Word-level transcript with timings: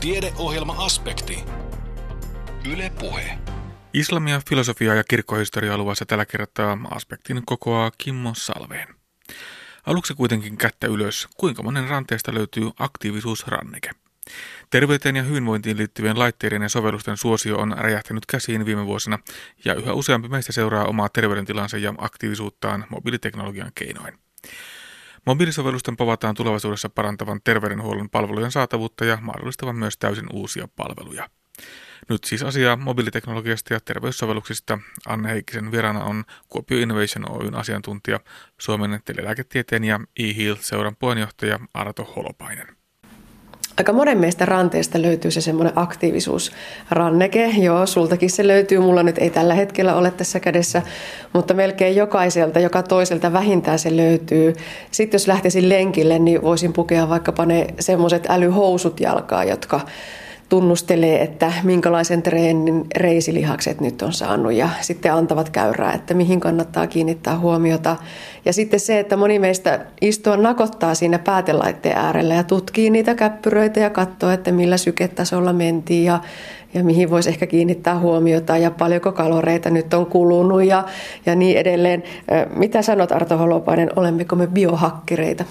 Tiedeohjelma-aspekti. 0.00 1.44
Yle 2.72 2.92
Puhe. 3.00 3.38
Islamia, 3.92 4.40
filosofiaa 4.48 4.94
ja 4.94 5.04
kirkkohistoriaa 5.04 5.78
luvassa 5.78 6.06
tällä 6.06 6.26
kertaa 6.26 6.78
aspektin 6.90 7.42
kokoaa 7.46 7.90
Kimmo 7.98 8.32
Salveen. 8.36 8.88
Aluksi 9.86 10.14
kuitenkin 10.14 10.56
kättä 10.56 10.86
ylös, 10.86 11.28
kuinka 11.36 11.62
monen 11.62 11.88
ranteesta 11.88 12.34
löytyy 12.34 12.70
aktiivisuusranneke. 12.78 13.90
Terveyteen 14.70 15.16
ja 15.16 15.22
hyvinvointiin 15.22 15.76
liittyvien 15.76 16.18
laitteiden 16.18 16.62
ja 16.62 16.68
sovellusten 16.68 17.16
suosio 17.16 17.58
on 17.58 17.74
räjähtänyt 17.78 18.26
käsiin 18.26 18.66
viime 18.66 18.86
vuosina, 18.86 19.18
ja 19.64 19.74
yhä 19.74 19.92
useampi 19.92 20.28
meistä 20.28 20.52
seuraa 20.52 20.84
omaa 20.84 21.08
terveydentilansa 21.08 21.78
ja 21.78 21.94
aktiivisuuttaan 21.98 22.84
mobiiliteknologian 22.88 23.72
keinoin. 23.74 24.18
Mobiilisovellusten 25.26 25.96
povataan 25.96 26.34
tulevaisuudessa 26.34 26.88
parantavan 26.88 27.40
terveydenhuollon 27.44 28.10
palvelujen 28.10 28.50
saatavuutta 28.50 29.04
ja 29.04 29.18
mahdollistavan 29.20 29.76
myös 29.76 29.98
täysin 29.98 30.26
uusia 30.32 30.68
palveluja. 30.76 31.30
Nyt 32.08 32.24
siis 32.24 32.42
asiaa 32.42 32.76
mobiiliteknologiasta 32.76 33.74
ja 33.74 33.80
terveyssovelluksista. 33.80 34.78
Anne 35.06 35.30
Heikkisen 35.30 35.70
vieraana 35.70 36.04
on 36.04 36.24
Kuopio 36.48 36.78
Innovation 36.78 37.30
Oyn 37.30 37.54
asiantuntija, 37.54 38.20
Suomen 38.60 39.00
telelääketieteen 39.04 39.84
ja 39.84 40.00
e-health-seuran 40.16 40.96
puheenjohtaja 40.98 41.58
Arto 41.74 42.04
Holopainen 42.16 42.79
aika 43.80 43.92
monen 43.92 44.18
meistä 44.18 44.44
ranteesta 44.44 45.02
löytyy 45.02 45.30
se 45.30 45.40
semmoinen 45.40 45.72
aktiivisuusranneke. 45.76 47.46
Joo, 47.46 47.86
sultakin 47.86 48.30
se 48.30 48.46
löytyy. 48.46 48.80
Mulla 48.80 49.02
nyt 49.02 49.18
ei 49.18 49.30
tällä 49.30 49.54
hetkellä 49.54 49.94
ole 49.94 50.10
tässä 50.10 50.40
kädessä, 50.40 50.82
mutta 51.32 51.54
melkein 51.54 51.96
jokaiselta, 51.96 52.60
joka 52.60 52.82
toiselta 52.82 53.32
vähintään 53.32 53.78
se 53.78 53.96
löytyy. 53.96 54.54
Sitten 54.90 55.18
jos 55.18 55.28
lähtisin 55.28 55.68
lenkille, 55.68 56.18
niin 56.18 56.42
voisin 56.42 56.72
pukea 56.72 57.08
vaikkapa 57.08 57.46
ne 57.46 57.66
semmoiset 57.80 58.26
älyhousut 58.28 59.00
jalkaa, 59.00 59.44
jotka 59.44 59.80
tunnustelee, 60.50 61.22
että 61.22 61.52
minkälaisen 61.62 62.22
treenin 62.22 62.86
reisilihakset 62.96 63.80
nyt 63.80 64.02
on 64.02 64.12
saanut 64.12 64.52
ja 64.52 64.68
sitten 64.80 65.12
antavat 65.12 65.50
käyrää, 65.50 65.92
että 65.92 66.14
mihin 66.14 66.40
kannattaa 66.40 66.86
kiinnittää 66.86 67.38
huomiota. 67.38 67.96
Ja 68.44 68.52
sitten 68.52 68.80
se, 68.80 68.98
että 68.98 69.16
moni 69.16 69.38
meistä 69.38 69.80
istua 70.00 70.36
nakottaa 70.36 70.94
siinä 70.94 71.18
päätelaitteen 71.18 71.96
äärellä 71.96 72.34
ja 72.34 72.44
tutkii 72.44 72.90
niitä 72.90 73.14
käppyröitä 73.14 73.80
ja 73.80 73.90
katsoo, 73.90 74.30
että 74.30 74.52
millä 74.52 74.76
syketasolla 74.76 75.52
mentiin 75.52 76.04
ja, 76.04 76.20
ja 76.74 76.84
mihin 76.84 77.10
voisi 77.10 77.28
ehkä 77.28 77.46
kiinnittää 77.46 77.98
huomiota 77.98 78.56
ja 78.56 78.70
paljonko 78.70 79.12
kaloreita 79.12 79.70
nyt 79.70 79.94
on 79.94 80.06
kulunut 80.06 80.64
ja, 80.64 80.84
ja 81.26 81.34
niin 81.34 81.58
edelleen. 81.58 82.02
Mitä 82.54 82.82
sanot 82.82 83.12
Arto 83.12 83.38
Holopainen, 83.38 83.90
olemmeko 83.96 84.36
me 84.36 84.46
biohakkereita? 84.46 85.44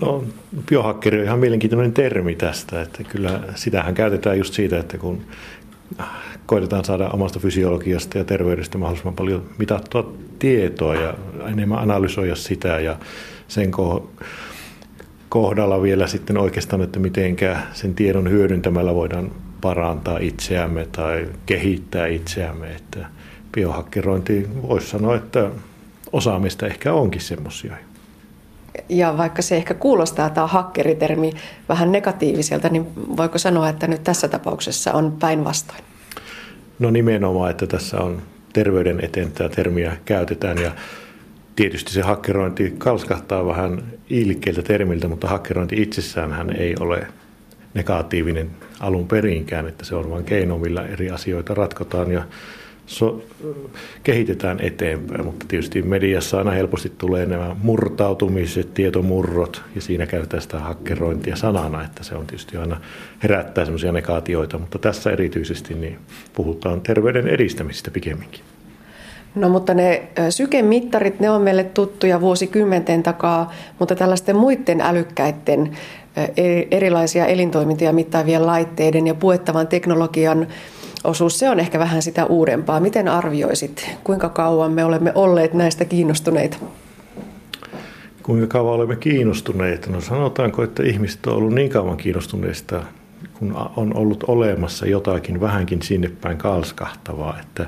No, 0.00 0.24
biohakkeri 0.68 1.18
on 1.18 1.24
ihan 1.24 1.38
mielenkiintoinen 1.38 1.92
termi 1.92 2.34
tästä, 2.34 2.82
että 2.82 3.04
kyllä 3.04 3.40
sitähän 3.54 3.94
käytetään 3.94 4.38
just 4.38 4.54
siitä, 4.54 4.78
että 4.78 4.98
kun 4.98 5.22
koitetaan 6.46 6.84
saada 6.84 7.08
omasta 7.08 7.38
fysiologiasta 7.38 8.18
ja 8.18 8.24
terveydestä 8.24 8.78
mahdollisimman 8.78 9.14
paljon 9.14 9.44
mitattua 9.58 10.12
tietoa 10.38 10.94
ja 10.94 11.14
enemmän 11.52 11.78
analysoida 11.78 12.36
sitä 12.36 12.80
ja 12.80 12.96
sen 13.48 13.70
kohdalla 15.28 15.82
vielä 15.82 16.06
sitten 16.06 16.38
oikeastaan, 16.38 16.82
että 16.82 16.98
miten 16.98 17.36
sen 17.72 17.94
tiedon 17.94 18.30
hyödyntämällä 18.30 18.94
voidaan 18.94 19.30
parantaa 19.60 20.18
itseämme 20.18 20.86
tai 20.92 21.28
kehittää 21.46 22.06
itseämme. 22.06 22.74
Että 22.74 23.06
biohakkerointi 23.52 24.48
voisi 24.62 24.86
sanoa, 24.86 25.16
että 25.16 25.50
osaamista 26.12 26.66
ehkä 26.66 26.92
onkin 26.92 27.20
semmoisia. 27.20 27.76
Ja 28.90 29.18
vaikka 29.18 29.42
se 29.42 29.56
ehkä 29.56 29.74
kuulostaa 29.74 30.30
tämä 30.30 30.46
hakkeritermi 30.46 31.32
vähän 31.68 31.92
negatiiviselta, 31.92 32.68
niin 32.68 32.86
voiko 33.16 33.38
sanoa, 33.38 33.68
että 33.68 33.86
nyt 33.86 34.04
tässä 34.04 34.28
tapauksessa 34.28 34.92
on 34.92 35.16
päinvastoin? 35.20 35.80
No 36.78 36.90
nimenomaan, 36.90 37.50
että 37.50 37.66
tässä 37.66 38.00
on 38.00 38.22
terveyden 38.52 39.04
eteen 39.04 39.32
tämä 39.32 39.48
termiä 39.48 39.96
käytetään 40.04 40.58
ja 40.58 40.72
tietysti 41.56 41.92
se 41.92 42.02
hakkerointi 42.02 42.74
kalskahtaa 42.78 43.46
vähän 43.46 43.82
ilkeiltä 44.10 44.62
termiltä, 44.62 45.08
mutta 45.08 45.28
hakkerointi 45.28 45.82
itsessään 45.82 46.56
ei 46.56 46.74
ole 46.80 47.06
negatiivinen 47.74 48.50
alun 48.80 49.08
perinkään, 49.08 49.68
että 49.68 49.84
se 49.84 49.94
on 49.94 50.10
vain 50.10 50.24
keino, 50.24 50.58
millä 50.58 50.86
eri 50.86 51.10
asioita 51.10 51.54
ratkotaan 51.54 52.12
ja 52.12 52.22
so, 52.90 53.22
kehitetään 54.02 54.58
eteenpäin, 54.62 55.24
mutta 55.24 55.46
tietysti 55.48 55.82
mediassa 55.82 56.38
aina 56.38 56.50
helposti 56.50 56.92
tulee 56.98 57.26
nämä 57.26 57.56
murtautumiset, 57.62 58.74
tietomurrot, 58.74 59.62
ja 59.74 59.80
siinä 59.80 60.06
käytetään 60.06 60.42
sitä 60.42 60.58
hakkerointia 60.58 61.36
sanana, 61.36 61.84
että 61.84 62.04
se 62.04 62.14
on 62.14 62.26
tietysti 62.26 62.56
aina 62.56 62.80
herättää 63.22 63.64
semmoisia 63.64 63.92
negaatioita, 63.92 64.58
mutta 64.58 64.78
tässä 64.78 65.10
erityisesti 65.10 65.74
niin 65.74 65.98
puhutaan 66.34 66.80
terveyden 66.80 67.28
edistämisestä 67.28 67.90
pikemminkin. 67.90 68.40
No 69.34 69.48
mutta 69.48 69.74
ne 69.74 70.08
sykemittarit, 70.30 71.20
ne 71.20 71.30
on 71.30 71.42
meille 71.42 71.64
tuttuja 71.64 72.20
vuosikymmenten 72.20 73.02
takaa, 73.02 73.52
mutta 73.78 73.94
tällaisten 73.94 74.36
muiden 74.36 74.80
älykkäiden 74.80 75.76
e-, 76.16 76.62
erilaisia 76.70 77.26
elintoimintoja 77.26 77.92
mittaavien 77.92 78.46
laitteiden 78.46 79.06
ja 79.06 79.14
puettavan 79.14 79.68
teknologian 79.68 80.46
osuus, 81.04 81.38
se 81.38 81.50
on 81.50 81.60
ehkä 81.60 81.78
vähän 81.78 82.02
sitä 82.02 82.24
uudempaa. 82.24 82.80
Miten 82.80 83.08
arvioisit, 83.08 83.90
kuinka 84.04 84.28
kauan 84.28 84.72
me 84.72 84.84
olemme 84.84 85.12
olleet 85.14 85.54
näistä 85.54 85.84
kiinnostuneita? 85.84 86.56
Kuinka 88.22 88.46
kauan 88.46 88.74
olemme 88.74 88.96
kiinnostuneita? 88.96 89.90
No 89.90 90.00
sanotaanko, 90.00 90.62
että 90.62 90.82
ihmiset 90.82 91.26
on 91.26 91.34
ollut 91.34 91.54
niin 91.54 91.70
kauan 91.70 91.96
kiinnostuneista, 91.96 92.82
kun 93.34 93.56
on 93.76 93.96
ollut 93.96 94.24
olemassa 94.28 94.86
jotakin 94.86 95.40
vähänkin 95.40 95.82
sinne 95.82 96.10
päin 96.20 96.38
kalskahtavaa, 96.38 97.40
että 97.40 97.66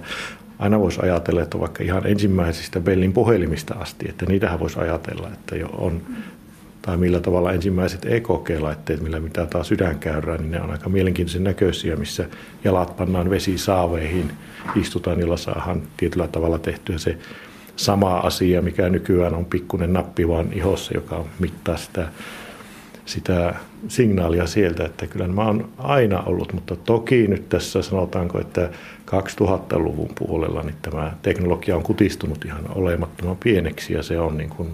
aina 0.59 0.81
voisi 0.81 1.00
ajatella, 1.03 1.43
että 1.43 1.60
vaikka 1.60 1.84
ihan 1.84 2.06
ensimmäisistä 2.06 2.81
Bellin 2.81 3.12
puhelimista 3.12 3.75
asti, 3.75 4.09
että 4.09 4.26
niitähän 4.26 4.60
voisi 4.60 4.78
ajatella, 4.78 5.28
että 5.32 5.56
jo 5.56 5.66
on 5.66 6.03
tai 6.82 6.97
millä 6.97 7.20
tavalla 7.20 7.53
ensimmäiset 7.53 8.04
EKG-laitteet, 8.04 9.00
millä 9.00 9.20
mitataan 9.20 9.65
sydänkäyrää, 9.65 10.37
niin 10.37 10.50
ne 10.50 10.60
on 10.60 10.70
aika 10.70 10.88
mielenkiintoisen 10.88 11.44
näköisiä, 11.44 11.97
missä 11.97 12.28
jalat 12.65 12.97
pannaan 12.97 13.31
vesisaaveihin, 13.31 14.32
istutaan, 14.76 15.20
jolla 15.20 15.37
saadaan 15.37 15.82
tietyllä 15.97 16.28
tavalla 16.28 16.59
tehtyä 16.59 16.98
se 16.98 17.19
sama 17.76 18.19
asia, 18.19 18.62
mikä 18.62 18.88
nykyään 18.88 19.34
on 19.34 19.44
pikkuinen 19.44 19.93
nappi 19.93 20.28
vaan 20.28 20.53
ihossa, 20.53 20.94
joka 20.94 21.25
mittaa 21.38 21.76
sitä, 21.76 22.09
sitä 23.04 23.54
signaalia 23.88 24.47
sieltä, 24.47 24.84
että 24.84 25.06
kyllä 25.06 25.26
nämä 25.26 25.44
on 25.44 25.69
aina 25.78 26.20
ollut, 26.20 26.53
mutta 26.53 26.76
toki 26.76 27.26
nyt 27.28 27.49
tässä 27.49 27.82
sanotaanko, 27.82 28.41
että 28.41 28.70
2000-luvun 29.06 30.10
puolella 30.19 30.62
niin 30.62 30.75
tämä 30.82 31.12
teknologia 31.22 31.76
on 31.76 31.82
kutistunut 31.82 32.44
ihan 32.44 32.64
olemattoman 32.75 33.37
pieneksi 33.37 33.93
ja 33.94 34.03
se 34.03 34.20
on 34.20 34.38
niin 34.38 34.50
kuin 34.50 34.69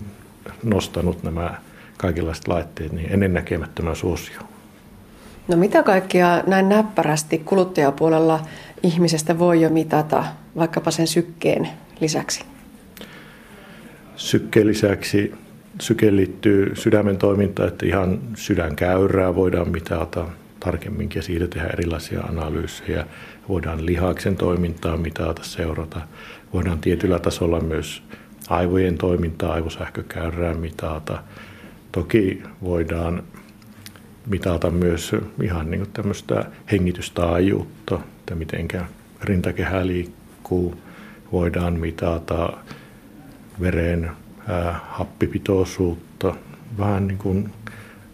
nostanut 0.63 1.23
nämä 1.23 1.55
kaikenlaiset 1.99 2.49
laitteet 2.49 2.93
niin 2.93 3.13
ennennäkemättömän 3.13 3.97
suosio. 3.97 4.41
No 5.49 5.57
mitä 5.57 5.83
kaikkea 5.83 6.43
näin 6.47 6.69
näppärästi 6.69 7.39
kuluttajapuolella 7.39 8.41
ihmisestä 8.83 9.39
voi 9.39 9.63
jo 9.63 9.71
mitata 9.71 10.25
vaikkapa 10.57 10.91
sen 10.91 11.07
sykkeen 11.07 11.69
lisäksi? 12.01 12.45
Sykkeen 14.17 14.67
lisäksi 14.67 15.35
syke 15.81 16.17
liittyy 16.17 16.77
sydämen 16.77 17.19
toimintaan, 17.19 17.69
että 17.69 17.87
ihan 17.87 18.21
sydänkäyrää 18.35 19.35
voidaan 19.35 19.69
mitata 19.69 20.25
tarkemminkin 20.61 21.19
ja 21.19 21.23
siitä 21.23 21.47
tehdä 21.47 21.69
erilaisia 21.69 22.21
analyysejä. 22.21 23.07
Voidaan 23.49 23.87
lihaksen 23.87 24.37
toimintaa 24.37 24.97
mitata, 24.97 25.43
seurata. 25.45 26.01
Voidaan 26.53 26.79
tietyllä 26.79 27.19
tasolla 27.19 27.61
myös 27.61 28.03
aivojen 28.49 28.99
toimintaa, 28.99 29.53
aivosähkökäyrää 29.53 30.55
mitata– 30.55 31.23
Toki 31.99 32.43
voidaan 32.63 33.23
mitata 34.27 34.71
myös 34.71 35.13
ihan 35.43 35.71
niin 35.71 35.87
tämmöistä 35.93 36.45
hengitystaajuutta, 36.73 37.95
että 38.19 38.35
miten 38.35 38.69
rintakehä 39.23 39.87
liikkuu. 39.87 40.75
Voidaan 41.33 41.75
mitata 41.75 42.53
veren 43.61 44.11
ää, 44.49 44.81
happipitoisuutta, 44.89 46.35
vähän 46.79 47.09
niin 47.09 47.19
kuin 47.19 47.51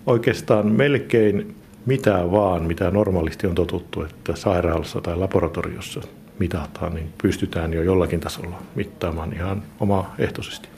oikeastaan 0.07 0.73
melkein 0.73 1.55
mitä 1.87 2.31
vaan, 2.31 2.63
mitä 2.63 2.91
normaalisti 2.91 3.47
on 3.47 3.55
totuttu, 3.55 4.03
että 4.03 4.37
sairaalassa 4.37 5.01
tai 5.01 5.17
laboratoriossa 5.17 6.01
mitataan, 6.39 6.95
niin 6.95 7.13
pystytään 7.23 7.73
jo 7.73 7.83
jollakin 7.83 8.21
tasolla 8.21 8.63
mittaamaan 8.75 9.33
ihan 9.33 9.63
omaehtoisesti. 9.81 10.74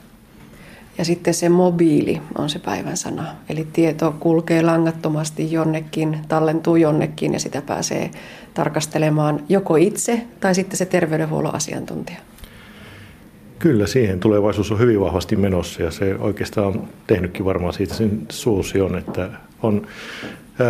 Ja 0.97 1.05
sitten 1.05 1.33
se 1.33 1.49
mobiili 1.49 2.21
on 2.37 2.49
se 2.49 2.59
päivän 2.59 2.97
sana. 2.97 3.25
Eli 3.49 3.67
tieto 3.73 4.15
kulkee 4.19 4.61
langattomasti 4.61 5.51
jonnekin, 5.51 6.17
tallentuu 6.27 6.75
jonnekin 6.75 7.33
ja 7.33 7.39
sitä 7.39 7.61
pääsee 7.61 8.11
tarkastelemaan 8.53 9.43
joko 9.49 9.75
itse 9.75 10.21
tai 10.39 10.55
sitten 10.55 10.77
se 10.77 10.85
terveydenhuollon 10.85 11.55
asiantuntija. 11.55 12.17
Kyllä, 13.59 13.87
siihen 13.87 14.19
tulevaisuus 14.19 14.71
on 14.71 14.79
hyvin 14.79 14.99
vahvasti 14.99 15.35
menossa 15.35 15.83
ja 15.83 15.91
se 15.91 16.15
oikeastaan 16.15 16.67
on 16.67 16.87
tehnytkin 17.07 17.45
varmaan 17.45 17.73
siitä 17.73 17.93
sen 17.93 18.21
suosion, 18.29 18.97
että 18.97 19.29
on 19.63 19.87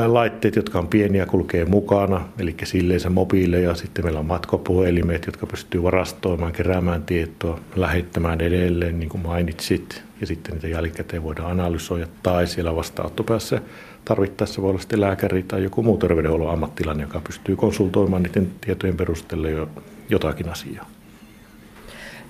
laitteet, 0.05 0.55
jotka 0.55 0.79
on 0.79 0.87
pieniä, 0.87 1.25
kulkee 1.25 1.65
mukana, 1.65 2.27
eli 2.39 2.55
silleensä 2.63 3.09
mobiileja. 3.09 3.75
Sitten 3.75 4.05
meillä 4.05 4.19
on 4.19 4.25
matkapuhelimet, 4.25 5.25
jotka 5.25 5.47
pystyy 5.47 5.83
varastoimaan, 5.83 6.51
keräämään 6.51 7.03
tietoa, 7.03 7.59
lähettämään 7.75 8.41
edelleen, 8.41 8.99
niin 8.99 9.09
kuin 9.09 9.23
mainitsit. 9.23 10.03
Ja 10.21 10.27
sitten 10.27 10.53
niitä 10.53 10.67
jälkikäteen 10.67 11.23
voidaan 11.23 11.51
analysoida. 11.51 12.07
Tai 12.23 12.47
siellä 12.47 12.75
vastaanottopäässä 12.75 13.61
tarvittaessa 14.05 14.61
voi 14.61 14.69
olla 14.69 14.79
sitten 14.79 15.01
lääkäri 15.01 15.43
tai 15.43 15.63
joku 15.63 15.83
muu 15.83 15.97
terveydenhuollon 15.97 16.53
ammattilainen, 16.53 17.03
joka 17.03 17.21
pystyy 17.27 17.55
konsultoimaan 17.55 18.23
niiden 18.23 18.47
tietojen 18.61 18.97
perusteella 18.97 19.49
jo 19.49 19.69
jotakin 20.09 20.49
asiaa. 20.49 20.89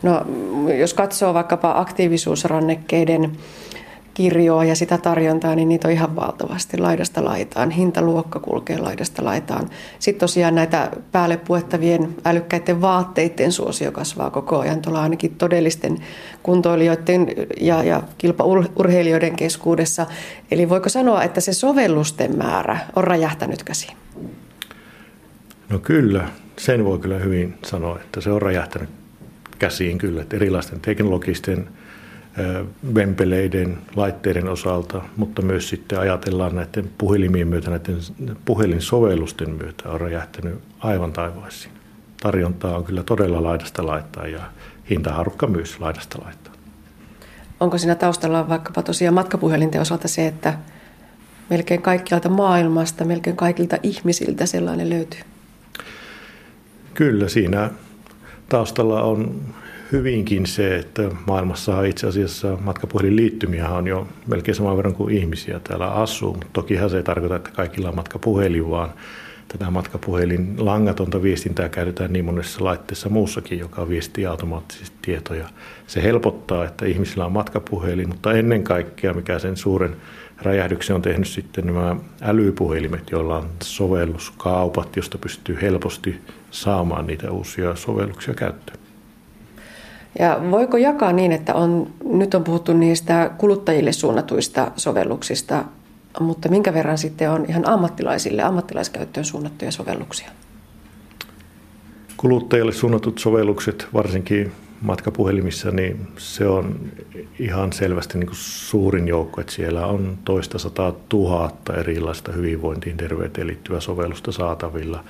No, 0.03 0.25
jos 0.79 0.93
katsoo 0.93 1.33
vaikkapa 1.33 1.73
aktiivisuusrannekkeiden 1.79 3.31
kirjoa 4.17 4.65
ja 4.65 4.75
sitä 4.75 4.97
tarjontaa, 4.97 5.55
niin 5.55 5.69
niitä 5.69 5.87
on 5.87 5.93
ihan 5.93 6.15
valtavasti 6.15 6.77
laidasta 6.77 7.25
laitaan. 7.25 7.71
Hintaluokka 7.71 8.39
kulkee 8.39 8.77
laidasta 8.77 9.25
laitaan. 9.25 9.69
Sitten 9.99 10.19
tosiaan 10.19 10.55
näitä 10.55 10.91
päälle 11.11 11.37
puettavien 11.37 12.15
älykkäiden 12.25 12.81
vaatteiden 12.81 13.51
suosio 13.51 13.91
kasvaa 13.91 14.29
koko 14.29 14.59
ajan. 14.59 14.81
Tuolla 14.81 15.01
ainakin 15.01 15.35
todellisten 15.35 15.97
kuntoilijoiden 16.43 17.27
ja, 17.61 17.83
ja 17.83 18.03
kilpaurheilijoiden 18.17 19.35
keskuudessa. 19.35 20.05
Eli 20.51 20.69
voiko 20.69 20.89
sanoa, 20.89 21.23
että 21.23 21.41
se 21.41 21.53
sovellusten 21.53 22.37
määrä 22.37 22.77
on 22.95 23.03
räjähtänyt 23.03 23.63
käsiin? 23.63 23.97
No 25.69 25.79
kyllä, 25.79 26.29
sen 26.57 26.85
voi 26.85 26.99
kyllä 26.99 27.19
hyvin 27.19 27.57
sanoa, 27.65 27.99
että 27.99 28.21
se 28.21 28.31
on 28.31 28.41
räjähtänyt 28.41 28.89
käsiin 29.59 29.97
kyllä, 29.97 30.21
että 30.21 30.35
erilaisten 30.35 30.79
teknologisten 30.79 31.67
vempeleiden, 32.95 33.77
laitteiden 33.95 34.49
osalta, 34.49 35.01
mutta 35.17 35.41
myös 35.41 35.69
sitten 35.69 35.99
ajatellaan 35.99 36.55
näiden 36.55 36.89
puhelimien 36.97 37.47
myötä, 37.47 37.69
näiden 37.69 37.97
puhelinsovellusten 38.45 39.49
myötä 39.49 39.89
on 39.89 40.01
räjähtänyt 40.01 40.59
aivan 40.79 41.13
taivaisiin. 41.13 41.73
Tarjontaa 42.21 42.77
on 42.77 42.83
kyllä 42.83 43.03
todella 43.03 43.43
laidasta 43.43 43.85
laittaa 43.85 44.27
ja 44.27 44.41
hintaharukka 44.89 45.47
myös 45.47 45.79
laidasta 45.79 46.19
laittaa. 46.25 46.53
Onko 47.59 47.77
siinä 47.77 47.95
taustalla 47.95 48.49
vaikkapa 48.49 48.83
tosiaan 48.83 49.13
matkapuhelinten 49.13 49.81
osalta 49.81 50.07
se, 50.07 50.27
että 50.27 50.53
melkein 51.49 51.81
kaikkialta 51.81 52.29
maailmasta, 52.29 53.05
melkein 53.05 53.35
kaikilta 53.35 53.77
ihmisiltä 53.83 54.45
sellainen 54.45 54.89
löytyy? 54.89 55.19
Kyllä, 56.93 57.27
siinä 57.27 57.69
taustalla 58.49 59.01
on 59.01 59.41
hyvinkin 59.91 60.45
se, 60.45 60.75
että 60.75 61.01
maailmassa 61.27 61.83
itse 61.83 62.07
asiassa 62.07 62.57
matkapuhelinliittymiä 62.61 63.69
on 63.69 63.87
jo 63.87 64.07
melkein 64.27 64.55
saman 64.55 64.77
verran 64.77 64.95
kuin 64.95 65.15
ihmisiä 65.15 65.59
täällä 65.59 65.91
asuu. 65.91 66.37
Tokihan 66.53 66.89
se 66.89 66.97
ei 66.97 67.03
tarkoita, 67.03 67.35
että 67.35 67.51
kaikilla 67.51 67.89
on 67.89 67.95
matkapuhelin, 67.95 68.69
vaan 68.69 68.93
tätä 69.47 69.71
matkapuhelin 69.71 70.55
langatonta 70.57 71.23
viestintää 71.23 71.69
käytetään 71.69 72.13
niin 72.13 72.25
monessa 72.25 72.63
laitteessa 72.63 73.09
muussakin, 73.09 73.59
joka 73.59 73.89
viestii 73.89 74.25
automaattisesti 74.25 74.97
tietoja. 75.01 75.49
Se 75.87 76.03
helpottaa, 76.03 76.65
että 76.65 76.85
ihmisillä 76.85 77.25
on 77.25 77.31
matkapuhelin, 77.31 78.07
mutta 78.07 78.33
ennen 78.33 78.63
kaikkea, 78.63 79.13
mikä 79.13 79.39
sen 79.39 79.57
suuren 79.57 79.95
räjähdyksen 80.41 80.95
on 80.95 81.01
tehnyt 81.01 81.27
sitten 81.27 81.65
nämä 81.65 81.95
älypuhelimet, 82.21 83.11
joilla 83.11 83.37
on 83.37 83.49
sovelluskaupat, 83.63 84.95
josta 84.95 85.17
pystyy 85.17 85.57
helposti 85.61 86.19
saamaan 86.51 87.07
niitä 87.07 87.31
uusia 87.31 87.75
sovelluksia 87.75 88.33
käyttöön. 88.33 88.86
Ja 90.19 90.39
voiko 90.51 90.77
jakaa 90.77 91.13
niin, 91.13 91.31
että 91.31 91.53
on, 91.53 91.87
nyt 92.03 92.33
on 92.33 92.43
puhuttu 92.43 92.73
niistä 92.73 93.31
kuluttajille 93.37 93.91
suunnatuista 93.91 94.71
sovelluksista, 94.75 95.63
mutta 96.19 96.49
minkä 96.49 96.73
verran 96.73 96.97
sitten 96.97 97.31
on 97.31 97.45
ihan 97.49 97.67
ammattilaisille, 97.67 98.41
ammattilaiskäyttöön 98.43 99.25
suunnattuja 99.25 99.71
sovelluksia? 99.71 100.29
Kuluttajille 102.17 102.71
suunnatut 102.71 103.19
sovellukset, 103.19 103.87
varsinkin 103.93 104.51
matkapuhelimissa, 104.81 105.71
niin 105.71 106.07
se 106.17 106.47
on 106.47 106.79
ihan 107.39 107.73
selvästi 107.73 108.17
niin 108.17 108.27
kuin 108.27 108.37
suurin 108.39 109.07
joukko, 109.07 109.41
että 109.41 109.53
siellä 109.53 109.85
on 109.85 110.17
toista 110.25 110.59
sataa 110.59 110.93
tuhatta 111.09 111.75
erilaista 111.75 112.31
hyvinvointiin 112.31 112.97
terveyteen 112.97 113.47
liittyvää 113.47 113.79
sovellusta 113.79 114.31
saatavilla. 114.31 115.03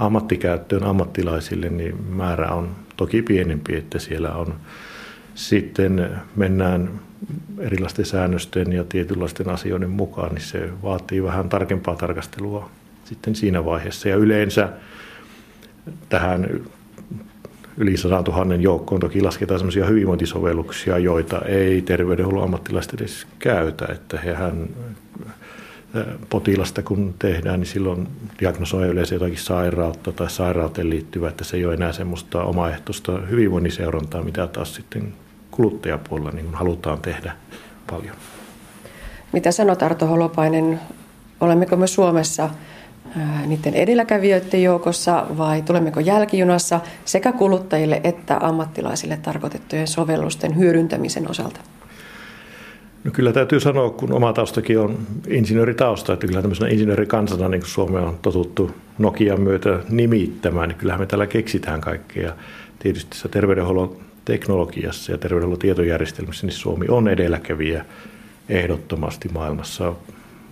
Ammattikäyttöön 0.00 0.84
ammattilaisille 0.84 1.68
niin 1.68 2.04
määrä 2.08 2.48
on 2.48 2.76
toki 2.96 3.22
pienempi, 3.22 3.76
että 3.76 3.98
siellä 3.98 4.32
on 4.32 4.54
sitten 5.34 6.10
mennään 6.36 6.90
erilaisten 7.58 8.04
säännösten 8.04 8.72
ja 8.72 8.84
tietynlaisten 8.84 9.48
asioiden 9.48 9.90
mukaan, 9.90 10.34
niin 10.34 10.44
se 10.44 10.68
vaatii 10.82 11.22
vähän 11.22 11.48
tarkempaa 11.48 11.96
tarkastelua 11.96 12.70
sitten 13.04 13.34
siinä 13.34 13.64
vaiheessa. 13.64 14.08
Ja 14.08 14.16
yleensä 14.16 14.68
tähän 16.08 16.60
yli 17.76 17.96
100 17.96 18.30
000 18.30 18.54
joukkoon 18.54 19.00
toki 19.00 19.22
lasketaan 19.22 19.60
sellaisia 19.60 19.86
hyvinvointisovelluksia, 19.86 20.98
joita 20.98 21.42
ei 21.42 21.82
terveydenhuollon 21.82 22.44
ammattilaiset 22.44 22.94
edes 22.94 23.26
käytä, 23.38 23.86
että 23.92 24.20
hehän 24.20 24.68
potilasta 26.28 26.82
kun 26.82 27.14
tehdään, 27.18 27.60
niin 27.60 27.68
silloin 27.68 28.08
diagnosoi 28.40 28.88
yleensä 28.88 29.14
jotakin 29.14 29.38
sairautta 29.38 30.12
tai 30.12 30.30
sairauteen 30.30 30.90
liittyvää, 30.90 31.28
että 31.28 31.44
se 31.44 31.56
ei 31.56 31.64
ole 31.64 31.74
enää 31.74 31.92
semmoista 31.92 32.44
omaehtoista 32.44 33.12
hyvinvoinnin 33.12 33.72
seurantaa, 33.72 34.22
mitä 34.22 34.46
taas 34.46 34.74
sitten 34.74 35.12
kuluttajapuolella 35.50 36.30
niin 36.30 36.54
halutaan 36.54 36.98
tehdä 36.98 37.32
paljon. 37.90 38.16
Mitä 39.32 39.52
sanot 39.52 39.82
Arto 39.82 40.06
Holopainen, 40.06 40.80
olemmeko 41.40 41.76
me 41.76 41.86
Suomessa 41.86 42.50
niiden 43.46 43.74
edelläkävijöiden 43.74 44.62
joukossa 44.62 45.26
vai 45.38 45.62
tulemmeko 45.62 46.00
jälkijunassa 46.00 46.80
sekä 47.04 47.32
kuluttajille 47.32 48.00
että 48.04 48.38
ammattilaisille 48.40 49.16
tarkoitettujen 49.16 49.88
sovellusten 49.88 50.56
hyödyntämisen 50.56 51.30
osalta? 51.30 51.60
No 53.04 53.10
kyllä 53.10 53.32
täytyy 53.32 53.60
sanoa, 53.60 53.90
kun 53.90 54.12
oma 54.12 54.32
taustakin 54.32 54.78
on 54.78 54.98
insinööritausta, 55.28 56.12
että 56.12 56.26
kyllä 56.26 56.42
tämmöisenä 56.42 56.70
insinöörikansana, 56.70 57.48
niin 57.48 57.60
kuin 57.60 57.70
Suomea 57.70 58.02
on 58.02 58.18
totuttu 58.22 58.70
Nokian 58.98 59.40
myötä 59.40 59.78
nimittämään, 59.88 60.68
niin 60.68 60.78
kyllähän 60.78 61.00
me 61.00 61.06
täällä 61.06 61.26
keksitään 61.26 61.80
kaikkea. 61.80 62.32
Tietysti 62.78 63.10
tässä 63.10 63.28
terveydenhuollon 63.28 63.96
teknologiassa 64.24 65.12
ja 65.12 65.18
terveydenhuollon 65.18 65.58
tietojärjestelmissä, 65.58 66.46
niin 66.46 66.54
Suomi 66.54 66.86
on 66.88 67.08
edelläkävijä 67.08 67.84
ehdottomasti 68.48 69.28
maailmassa 69.28 69.92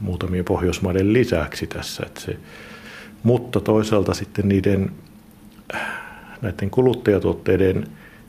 muutamien 0.01 0.45
Pohjoismaiden 0.45 1.13
lisäksi 1.13 1.67
tässä. 1.67 2.03
Että 2.07 2.21
se, 2.21 2.37
mutta 3.23 3.61
toisaalta 3.61 4.15
sitten 4.15 4.49
niiden 4.49 4.91
näiden 6.43 6.71
kuluttajatuotteiden 6.71 7.87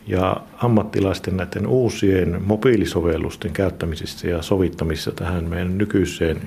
ja 0.09 0.41
ammattilaisten 0.57 1.37
näiden 1.37 1.67
uusien 1.67 2.41
mobiilisovellusten 2.45 3.51
käyttämisessä 3.51 4.27
ja 4.27 4.41
sovittamisessa 4.41 5.11
tähän 5.11 5.49
meidän 5.49 5.77
nykyiseen 5.77 6.41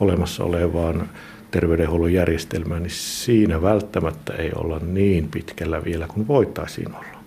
olemassa 0.00 0.44
olevaan 0.44 1.08
terveydenhuollon 1.50 2.12
järjestelmään, 2.12 2.82
niin 2.82 2.90
siinä 2.94 3.62
välttämättä 3.62 4.32
ei 4.32 4.52
olla 4.54 4.78
niin 4.78 5.28
pitkällä 5.28 5.84
vielä 5.84 6.06
kuin 6.06 6.28
voitaisiin 6.28 6.94
olla. 6.94 7.18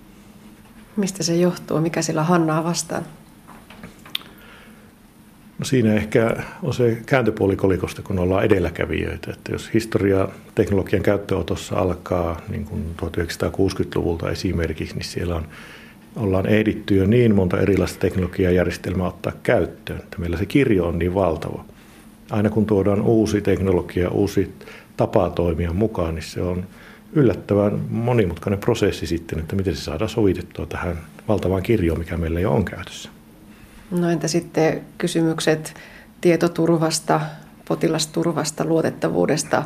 Mistä 0.95 1.23
se 1.23 1.35
johtuu? 1.35 1.81
Mikä 1.81 2.01
sillä 2.01 2.23
Hannaa 2.23 2.63
vastaan? 2.63 3.05
No 5.59 5.65
siinä 5.65 5.93
ehkä 5.93 6.35
on 6.63 6.73
se 6.73 6.97
kääntöpuoli 7.05 7.55
kolikosta, 7.55 8.01
kun 8.01 8.19
ollaan 8.19 8.45
edelläkävijöitä. 8.45 9.31
Että 9.31 9.51
jos 9.51 9.73
historia 9.73 10.27
teknologian 10.55 11.03
käyttöönotossa 11.03 11.75
alkaa 11.75 12.41
niin 12.49 12.65
kuin 12.65 12.83
1960-luvulta 13.01 14.29
esimerkiksi, 14.29 14.95
niin 14.95 15.05
siellä 15.05 15.35
on, 15.35 15.45
ollaan 16.15 16.45
ehditty 16.45 16.95
jo 16.95 17.05
niin 17.05 17.35
monta 17.35 17.59
erilaista 17.59 17.99
teknologiajärjestelmää 17.99 19.07
ottaa 19.07 19.33
käyttöön, 19.43 19.99
että 19.99 20.17
meillä 20.19 20.37
se 20.37 20.45
kirjo 20.45 20.87
on 20.87 20.99
niin 20.99 21.13
valtava. 21.13 21.65
Aina 22.29 22.49
kun 22.49 22.65
tuodaan 22.65 23.01
uusi 23.01 23.41
teknologia, 23.41 24.09
uusi 24.09 24.53
tapa 24.97 25.29
toimia 25.29 25.73
mukaan, 25.73 26.15
niin 26.15 26.23
se 26.23 26.41
on 26.41 26.65
yllättävän 27.13 27.81
monimutkainen 27.89 28.59
prosessi 28.59 29.07
sitten, 29.07 29.39
että 29.39 29.55
miten 29.55 29.75
se 29.75 29.81
saadaan 29.81 30.09
sovitettua 30.09 30.65
tähän 30.65 30.97
valtavaan 31.27 31.63
kirjoon, 31.63 31.99
mikä 31.99 32.17
meillä 32.17 32.39
jo 32.39 32.51
on 32.51 32.65
käytössä. 32.65 33.09
No 33.91 34.09
entä 34.09 34.27
sitten 34.27 34.81
kysymykset 34.97 35.73
tietoturvasta, 36.21 37.21
potilasturvasta, 37.67 38.65
luotettavuudesta? 38.65 39.63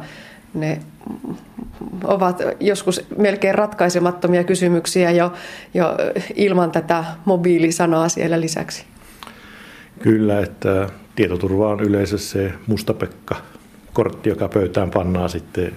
Ne 0.54 0.80
ovat 2.04 2.42
joskus 2.60 3.06
melkein 3.18 3.56
ratkaisemattomia 3.56 4.44
kysymyksiä 4.44 5.12
jo, 5.12 5.34
jo 5.74 5.98
ilman 6.36 6.72
tätä 6.72 7.04
mobiilisanaa 7.26 8.10
siellä 8.10 8.42
lisäksi. 8.42 8.86
Kyllä, 10.00 10.40
että 10.40 10.90
tietoturva 11.16 11.70
on 11.70 11.80
yleensä 11.80 12.18
se 12.18 12.54
mustapekka 12.68 13.36
kortti, 13.94 14.30
joka 14.30 14.48
pöytään 14.48 14.92
pannaan 14.92 15.30
sitten, 15.30 15.72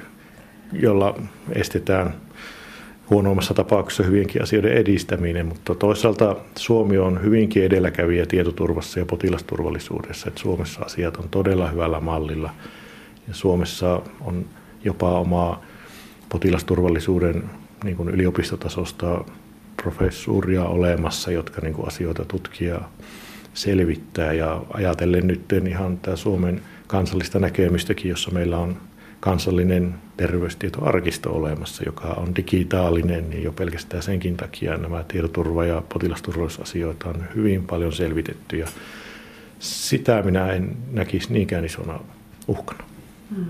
jolla 0.73 1.21
estetään 1.53 2.15
huonoimmassa 3.11 3.55
tapauksessa 3.55 4.03
hyvinkin 4.03 4.43
asioiden 4.43 4.73
edistäminen, 4.73 5.47
mutta 5.47 5.75
toisaalta 5.75 6.37
Suomi 6.59 6.99
on 6.99 7.23
hyvinkin 7.23 7.65
edelläkävijä 7.65 8.27
tietoturvassa 8.27 8.99
ja 8.99 9.07
potilasturvallisuudessa, 9.07 10.29
että 10.29 10.41
Suomessa 10.41 10.81
asiat 10.85 11.17
on 11.17 11.29
todella 11.31 11.69
hyvällä 11.69 12.01
mallilla. 12.01 12.51
Ja 13.29 13.35
Suomessa 13.35 14.03
on 14.21 14.45
jopa 14.85 15.19
omaa 15.19 15.63
potilasturvallisuuden 16.29 17.45
niin 17.85 17.97
kuin 17.97 18.09
yliopistotasosta 18.09 19.25
professuuria 19.83 20.65
olemassa, 20.65 21.31
jotka 21.31 21.61
niin 21.61 21.75
kuin 21.75 21.89
asioita 21.89 22.25
tutkia 22.25 22.81
selvittää. 23.55 24.33
Ja 24.33 24.63
ajatellen 24.75 25.27
nyt 25.27 25.53
ihan 25.69 25.99
tämä 25.99 26.17
Suomen 26.17 26.63
kansallista 26.87 27.39
näkemystäkin, 27.39 28.09
jossa 28.09 28.31
meillä 28.31 28.59
on 28.59 28.77
kansallinen 29.21 29.95
terveystietoarkisto 30.17 31.33
olemassa, 31.33 31.83
joka 31.87 32.09
on 32.09 32.37
digitaalinen, 32.37 33.31
niin 33.31 33.43
jo 33.43 33.53
pelkästään 33.53 34.03
senkin 34.03 34.37
takia 34.37 34.77
nämä 34.77 35.05
tietoturva- 35.09 35.65
ja 35.65 35.83
potilasturvallisuusasioita 35.89 37.09
on 37.09 37.25
hyvin 37.35 37.67
paljon 37.67 37.93
selvitetty 37.93 38.57
ja 38.57 38.67
sitä 39.59 40.23
minä 40.23 40.53
en 40.53 40.77
näkisi 40.93 41.33
niinkään 41.33 41.65
isona 41.65 42.01
uhkana. 42.49 42.85
Hmm. 43.35 43.47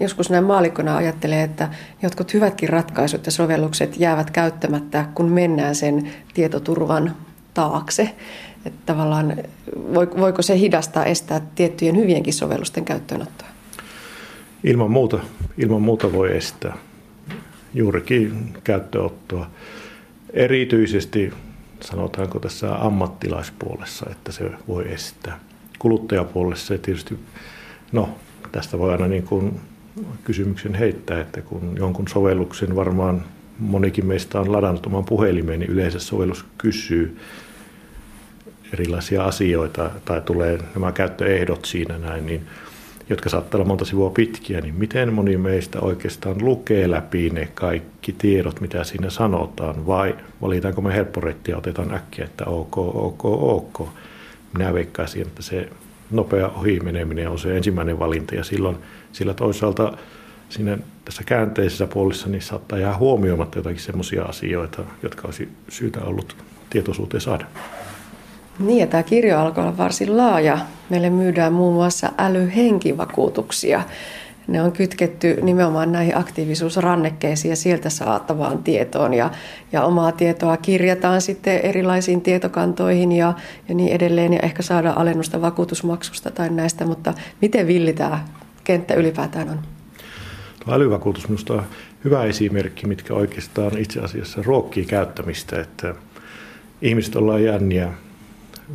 Joskus 0.00 0.30
näin 0.30 0.44
maalikkona 0.44 0.96
ajattelee, 0.96 1.42
että 1.42 1.68
jotkut 2.02 2.34
hyvätkin 2.34 2.68
ratkaisut 2.68 3.26
ja 3.26 3.32
sovellukset 3.32 4.00
jäävät 4.00 4.30
käyttämättä, 4.30 5.04
kun 5.14 5.28
mennään 5.28 5.74
sen 5.74 6.12
tietoturvan 6.34 7.16
taakse. 7.54 8.14
Että 8.64 8.80
tavallaan 8.86 9.36
voiko 9.94 10.42
se 10.42 10.58
hidastaa, 10.58 11.04
estää 11.04 11.40
tiettyjen 11.54 11.96
hyvienkin 11.96 12.32
sovellusten 12.32 12.84
käyttöönottoa? 12.84 13.49
Ilman 14.64 14.90
muuta, 14.90 15.18
ilman 15.58 15.82
muuta 15.82 16.12
voi 16.12 16.36
estää 16.36 16.76
juurikin 17.74 18.54
käyttöottoa. 18.64 19.50
Erityisesti 20.32 21.32
sanotaanko 21.80 22.38
tässä 22.38 22.84
ammattilaispuolessa, 22.84 24.06
että 24.10 24.32
se 24.32 24.50
voi 24.68 24.92
estää. 24.92 25.40
Kuluttajapuolessa 25.78 26.66
se 26.66 26.78
tietysti, 26.78 27.18
no 27.92 28.08
tästä 28.52 28.78
voi 28.78 28.92
aina 28.92 29.08
niin 29.08 29.22
kuin 29.22 29.60
kysymyksen 30.24 30.74
heittää, 30.74 31.20
että 31.20 31.42
kun 31.42 31.72
jonkun 31.76 32.08
sovelluksen 32.08 32.76
varmaan 32.76 33.24
monikin 33.58 34.06
meistä 34.06 34.40
on 34.40 34.52
ladannut 34.52 34.86
oman 34.86 35.04
puhelimeen, 35.04 35.60
niin 35.60 35.70
yleensä 35.70 35.98
sovellus 35.98 36.44
kysyy 36.58 37.18
erilaisia 38.72 39.24
asioita 39.24 39.90
tai 40.04 40.20
tulee 40.20 40.58
nämä 40.74 40.92
käyttöehdot 40.92 41.64
siinä 41.64 41.98
näin, 41.98 42.26
niin 42.26 42.46
jotka 43.10 43.28
saattaa 43.28 43.58
olla 43.58 43.68
monta 43.68 43.84
sivua 43.84 44.10
pitkiä, 44.10 44.60
niin 44.60 44.74
miten 44.74 45.12
moni 45.12 45.36
meistä 45.36 45.80
oikeastaan 45.80 46.44
lukee 46.44 46.90
läpi 46.90 47.30
ne 47.30 47.48
kaikki 47.54 48.12
tiedot, 48.12 48.60
mitä 48.60 48.84
siinä 48.84 49.10
sanotaan, 49.10 49.86
vai 49.86 50.16
valitaanko 50.42 50.80
me 50.80 50.94
helpporeitti 50.94 51.50
ja 51.50 51.56
otetaan 51.56 51.94
äkkiä, 51.94 52.24
että 52.24 52.44
ok, 52.44 52.78
ok, 52.78 53.24
ok. 53.24 53.88
Minä 54.52 54.74
veikkaisin, 54.74 55.22
että 55.22 55.42
se 55.42 55.68
nopea 56.10 56.48
ohi 56.48 56.80
meneminen 56.80 57.28
on 57.28 57.38
se 57.38 57.56
ensimmäinen 57.56 57.98
valinta 57.98 58.34
ja 58.34 58.44
silloin 58.44 58.76
sillä 59.12 59.34
toisaalta 59.34 59.92
siinä 60.48 60.78
tässä 61.04 61.22
käänteisessä 61.26 61.86
puolissa 61.86 62.28
niin 62.28 62.42
saattaa 62.42 62.78
jää 62.78 62.96
huomioimatta 62.96 63.58
jotakin 63.58 63.80
sellaisia 63.80 64.22
asioita, 64.22 64.82
jotka 65.02 65.22
olisi 65.24 65.48
syytä 65.68 66.00
ollut 66.00 66.36
tietoisuuteen 66.70 67.20
saada. 67.20 67.46
Niin, 68.60 68.78
ja 68.78 68.86
tämä 68.86 69.02
kirjo 69.02 69.38
alkoi 69.38 69.64
olla 69.64 69.76
varsin 69.76 70.16
laaja. 70.16 70.58
Meille 70.90 71.10
myydään 71.10 71.52
muun 71.52 71.74
muassa 71.74 72.12
älyhenkivakuutuksia. 72.18 73.82
Ne 74.48 74.62
on 74.62 74.72
kytketty 74.72 75.38
nimenomaan 75.42 75.92
näihin 75.92 76.16
aktiivisuusrannekkeisiin 76.16 77.50
ja 77.50 77.56
sieltä 77.56 77.90
saatavaan 77.90 78.58
tietoon. 78.58 79.14
Ja, 79.14 79.30
ja 79.72 79.84
omaa 79.84 80.12
tietoa 80.12 80.56
kirjataan 80.56 81.20
sitten 81.20 81.58
erilaisiin 81.58 82.20
tietokantoihin 82.20 83.12
ja, 83.12 83.34
ja 83.68 83.74
niin 83.74 83.92
edelleen. 83.92 84.32
Ja 84.32 84.40
ehkä 84.42 84.62
saada 84.62 84.92
alennusta 84.96 85.40
vakuutusmaksusta 85.40 86.30
tai 86.30 86.50
näistä, 86.50 86.86
mutta 86.86 87.14
miten 87.40 87.66
villi 87.66 87.92
tämä 87.92 88.24
kenttä 88.64 88.94
ylipäätään 88.94 89.48
on? 89.48 89.58
Tuo 90.64 90.74
älyvakuutus 90.74 91.28
minusta 91.28 91.54
on 91.54 91.62
hyvä 92.04 92.24
esimerkki, 92.24 92.86
mitkä 92.86 93.14
oikeastaan 93.14 93.78
itse 93.78 94.00
asiassa 94.00 94.42
ruokkii 94.42 94.84
käyttämistä, 94.84 95.60
että 95.60 95.94
ihmiset 96.82 97.16
ollaan 97.16 97.44
jänniä 97.44 97.92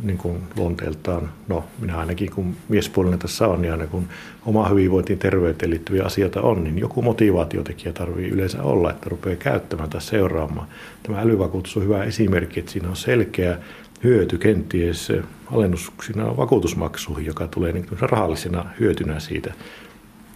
niin 0.02 0.18
kuin 0.18 0.42
luonteeltaan, 0.56 1.30
no 1.48 1.64
minä 1.80 1.98
ainakin 1.98 2.30
kun 2.30 2.56
miespuolinen 2.68 3.18
tässä 3.18 3.48
on, 3.48 3.62
niin 3.62 3.72
aina 3.72 3.86
kun 3.86 4.08
oma 4.46 4.68
hyvinvointiin 4.68 5.18
terveyteen 5.18 5.70
liittyviä 5.70 6.04
asioita 6.04 6.42
on, 6.42 6.64
niin 6.64 6.78
joku 6.78 7.02
motivaatiotekijä 7.02 7.92
tarvii 7.92 8.28
yleensä 8.28 8.62
olla, 8.62 8.90
että 8.90 9.08
rupeaa 9.08 9.36
käyttämään 9.36 9.90
tai 9.90 10.00
seuraamaan. 10.00 10.68
Tämä 11.02 11.20
älyvakuutus 11.20 11.76
on 11.76 11.82
hyvä 11.82 12.04
esimerkki, 12.04 12.60
että 12.60 12.72
siinä 12.72 12.88
on 12.88 12.96
selkeä 12.96 13.58
hyöty 14.04 14.38
kenties 14.38 15.12
alennuksina 15.52 16.36
vakuutusmaksuihin, 16.36 17.26
joka 17.26 17.48
tulee 17.48 17.72
niin 17.72 17.86
rahallisena 18.00 18.64
hyötynä 18.80 19.20
siitä, 19.20 19.54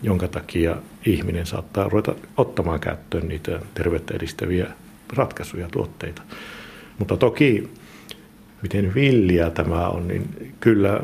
jonka 0.02 0.28
takia 0.28 0.76
ihminen 1.06 1.46
saattaa 1.46 1.88
ruveta 1.88 2.14
ottamaan 2.36 2.80
käyttöön 2.80 3.28
niitä 3.28 3.60
terveyttä 3.74 4.14
edistäviä 4.14 4.66
ratkaisuja, 5.16 5.68
tuotteita. 5.72 6.22
Mutta 6.98 7.16
toki 7.16 7.70
miten 8.62 8.94
villiä 8.94 9.50
tämä 9.50 9.88
on, 9.88 10.08
niin 10.08 10.54
kyllä 10.60 11.00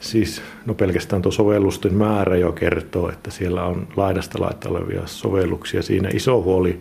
siis 0.00 0.42
no 0.66 0.74
pelkästään 0.74 1.22
tuo 1.22 1.32
sovellusten 1.32 1.94
määrä 1.94 2.36
jo 2.36 2.52
kertoo, 2.52 3.08
että 3.08 3.30
siellä 3.30 3.64
on 3.64 3.88
laidasta 3.96 4.40
laita 4.40 4.68
olevia 4.68 5.02
sovelluksia. 5.06 5.82
Siinä 5.82 6.08
iso 6.12 6.42
huoli 6.42 6.80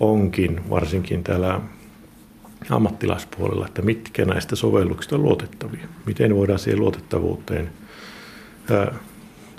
onkin, 0.00 0.70
varsinkin 0.70 1.24
täällä 1.24 1.60
ammattilaispuolella, 2.70 3.66
että 3.66 3.82
mitkä 3.82 4.24
näistä 4.24 4.56
sovelluksista 4.56 5.16
on 5.16 5.22
luotettavia. 5.22 5.88
Miten 6.06 6.36
voidaan 6.36 6.58
siihen 6.58 6.80
luotettavuuteen 6.80 7.70
ää, 8.70 8.94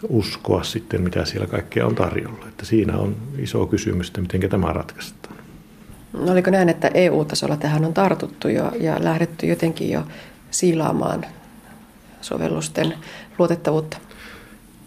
uskoa 0.09 0.63
sitten, 0.63 1.01
mitä 1.01 1.25
siellä 1.25 1.47
kaikkea 1.47 1.87
on 1.87 1.95
tarjolla. 1.95 2.45
Että 2.47 2.65
siinä 2.65 2.97
on 2.97 3.15
iso 3.37 3.65
kysymys, 3.65 4.07
että 4.07 4.21
miten 4.21 4.49
tämä 4.49 4.73
ratkaistaan. 4.73 5.26
Oliko 6.19 6.51
näin, 6.51 6.69
että 6.69 6.91
EU-tasolla 6.93 7.57
tähän 7.57 7.85
on 7.85 7.93
tartuttu 7.93 8.47
jo 8.47 8.71
ja 8.79 8.95
lähdetty 8.99 9.45
jotenkin 9.45 9.89
jo 9.89 10.03
siilaamaan 10.51 11.25
sovellusten 12.21 12.93
luotettavuutta? 13.39 13.97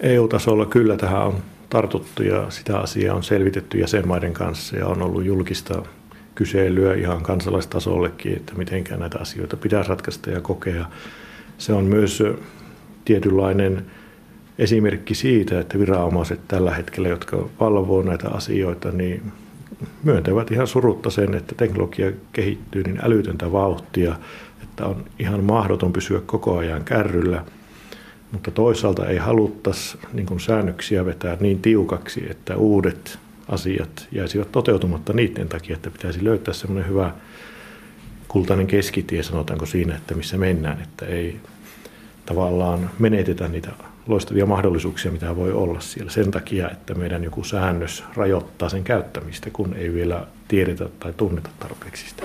EU-tasolla 0.01 0.67
kyllä 0.67 0.97
tähän 0.97 1.27
on 1.27 1.43
tartuttu 1.71 2.23
ja 2.23 2.51
sitä 2.51 2.79
asiaa 2.79 3.17
on 3.17 3.23
selvitetty 3.23 3.79
jäsenmaiden 3.79 4.33
kanssa 4.33 4.77
ja 4.77 4.87
on 4.87 5.03
ollut 5.03 5.25
julkista 5.25 5.83
kyselyä 6.35 6.95
ihan 6.95 7.23
kansalaistasollekin, 7.23 8.37
että 8.37 8.55
miten 8.55 8.85
näitä 8.97 9.19
asioita 9.19 9.57
pitäisi 9.57 9.89
ratkaista 9.89 10.31
ja 10.31 10.41
kokea. 10.41 10.87
Se 11.59 11.73
on 11.73 11.85
myös 11.85 12.23
tietynlainen 13.05 13.87
esimerkki 14.59 15.15
siitä, 15.15 15.61
että 15.61 15.79
viranomaiset 15.79 16.41
tällä 16.49 16.75
hetkellä, 16.75 17.09
jotka 17.09 17.49
valvoo 17.61 18.03
näitä 18.03 18.29
asioita, 18.29 18.93
niin 18.93 19.33
myöntävät 20.03 20.51
ihan 20.51 20.67
surutta 20.67 21.11
sen, 21.11 21.35
että 21.35 21.55
teknologia 21.55 22.13
kehittyy 22.33 22.83
niin 22.83 22.99
älytöntä 23.03 23.53
vauhtia, 23.53 24.17
että 24.63 24.87
on 24.87 25.05
ihan 25.19 25.45
mahdoton 25.45 25.93
pysyä 25.93 26.21
koko 26.27 26.59
ajan 26.59 26.85
kärryllä. 26.85 27.45
Mutta 28.33 28.51
toisaalta 28.51 29.07
ei 29.07 29.19
haluttaisi 29.19 29.99
niin 30.13 30.41
säännöksiä 30.41 31.05
vetää 31.05 31.37
niin 31.41 31.63
tiukaksi, 31.63 32.27
että 32.31 32.57
uudet 32.57 33.19
asiat 33.49 34.09
jäisivät 34.13 34.53
toteutumatta 34.53 35.13
niiden 35.13 35.49
takia, 35.49 35.77
että 35.77 35.91
pitäisi 35.91 36.25
löytää 36.25 36.55
semmoinen 36.55 36.91
hyvä 36.91 37.13
kultainen 38.29 38.67
keskitie, 38.67 39.23
sanotaanko 39.23 39.67
siinä, 39.67 39.97
että 39.97 40.15
missä 40.15 40.39
mennään, 40.39 40.83
että 40.83 41.07
ei 41.07 41.37
tavallaan 42.27 42.91
menetetä 42.99 43.49
niitä 43.49 43.73
loistavia 44.11 44.47
mahdollisuuksia, 44.47 45.13
mitä 45.13 45.37
voi 45.37 45.53
olla 45.53 45.81
siellä 45.81 46.11
sen 46.11 46.31
takia, 46.31 46.71
että 46.71 46.95
meidän 46.95 47.25
joku 47.25 47.45
säännös 47.45 48.05
rajoittaa 48.15 48.69
sen 48.69 48.85
käyttämistä, 48.85 49.51
kun 49.53 49.75
ei 49.75 49.95
vielä 49.95 50.27
tiedetä 50.49 50.89
tai 51.01 51.13
tunneta 51.17 51.51
tarpeeksi 51.59 52.09
sitä. 52.09 52.23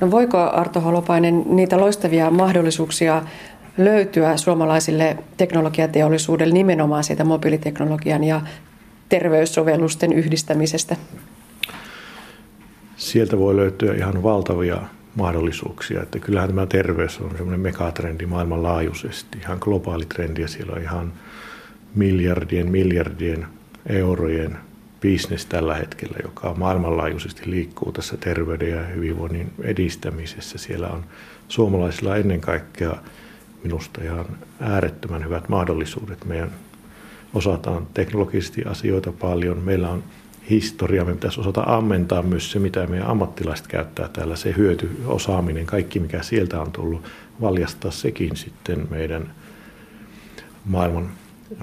No 0.00 0.10
voiko 0.10 0.38
Arto 0.38 0.80
Holopainen 0.80 1.44
niitä 1.46 1.80
loistavia 1.80 2.30
mahdollisuuksia 2.30 3.22
löytyä 3.78 4.36
suomalaisille 4.36 5.16
teknologiateollisuudelle 5.36 6.54
nimenomaan 6.54 7.04
siitä 7.04 7.24
mobiiliteknologian 7.24 8.24
ja 8.24 8.40
terveyssovellusten 9.08 10.12
yhdistämisestä? 10.12 10.96
Sieltä 12.96 13.38
voi 13.38 13.56
löytyä 13.56 13.94
ihan 13.94 14.22
valtavia 14.22 14.76
mahdollisuuksia. 15.14 16.02
Että 16.02 16.18
kyllähän 16.18 16.48
tämä 16.48 16.66
terveys 16.66 17.20
on 17.20 17.30
semmoinen 17.30 17.60
megatrendi 17.60 18.26
maailmanlaajuisesti, 18.26 19.38
ihan 19.38 19.58
globaali 19.60 20.04
trendi 20.04 20.40
ja 20.40 20.48
siellä 20.48 20.72
on 20.72 20.82
ihan 20.82 21.12
miljardien, 21.94 22.70
miljardien 22.70 23.46
eurojen 23.86 24.58
bisnes 25.00 25.46
tällä 25.46 25.74
hetkellä, 25.74 26.18
joka 26.22 26.54
maailmanlaajuisesti 26.54 27.50
liikkuu 27.50 27.92
tässä 27.92 28.16
terveyden 28.16 28.70
ja 28.70 28.82
hyvinvoinnin 28.82 29.52
edistämisessä. 29.62 30.58
Siellä 30.58 30.88
on 30.88 31.04
suomalaisilla 31.48 32.16
ennen 32.16 32.40
kaikkea 32.40 32.96
minusta 33.64 34.04
ihan 34.04 34.26
äärettömän 34.60 35.24
hyvät 35.24 35.48
mahdollisuudet. 35.48 36.24
Meidän 36.24 36.50
osataan 37.34 37.86
teknologisesti 37.94 38.64
asioita 38.64 39.12
paljon. 39.12 39.58
Meillä 39.58 39.90
on 39.90 40.04
historia. 40.50 41.04
Me 41.04 41.14
pitäisi 41.14 41.40
osata 41.40 41.62
ammentaa 41.66 42.22
myös 42.22 42.52
se, 42.52 42.58
mitä 42.58 42.86
meidän 42.86 43.08
ammattilaiset 43.08 43.66
käyttää 43.66 44.08
täällä, 44.08 44.36
se 44.36 44.54
hyöty, 44.56 45.00
osaaminen, 45.06 45.66
kaikki 45.66 46.00
mikä 46.00 46.22
sieltä 46.22 46.60
on 46.60 46.72
tullut, 46.72 47.02
valjastaa 47.40 47.90
sekin 47.90 48.36
sitten 48.36 48.86
meidän 48.90 49.32
maailman, 50.64 51.10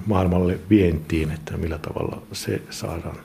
maailmalle 0.05 0.59
vientiin, 0.69 1.31
että 1.31 1.57
millä 1.57 1.77
tavalla 1.77 2.21
se 2.31 2.62
saadaan 2.69 3.17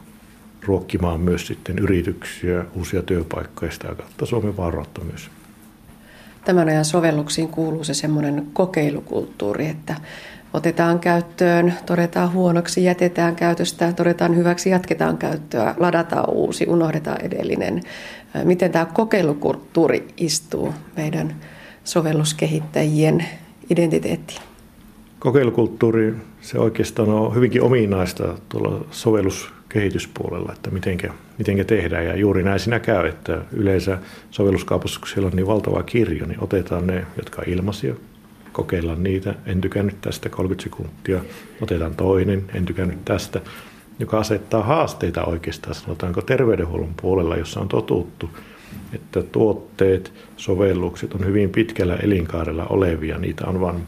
ruokkimaan 0.62 1.20
myös 1.20 1.46
sitten 1.46 1.78
yrityksiä, 1.78 2.64
uusia 2.74 3.02
työpaikkoja 3.02 3.72
sitä 3.72 3.94
kautta 3.94 4.26
Suomen 4.26 4.56
vaurautta 4.56 5.00
myös. 5.04 5.30
Tämän 6.44 6.68
ajan 6.68 6.84
sovelluksiin 6.84 7.48
kuuluu 7.48 7.84
se 7.84 7.94
semmoinen 7.94 8.46
kokeilukulttuuri, 8.52 9.66
että 9.66 9.96
otetaan 10.54 10.98
käyttöön, 10.98 11.74
todetaan 11.86 12.32
huonoksi, 12.32 12.84
jätetään 12.84 13.36
käytöstä, 13.36 13.92
todetaan 13.92 14.36
hyväksi, 14.36 14.70
jatketaan 14.70 15.18
käyttöä, 15.18 15.74
ladataan 15.78 16.30
uusi, 16.30 16.66
unohdetaan 16.68 17.20
edellinen. 17.20 17.82
Miten 18.44 18.72
tämä 18.72 18.84
kokeilukulttuuri 18.84 20.08
istuu 20.16 20.74
meidän 20.96 21.34
sovelluskehittäjien 21.84 23.24
identiteettiin? 23.70 24.40
Kokeilukulttuuri, 25.18 26.14
se 26.40 26.58
oikeastaan 26.58 27.08
on 27.08 27.34
hyvinkin 27.34 27.62
ominaista 27.62 28.34
tuolla 28.48 28.84
sovelluskehityspuolella, 28.90 30.52
että 30.52 30.70
mitenkä, 30.70 31.12
mitenkä 31.38 31.64
tehdään. 31.64 32.06
Ja 32.06 32.16
juuri 32.16 32.42
näin 32.42 32.60
siinä 32.60 32.80
käy, 32.80 33.06
että 33.06 33.42
yleensä 33.52 33.98
sovelluskaupassa, 34.30 35.00
kun 35.00 35.08
siellä 35.08 35.26
on 35.26 35.36
niin 35.36 35.46
valtava 35.46 35.82
kirjo, 35.82 36.26
niin 36.26 36.42
otetaan 36.42 36.86
ne, 36.86 37.06
jotka 37.16 37.42
on 37.42 37.48
ilmaisia, 37.52 37.94
kokeillaan 38.54 39.02
niitä, 39.02 39.34
en 39.46 39.60
tykännyt 39.60 40.00
tästä 40.00 40.28
30 40.28 40.62
sekuntia, 40.62 41.20
otetaan 41.60 41.94
toinen, 41.94 42.44
en 42.54 42.64
tykännyt 42.64 43.04
tästä, 43.04 43.40
joka 43.98 44.18
asettaa 44.18 44.62
haasteita 44.62 45.24
oikeastaan, 45.24 45.74
sanotaanko 45.74 46.22
terveydenhuollon 46.22 46.94
puolella, 47.02 47.36
jossa 47.36 47.60
on 47.60 47.68
totuttu, 47.68 48.30
että 48.92 49.22
tuotteet, 49.22 50.12
sovellukset 50.36 51.14
on 51.14 51.26
hyvin 51.26 51.50
pitkällä 51.50 51.96
elinkaarella 51.96 52.66
olevia, 52.66 53.18
niitä 53.18 53.46
on 53.46 53.60
vain 53.60 53.82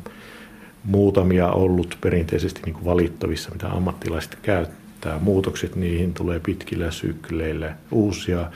muutamia 0.85 1.51
ollut 1.51 1.99
perinteisesti 2.01 2.61
niin 2.65 2.75
kuin 2.75 2.85
valittavissa, 2.85 3.51
mitä 3.51 3.69
ammattilaiset 3.69 4.39
käyttää. 4.43 5.19
Muutokset 5.19 5.77
niihin 5.77 6.15
tulee 6.15 6.41
pitkillä 6.41 6.91
sykleillä, 6.91 7.75
uusia 7.91 8.51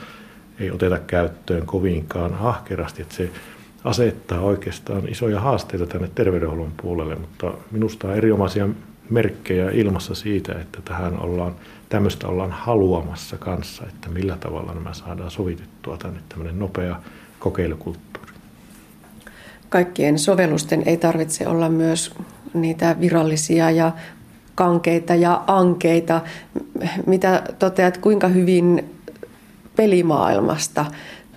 ei 0.59 0.71
oteta 0.71 0.99
käyttöön 0.99 1.65
kovinkaan 1.65 2.33
ahkerasti, 2.33 3.01
että 3.01 3.15
se 3.15 3.29
asettaa 3.83 4.39
oikeastaan 4.39 5.07
isoja 5.07 5.39
haasteita 5.39 5.85
tänne 5.85 6.09
terveydenhuollon 6.15 6.73
puolelle, 6.81 7.15
mutta 7.15 7.53
minusta 7.71 8.07
on 8.07 8.15
erinomaisia 8.15 8.69
merkkejä 9.09 9.71
ilmassa 9.71 10.15
siitä, 10.15 10.53
että 10.53 10.81
tähän 10.85 11.19
ollaan, 11.19 11.55
tämmöistä 11.89 12.27
ollaan 12.27 12.51
haluamassa 12.51 13.37
kanssa, 13.37 13.83
että 13.87 14.09
millä 14.09 14.37
tavalla 14.39 14.73
nämä 14.73 14.93
saadaan 14.93 15.31
sovitettua 15.31 15.97
tänne 15.97 16.19
tämmöinen 16.29 16.59
nopea 16.59 16.99
kokeilukulttuuri. 17.39 18.31
Kaikkien 19.69 20.19
sovellusten 20.19 20.83
ei 20.85 20.97
tarvitse 20.97 21.47
olla 21.47 21.69
myös 21.69 22.15
niitä 22.53 22.95
virallisia 22.99 23.71
ja 23.71 23.91
kankeita 24.55 25.15
ja 25.15 25.43
ankeita. 25.47 26.21
Mitä 27.05 27.43
toteat, 27.59 27.97
kuinka 27.97 28.27
hyvin 28.27 28.91
pelimaailmasta 29.75 30.85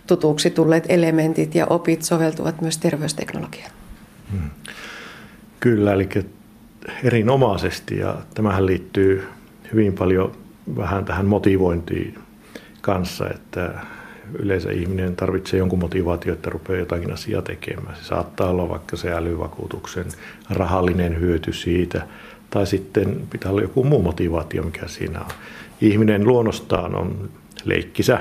tutuksi 0.07 0.51
tulleet 0.51 0.85
elementit 0.89 1.55
ja 1.55 1.67
opit 1.67 2.03
soveltuvat 2.03 2.61
myös 2.61 2.79
terveysteknologiaan. 2.79 3.71
Hmm. 4.31 4.51
Kyllä, 5.61 5.93
eli 5.93 6.09
erinomaisesti 7.05 7.99
ja 7.99 8.17
tämähän 8.35 8.67
liittyy 8.67 9.29
hyvin 9.73 9.93
paljon 9.93 10.33
vähän 10.77 11.05
tähän 11.05 11.27
motivointiin 11.27 12.19
kanssa, 12.81 13.31
että 13.31 13.75
yleensä 14.39 14.71
ihminen 14.71 15.17
tarvitsee 15.17 15.59
jonkun 15.59 15.79
motivaatio, 15.79 16.33
että 16.33 16.51
rupeaa 16.51 16.79
jotakin 16.79 17.13
asiaa 17.13 17.43
tekemään. 17.43 17.97
Se 17.97 18.05
saattaa 18.05 18.51
olla 18.51 18.69
vaikka 18.69 18.97
se 18.97 19.13
älyvakuutuksen 19.13 20.07
rahallinen 20.51 21.21
hyöty 21.21 21.53
siitä, 21.53 22.07
tai 22.51 22.67
sitten 22.67 23.21
pitää 23.31 23.51
olla 23.51 23.63
joku 23.63 23.85
muu 23.85 24.03
motivaatio, 24.03 24.63
mikä 24.63 24.89
siinä 24.89 25.21
on. 25.21 25.31
Ihminen 25.81 26.27
luonnostaan 26.27 26.95
on 26.95 27.31
leikkisä, 27.65 28.21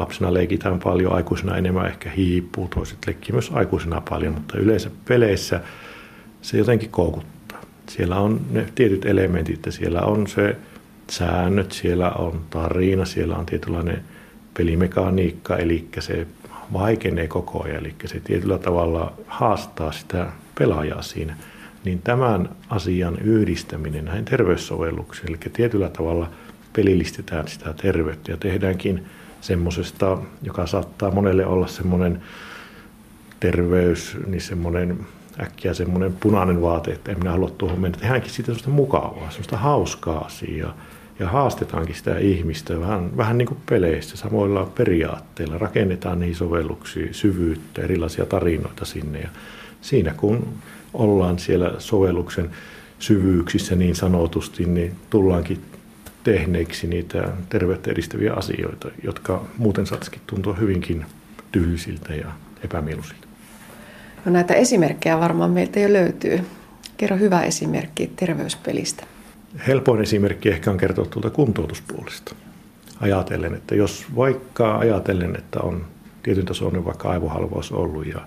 lapsena 0.00 0.34
leikitään 0.34 0.78
paljon, 0.78 1.12
aikuisena 1.12 1.56
enemmän 1.56 1.86
ehkä 1.86 2.10
hiipuu, 2.10 2.68
toiset 2.68 2.98
leikkii 3.06 3.32
myös 3.32 3.50
aikuisena 3.54 4.02
paljon, 4.10 4.34
mutta 4.34 4.58
yleensä 4.58 4.90
peleissä 5.08 5.60
se 6.42 6.58
jotenkin 6.58 6.90
koukuttaa. 6.90 7.60
Siellä 7.88 8.16
on 8.16 8.40
ne 8.50 8.66
tietyt 8.74 9.04
elementit, 9.04 9.54
että 9.54 9.70
siellä 9.70 10.00
on 10.00 10.26
se 10.26 10.56
säännöt, 11.10 11.72
siellä 11.72 12.10
on 12.10 12.40
tarina, 12.50 13.04
siellä 13.04 13.36
on 13.36 13.46
tietynlainen 13.46 14.02
pelimekaniikka, 14.56 15.56
eli 15.56 15.88
se 15.98 16.26
vaikenee 16.72 17.28
koko 17.28 17.62
ajan, 17.62 17.76
eli 17.76 17.94
se 18.04 18.20
tietyllä 18.20 18.58
tavalla 18.58 19.12
haastaa 19.26 19.92
sitä 19.92 20.26
pelaajaa 20.58 21.02
siinä. 21.02 21.36
Niin 21.84 22.02
tämän 22.02 22.48
asian 22.68 23.18
yhdistäminen 23.18 24.04
näihin 24.04 24.24
terveyssovelluksiin, 24.24 25.28
eli 25.28 25.38
tietyllä 25.52 25.88
tavalla 25.88 26.30
pelillistetään 26.72 27.48
sitä 27.48 27.72
terveyttä 27.72 28.32
ja 28.32 28.36
tehdäänkin– 28.36 29.04
semmoisesta, 29.40 30.18
joka 30.42 30.66
saattaa 30.66 31.10
monelle 31.10 31.46
olla 31.46 31.66
semmoinen 31.66 32.22
terveys, 33.40 34.16
niin 34.26 34.40
semmoinen 34.40 34.98
äkkiä 35.40 35.74
semmoinen 35.74 36.12
punainen 36.12 36.62
vaate, 36.62 36.92
että 36.92 37.12
en 37.12 37.18
minä 37.18 37.30
halua 37.30 37.50
tuohon 37.58 37.80
mennä. 37.80 37.98
Tehdäänkin 37.98 38.30
siitä 38.30 38.46
semmoista 38.46 38.70
mukavaa, 38.70 39.30
semmoista 39.30 39.56
hauskaa 39.56 40.18
asiaa. 40.24 40.76
Ja 41.18 41.28
haastetaankin 41.28 41.94
sitä 41.94 42.18
ihmistä 42.18 42.80
vähän, 42.80 43.16
vähän 43.16 43.38
niin 43.38 43.48
kuin 43.48 43.60
peleissä, 43.68 44.16
samoilla 44.16 44.70
periaatteilla. 44.74 45.58
Rakennetaan 45.58 46.20
niihin 46.20 46.36
sovelluksia, 46.36 47.08
syvyyttä, 47.12 47.82
erilaisia 47.82 48.26
tarinoita 48.26 48.84
sinne. 48.84 49.20
Ja 49.20 49.28
siinä 49.80 50.14
kun 50.16 50.48
ollaan 50.94 51.38
siellä 51.38 51.74
sovelluksen 51.78 52.50
syvyyksissä 52.98 53.76
niin 53.76 53.96
sanotusti, 53.96 54.64
niin 54.64 54.94
tullaankin 55.10 55.60
tehneeksi 56.32 56.86
niitä 56.86 57.28
terveyttä 57.48 57.90
edistäviä 57.90 58.32
asioita, 58.32 58.88
jotka 59.02 59.44
muuten 59.58 59.86
saattaisikin 59.86 60.20
tuntua 60.26 60.54
hyvinkin 60.54 61.04
tylsiltä 61.52 62.14
ja 62.14 62.26
epämieluisilta. 62.64 63.26
No 64.24 64.32
näitä 64.32 64.54
esimerkkejä 64.54 65.20
varmaan 65.20 65.50
meiltä 65.50 65.80
jo 65.80 65.92
löytyy. 65.92 66.40
Kerro 66.96 67.16
hyvä 67.16 67.42
esimerkki 67.42 68.12
terveyspelistä. 68.16 69.04
Helpoin 69.66 70.02
esimerkki 70.02 70.48
ehkä 70.48 70.70
on 70.70 70.76
kertoa 70.78 71.06
tuolta 71.06 71.30
kuntoutuspuolesta. 71.30 72.34
Ajatellen, 73.00 73.54
että 73.54 73.74
jos 73.74 74.06
vaikka 74.16 74.78
ajatellen, 74.78 75.36
että 75.36 75.60
on 75.60 75.84
tietyn 76.22 76.46
tasoinen 76.46 76.84
vaikka 76.84 77.10
aivohalvaus 77.10 77.72
ollut 77.72 78.06
ja 78.06 78.20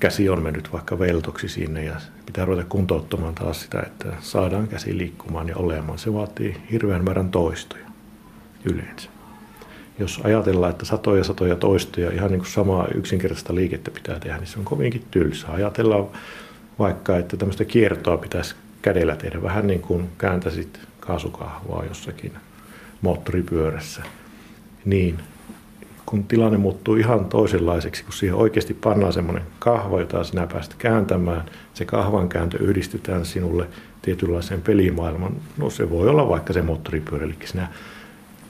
käsi 0.00 0.28
on 0.28 0.42
mennyt 0.42 0.72
vaikka 0.72 0.98
veltoksi 0.98 1.48
sinne 1.48 1.84
ja 1.84 1.96
pitää 2.26 2.44
ruveta 2.44 2.68
kuntouttamaan 2.68 3.34
taas 3.34 3.60
sitä, 3.60 3.80
että 3.80 4.12
saadaan 4.20 4.68
käsi 4.68 4.98
liikkumaan 4.98 5.48
ja 5.48 5.56
olemaan. 5.56 5.98
Se 5.98 6.12
vaatii 6.12 6.56
hirveän 6.72 7.04
määrän 7.04 7.30
toistoja 7.30 7.86
yleensä. 8.64 9.10
Jos 9.98 10.20
ajatellaan, 10.24 10.70
että 10.70 10.84
satoja 10.84 11.24
satoja 11.24 11.56
toistoja, 11.56 12.12
ihan 12.12 12.30
niin 12.30 12.40
kuin 12.40 12.50
samaa 12.50 12.88
yksinkertaista 12.94 13.54
liikettä 13.54 13.90
pitää 13.90 14.18
tehdä, 14.20 14.36
niin 14.36 14.46
se 14.46 14.58
on 14.58 14.64
kovinkin 14.64 15.04
tylsää. 15.10 15.54
Ajatellaan 15.54 16.06
vaikka, 16.78 17.16
että 17.16 17.36
tämmöistä 17.36 17.64
kiertoa 17.64 18.16
pitäisi 18.16 18.54
kädellä 18.82 19.16
tehdä, 19.16 19.42
vähän 19.42 19.66
niin 19.66 19.80
kuin 19.82 20.08
kääntäisit 20.18 20.80
kaasukahvaa 21.00 21.84
jossakin 21.84 22.32
moottoripyörässä. 23.00 24.02
Niin 24.84 25.18
kun 26.10 26.24
tilanne 26.24 26.58
muuttuu 26.58 26.94
ihan 26.94 27.24
toisenlaiseksi, 27.24 28.04
kun 28.04 28.12
siihen 28.12 28.36
oikeasti 28.36 28.74
pannaan 28.74 29.12
semmoinen 29.12 29.42
kahva, 29.58 30.00
jota 30.00 30.24
sinä 30.24 30.46
pääset 30.46 30.74
kääntämään, 30.74 31.44
se 31.74 31.84
kahvan 31.84 32.28
kääntö 32.28 32.58
yhdistetään 32.58 33.24
sinulle 33.24 33.66
tietynlaiseen 34.02 34.62
pelimaailmaan. 34.62 35.32
No 35.56 35.70
se 35.70 35.90
voi 35.90 36.08
olla 36.08 36.28
vaikka 36.28 36.52
se 36.52 36.62
moottoripyörä, 36.62 37.24
eli 37.24 37.34
sinä 37.44 37.68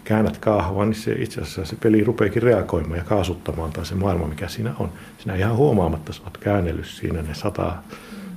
käännät 0.05 0.38
kahvan, 0.38 0.90
niin 0.90 1.01
se 1.01 1.12
itse 1.12 1.40
asiassa 1.40 1.64
se 1.64 1.77
peli 1.77 2.05
rupeekin 2.05 2.42
reagoimaan 2.42 2.99
ja 2.99 3.05
kaasuttamaan 3.05 3.73
tai 3.73 3.87
se 3.87 3.94
maailma, 3.94 4.27
mikä 4.27 4.49
siinä 4.49 4.75
on. 4.79 4.88
Sinä 5.18 5.35
ihan 5.35 5.57
huomaamatta 5.57 6.12
olet 6.23 6.38
käännellyt 6.38 6.87
siinä 6.87 7.23
ne 7.23 7.35
sata 7.35 7.73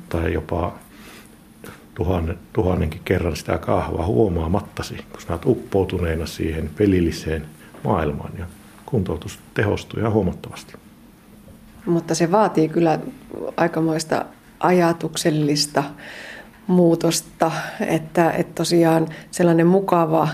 tai 0.09 0.33
jopa 0.33 0.73
tuhannen, 1.95 2.37
tuhannenkin 2.53 3.01
kerran 3.05 3.35
sitä 3.35 3.57
kahvaa 3.57 4.05
huomaamattasi, 4.05 4.95
kun 5.11 5.21
sinä 5.21 5.33
olet 5.33 5.45
uppoutuneena 5.45 6.25
siihen 6.25 6.69
pelilliseen 6.77 7.45
maailmaan. 7.83 8.31
Ja 8.39 8.45
kuntoutus 8.93 9.39
tehostuu 9.53 9.99
ihan 9.99 10.13
huomattavasti. 10.13 10.73
Mutta 11.85 12.15
se 12.15 12.31
vaatii 12.31 12.69
kyllä 12.69 12.99
aikamoista 13.57 14.25
ajatuksellista 14.59 15.83
muutosta, 16.67 17.51
että, 17.87 18.31
että 18.31 18.53
tosiaan 18.55 19.07
sellainen 19.31 19.67
mukava, 19.67 20.27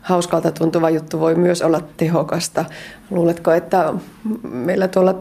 hauskalta 0.00 0.52
tuntuva 0.52 0.90
juttu 0.90 1.20
voi 1.20 1.34
myös 1.34 1.62
olla 1.62 1.80
tehokasta. 1.96 2.64
Luuletko, 3.10 3.50
että 3.52 3.94
meillä 4.42 4.88
tuolla 4.88 5.14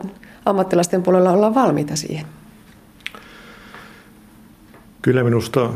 ammattilaisten 0.46 1.04
puolella 1.04 1.32
ollaan 1.32 1.56
valmiita 1.56 1.96
siihen? 1.96 2.26
Kyllä 5.02 5.24
minusta 5.24 5.70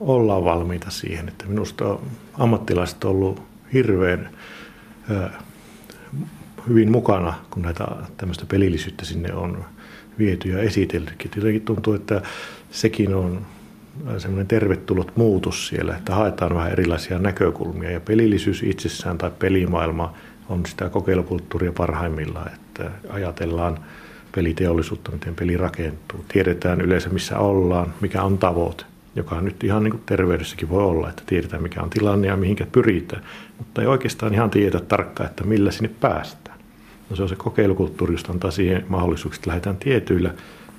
ollaan 0.00 0.44
valmiita 0.44 0.90
siihen, 0.90 1.28
että 1.28 1.46
minusta 1.46 1.98
ammattilaiset 2.38 3.04
on 3.04 3.10
ollut 3.10 3.42
hirveän 3.72 4.30
hyvin 6.68 6.90
mukana, 6.90 7.34
kun 7.50 7.62
näitä 7.62 7.86
tämmöistä 8.16 8.46
pelillisyyttä 8.48 9.04
sinne 9.04 9.34
on 9.34 9.64
viety 10.18 10.48
ja 10.48 10.58
esiteltykin. 10.58 11.30
Jotenkin 11.36 11.62
tuntuu, 11.62 11.94
että 11.94 12.22
sekin 12.70 13.14
on 13.14 13.46
semmoinen 14.18 14.46
tervetullut 14.46 15.16
muutos 15.16 15.68
siellä, 15.68 15.96
että 15.96 16.14
haetaan 16.14 16.54
vähän 16.54 16.72
erilaisia 16.72 17.18
näkökulmia. 17.18 17.90
Ja 17.90 18.00
pelillisyys 18.00 18.62
itsessään 18.62 19.18
tai 19.18 19.30
pelimaailma 19.38 20.14
on 20.48 20.66
sitä 20.66 20.88
kokeilukulttuuria 20.88 21.72
parhaimmillaan, 21.72 22.50
että 22.54 22.90
ajatellaan 23.08 23.78
peliteollisuutta, 24.34 25.12
miten 25.12 25.34
peli 25.34 25.56
rakentuu. 25.56 26.24
Tiedetään 26.28 26.80
yleensä, 26.80 27.08
missä 27.08 27.38
ollaan, 27.38 27.94
mikä 28.00 28.22
on 28.22 28.38
tavoite, 28.38 28.84
joka 29.16 29.40
nyt 29.40 29.64
ihan 29.64 29.82
niin 29.82 29.90
kuin 29.90 30.02
terveydessäkin 30.06 30.68
voi 30.68 30.84
olla, 30.84 31.08
että 31.08 31.22
tiedetään, 31.26 31.62
mikä 31.62 31.82
on 31.82 31.90
tilanne 31.90 32.28
ja 32.28 32.36
mihinkä 32.36 32.66
pyritään. 32.72 33.22
Mutta 33.58 33.80
ei 33.80 33.86
oikeastaan 33.86 34.34
ihan 34.34 34.50
tiedä 34.50 34.80
tarkkaan, 34.80 35.30
että 35.30 35.44
millä 35.44 35.70
sinne 35.70 35.90
päästään. 36.00 36.41
No 37.12 37.16
se 37.16 37.22
on 37.22 37.28
se 37.28 37.36
kokeilukulttuuri, 37.36 38.14
josta 38.14 38.32
antaa 38.32 38.50
siihen 38.50 38.84
mahdollisuuksia, 38.88 39.38
että 39.38 39.48
lähdetään 39.48 39.76
tietyillä 39.76 40.34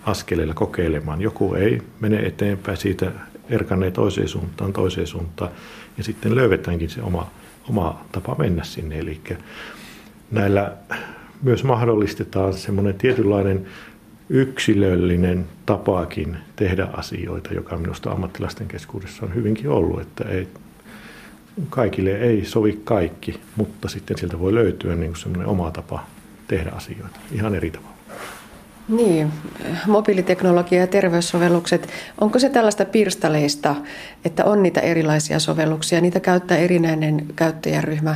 askeleilla 0.05 0.53
kokeilemaan. 0.53 1.21
Joku 1.21 1.53
ei 1.53 1.81
mene 1.99 2.19
eteenpäin, 2.19 2.77
siitä 2.77 3.11
erkanee 3.49 3.91
toiseen 3.91 4.27
suuntaan, 4.27 4.73
toiseen 4.73 5.07
suuntaan, 5.07 5.51
ja 5.97 6.03
sitten 6.03 6.35
löydetäänkin 6.35 6.89
se 6.89 7.01
oma, 7.01 7.31
oma 7.69 8.05
tapa 8.11 8.35
mennä 8.39 8.63
sinne. 8.63 8.99
Eli 8.99 9.21
näillä 10.31 10.73
myös 11.41 11.63
mahdollistetaan 11.63 12.53
semmoinen 12.53 12.95
tietynlainen 12.95 13.65
yksilöllinen 14.29 15.45
tapakin 15.65 16.37
tehdä 16.55 16.87
asioita, 16.93 17.53
joka 17.53 17.77
minusta 17.77 18.11
ammattilaisten 18.11 18.67
keskuudessa 18.67 19.25
on 19.25 19.35
hyvinkin 19.35 19.69
ollut, 19.69 20.01
että 20.01 20.23
ei, 20.23 20.47
kaikille 21.69 22.11
ei 22.11 22.45
sovi 22.45 22.81
kaikki, 22.83 23.39
mutta 23.55 23.89
sitten 23.89 24.17
sieltä 24.17 24.39
voi 24.39 24.53
löytyä 24.53 24.95
niin 24.95 25.15
semmoinen 25.15 25.47
oma 25.47 25.71
tapa 25.71 26.05
tehdä 26.47 26.71
asioita 26.75 27.19
ihan 27.31 27.55
eri 27.55 27.71
tavalla. 27.71 27.93
Niin, 28.89 29.31
mobiiliteknologia 29.87 30.79
ja 30.79 30.87
terveyssovellukset, 30.87 31.89
onko 32.21 32.39
se 32.39 32.49
tällaista 32.49 32.85
pirstaleista, 32.85 33.75
että 34.25 34.45
on 34.45 34.63
niitä 34.63 34.81
erilaisia 34.81 35.39
sovelluksia, 35.39 36.01
niitä 36.01 36.19
käyttää 36.19 36.57
erinäinen 36.57 37.25
käyttäjäryhmä, 37.35 38.15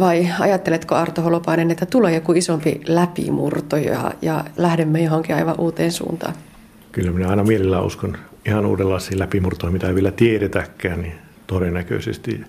vai 0.00 0.28
ajatteletko 0.40 0.94
Arto 0.94 1.22
Holopainen, 1.22 1.70
että 1.70 1.86
tulee 1.86 2.14
joku 2.14 2.32
isompi 2.32 2.80
läpimurto 2.86 3.76
ja, 3.76 4.12
ja 4.22 4.44
lähdemme 4.56 5.02
johonkin 5.02 5.36
aivan 5.36 5.54
uuteen 5.58 5.92
suuntaan? 5.92 6.34
Kyllä 6.92 7.10
minä 7.10 7.28
aina 7.28 7.44
mielellään 7.44 7.84
uskon 7.84 8.16
ihan 8.46 8.66
uudenlaisiin 8.66 9.18
läpimurtoihin, 9.18 9.72
mitä 9.72 9.88
ei 9.88 9.94
vielä 9.94 10.10
tiedetäkään, 10.10 11.02
niin 11.02 11.14
todennäköisesti 11.46 12.40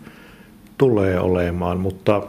tulee 0.78 1.20
olemaan, 1.20 1.80
mutta 1.80 2.22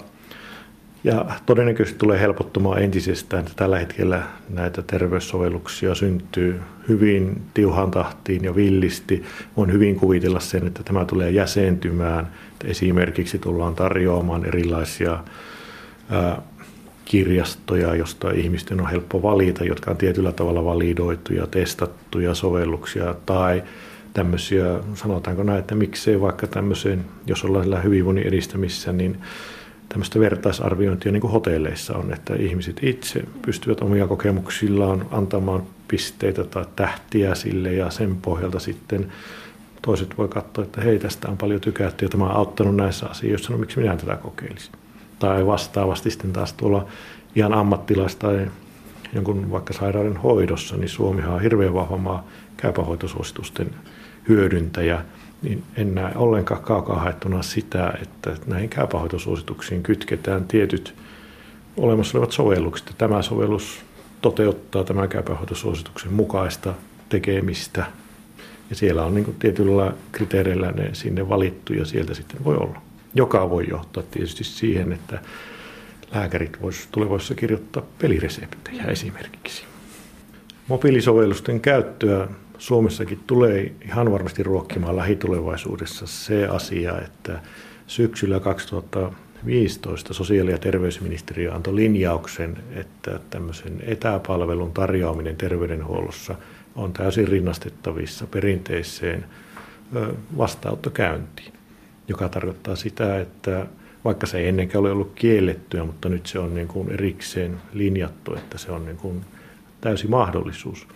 ja 1.05 1.25
todennäköisesti 1.47 1.99
tulee 1.99 2.21
helpottumaan 2.21 2.83
entisestään, 2.83 3.45
tällä 3.57 3.79
hetkellä 3.79 4.23
näitä 4.49 4.83
terveyssovelluksia 4.83 5.95
syntyy 5.95 6.61
hyvin 6.89 7.43
tiuhan 7.55 7.91
tahtiin 7.91 8.45
ja 8.45 8.57
villisti. 8.57 9.23
Voin 9.57 9.73
hyvin 9.73 9.97
kuvitella 9.97 10.41
sen, 10.41 10.67
että 10.67 10.83
tämä 10.83 11.05
tulee 11.05 11.31
jäsentymään. 11.31 12.29
Esimerkiksi 12.65 13.39
tullaan 13.39 13.75
tarjoamaan 13.75 14.45
erilaisia 14.45 15.19
kirjastoja, 17.05 17.95
josta 17.95 18.31
ihmisten 18.31 18.81
on 18.81 18.91
helppo 18.91 19.23
valita, 19.23 19.65
jotka 19.65 19.91
on 19.91 19.97
tietyllä 19.97 20.33
tavalla 20.33 20.65
validoituja, 20.65 21.47
testattuja 21.47 22.35
sovelluksia 22.35 23.15
tai 23.27 23.63
tämmöisiä, 24.15 24.65
sanotaanko 24.95 25.43
näin, 25.43 25.59
että 25.59 25.75
miksei 25.75 26.21
vaikka 26.21 26.47
tämmöiseen, 26.47 27.05
jos 27.27 27.45
ollaan 27.45 27.85
hyvinvoinnin 27.85 28.27
edistämissä, 28.27 28.93
niin 28.93 29.19
tämmöistä 29.91 30.21
vertaisarviointia 30.21 31.13
niin 31.13 31.21
kuin 31.21 31.33
hotelleissa 31.33 31.97
on, 31.97 32.13
että 32.13 32.35
ihmiset 32.35 32.77
itse 32.83 33.25
pystyvät 33.43 33.81
omia 33.81 34.07
kokemuksillaan 34.07 35.07
antamaan 35.11 35.63
pisteitä 35.89 36.45
tai 36.45 36.65
tähtiä 36.77 37.35
sille 37.35 37.73
ja 37.73 37.91
sen 37.91 38.17
pohjalta 38.17 38.59
sitten 38.59 39.13
toiset 39.83 40.19
voi 40.19 40.29
katsoa, 40.29 40.65
että 40.65 40.81
hei 40.81 40.99
tästä 40.99 41.29
on 41.29 41.37
paljon 41.37 41.61
tykätty 41.61 42.05
ja 42.05 42.09
tämä 42.09 42.25
on 42.25 42.37
auttanut 42.37 42.77
näissä 42.77 43.07
asioissa, 43.07 43.53
no 43.53 43.59
miksi 43.59 43.81
minä 43.81 43.97
tätä 43.97 44.17
kokeilisin. 44.17 44.73
Tai 45.19 45.47
vastaavasti 45.47 46.11
sitten 46.11 46.33
taas 46.33 46.53
tuolla 46.53 46.87
ihan 47.35 47.55
ammattilaista 47.55 48.27
tai 48.27 48.47
jonkun 49.13 49.51
vaikka 49.51 49.73
sairauden 49.73 50.17
hoidossa, 50.17 50.77
niin 50.77 50.89
Suomihan 50.89 51.35
on 51.35 51.43
hirveän 51.43 51.75
vahva 51.75 51.97
maa 51.97 52.27
käypähoitosuositusten 52.57 53.75
hyödyntäjä– 54.29 55.05
niin 55.43 55.63
en 55.77 55.95
näe 55.95 56.13
ollenkaan 56.17 56.63
kaukaa 56.63 57.01
haettuna 57.01 57.43
sitä, 57.43 57.95
että 58.03 58.37
näihin 58.47 58.69
käypähoitosuosituksiin 58.69 59.83
kytketään 59.83 60.45
tietyt 60.45 60.95
olemassa 61.77 62.19
olevat 62.19 62.33
sovellukset. 62.33 62.95
Tämä 62.99 63.23
sovellus 63.23 63.81
toteuttaa 64.23 64.85
tämän 64.85 65.09
käypähoitosuosituksen 65.09 66.13
mukaista 66.13 66.75
tekemistä. 67.09 67.87
Ja 68.71 68.77
siellä 68.77 69.05
on 69.05 69.15
niin 69.15 69.37
tietyllä 69.39 69.93
kriteereillä 70.13 70.73
ne 70.73 70.91
sinne 70.93 71.29
valittu 71.29 71.73
ja 71.73 71.85
sieltä 71.85 72.15
sitten 72.15 72.45
voi 72.45 72.57
olla. 72.57 72.83
Joka 73.15 73.51
voi 73.51 73.69
johtaa 73.69 74.03
tietysti 74.11 74.45
siihen, 74.45 74.93
että 74.93 75.21
lääkärit 76.15 76.63
voisivat 76.63 76.93
tulevaisuudessa 76.93 77.35
kirjoittaa 77.35 77.83
pelireseptejä 77.99 78.85
esimerkiksi. 78.85 79.65
Mobiilisovellusten 80.69 81.61
käyttöä 81.61 82.29
Suomessakin 82.61 83.21
tulee 83.27 83.73
ihan 83.85 84.13
varmasti 84.13 84.43
ruokkimaan 84.43 84.97
lähitulevaisuudessa 84.97 86.07
se 86.07 86.47
asia, 86.47 87.01
että 87.01 87.41
syksyllä 87.87 88.41
2015 88.41 90.15
sosiaali- 90.15 90.51
ja 90.51 90.59
terveysministeriö 90.59 91.55
antoi 91.55 91.75
linjauksen, 91.75 92.57
että 92.75 93.21
tämmöisen 93.31 93.83
etäpalvelun 93.87 94.73
tarjoaminen 94.73 95.37
terveydenhuollossa 95.37 96.35
on 96.77 96.93
täysin 96.93 97.29
rinnastettavissa 97.29 98.27
perinteiseen 98.27 99.25
vastaanottokäyntiin, 100.39 101.53
joka 102.09 102.29
tarkoittaa 102.29 102.77
sitä, 102.77 103.21
että 103.21 103.67
vaikka 104.05 104.27
se 104.27 104.39
ei 104.39 104.49
ennenkään 104.49 104.81
ole 104.81 104.91
ollut 104.91 105.13
kiellettyä, 105.15 105.85
mutta 105.85 106.09
nyt 106.09 106.27
se 106.27 106.39
on 106.39 106.55
niin 106.55 106.69
kuin 106.69 106.91
erikseen 106.91 107.59
linjattu, 107.73 108.35
että 108.35 108.59
se 108.59 108.73
on 108.73 108.87
niin 108.87 108.97
kuin 108.97 109.25
täysi 109.81 110.07
mahdollisuus– 110.07 110.87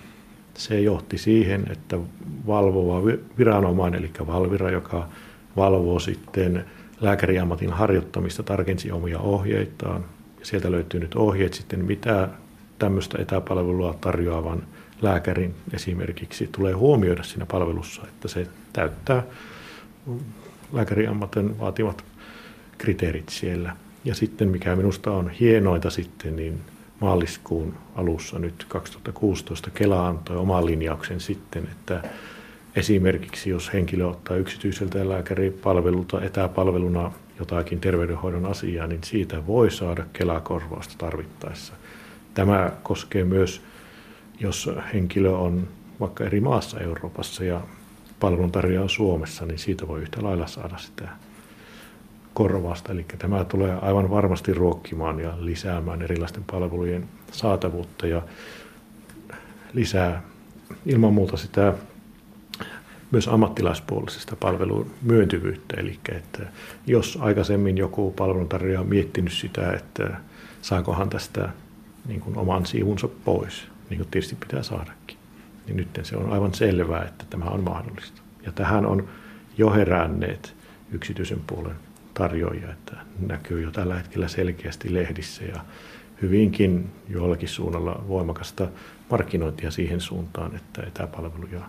se 0.57 0.81
johti 0.81 1.19
siihen, 1.19 1.67
että 1.71 1.99
valvova 2.47 3.03
viranomainen, 3.39 4.01
eli 4.01 4.11
Valvira, 4.27 4.71
joka 4.71 5.09
valvoo 5.57 5.99
sitten 5.99 6.65
lääkäriammatin 7.01 7.71
harjoittamista, 7.71 8.43
tarkensi 8.43 8.93
omia 8.93 9.19
ohjeitaan. 9.19 10.05
Sieltä 10.43 10.71
löytyy 10.73 11.01
nyt 11.01 11.15
ohjeet 11.15 11.55
sitten, 11.55 11.85
mitä 11.85 12.29
tämmöistä 12.79 13.23
etäpalvelua 13.23 13.95
tarjoavan 14.01 14.63
lääkärin 15.03 15.55
esimerkiksi 15.73 16.49
tulee 16.53 16.73
huomioida 16.73 17.23
siinä 17.23 17.47
palvelussa, 17.47 18.03
että 18.03 18.29
se 18.29 18.47
täyttää 18.73 19.23
lääkäriammatin 20.73 21.59
vaativat 21.59 22.05
kriteerit 22.79 23.29
siellä. 23.29 23.77
Ja 24.05 24.15
sitten 24.15 24.49
mikä 24.49 24.77
minusta 24.77 25.11
on 25.11 25.31
hienointa 25.31 25.91
sitten, 25.91 26.37
niin 26.37 26.61
maaliskuun 27.01 27.75
alussa 27.95 28.39
nyt 28.39 28.65
2016 28.69 29.71
Kela 29.71 30.09
antoi 30.09 30.37
oman 30.37 30.67
linjauksen 30.67 31.21
sitten, 31.21 31.69
että 31.73 32.03
esimerkiksi 32.77 33.51
jos 33.51 33.73
henkilö 33.73 34.07
ottaa 34.07 34.37
yksityiseltä 34.37 35.09
lääkäripalvelulta 35.09 36.23
etäpalveluna 36.23 37.13
jotakin 37.39 37.81
terveydenhoidon 37.81 38.47
asiaa, 38.47 38.87
niin 38.87 39.05
siitä 39.05 39.47
voi 39.47 39.71
saada 39.71 40.07
Kela-korvausta 40.13 40.95
tarvittaessa. 40.99 41.73
Tämä 42.35 42.71
koskee 42.83 43.25
myös, 43.25 43.63
jos 44.41 44.71
henkilö 44.95 45.31
on 45.31 45.69
vaikka 46.01 46.25
eri 46.25 46.41
maassa 46.41 46.81
Euroopassa 46.81 47.45
ja 47.45 47.61
palveluntarjoaja 48.21 48.89
Suomessa, 48.89 49.47
niin 49.47 49.59
siitä 49.59 49.89
voi 49.89 50.01
yhtä 50.01 50.23
lailla 50.23 50.47
saada 50.47 50.79
sitä 50.79 51.09
korvausta. 52.35 52.93
Eli 52.93 53.07
tämä 53.19 53.45
tulee 53.45 53.79
aivan 53.83 54.11
varmasti 54.11 54.55
ruokkimaan 54.55 55.21
ja 55.21 55.35
lisäämään 55.39 56.03
erilaisten 56.03 56.45
palvelujen 56.45 57.09
saatavuutta 57.33 58.07
ja 58.07 58.23
lisää 59.73 60.23
ilman 60.87 61.15
muuta 61.15 61.37
sitä 61.37 61.73
myös 63.11 63.29
ammattilaispuolisesta 63.29 64.37
palvelun 64.37 64.91
myöntyvyyttä. 65.03 65.81
Eli 65.81 65.99
että 66.09 66.43
jos 66.87 67.19
aikaisemmin 67.21 67.79
joku 67.79 68.11
palveluntarjoaja 68.11 68.81
on 68.81 68.87
miettinyt 68.87 69.33
sitä, 69.33 69.73
että 69.73 70.17
saakohan 70.63 71.11
tästä 71.11 71.49
niin 72.09 72.21
kuin 72.21 72.37
oman 72.37 72.67
siivunsa 72.67 73.09
pois, 73.09 73.69
niin 73.91 73.99
kuin 73.99 74.09
tietysti 74.11 74.37
pitää 74.41 74.63
saadakin, 74.63 75.17
niin 75.67 75.77
nyt 75.77 76.01
se 76.03 76.17
on 76.17 76.33
aivan 76.33 76.55
selvää, 76.55 77.05
että 77.05 77.25
tämä 77.31 77.45
on 77.45 77.65
mahdollista. 77.65 78.23
Ja 78.47 78.53
tähän 78.53 78.87
on 78.87 79.09
jo 79.59 79.73
heränneet 79.73 80.55
yksityisen 80.93 81.41
puolen 81.47 81.77
tarjoajia, 82.15 82.73
että 82.73 82.97
näkyy 83.27 83.63
jo 83.63 83.71
tällä 83.71 83.95
hetkellä 83.95 84.29
selkeästi 84.29 84.95
lehdissä 84.95 85.45
ja 85.45 85.61
hyvinkin 86.23 86.91
jollakin 87.09 87.49
suunnalla 87.49 88.05
voimakasta 88.09 88.69
markkinointia 89.11 89.71
siihen 89.71 90.01
suuntaan, 90.01 90.57
että 90.57 90.83
etäpalveluja 90.83 91.61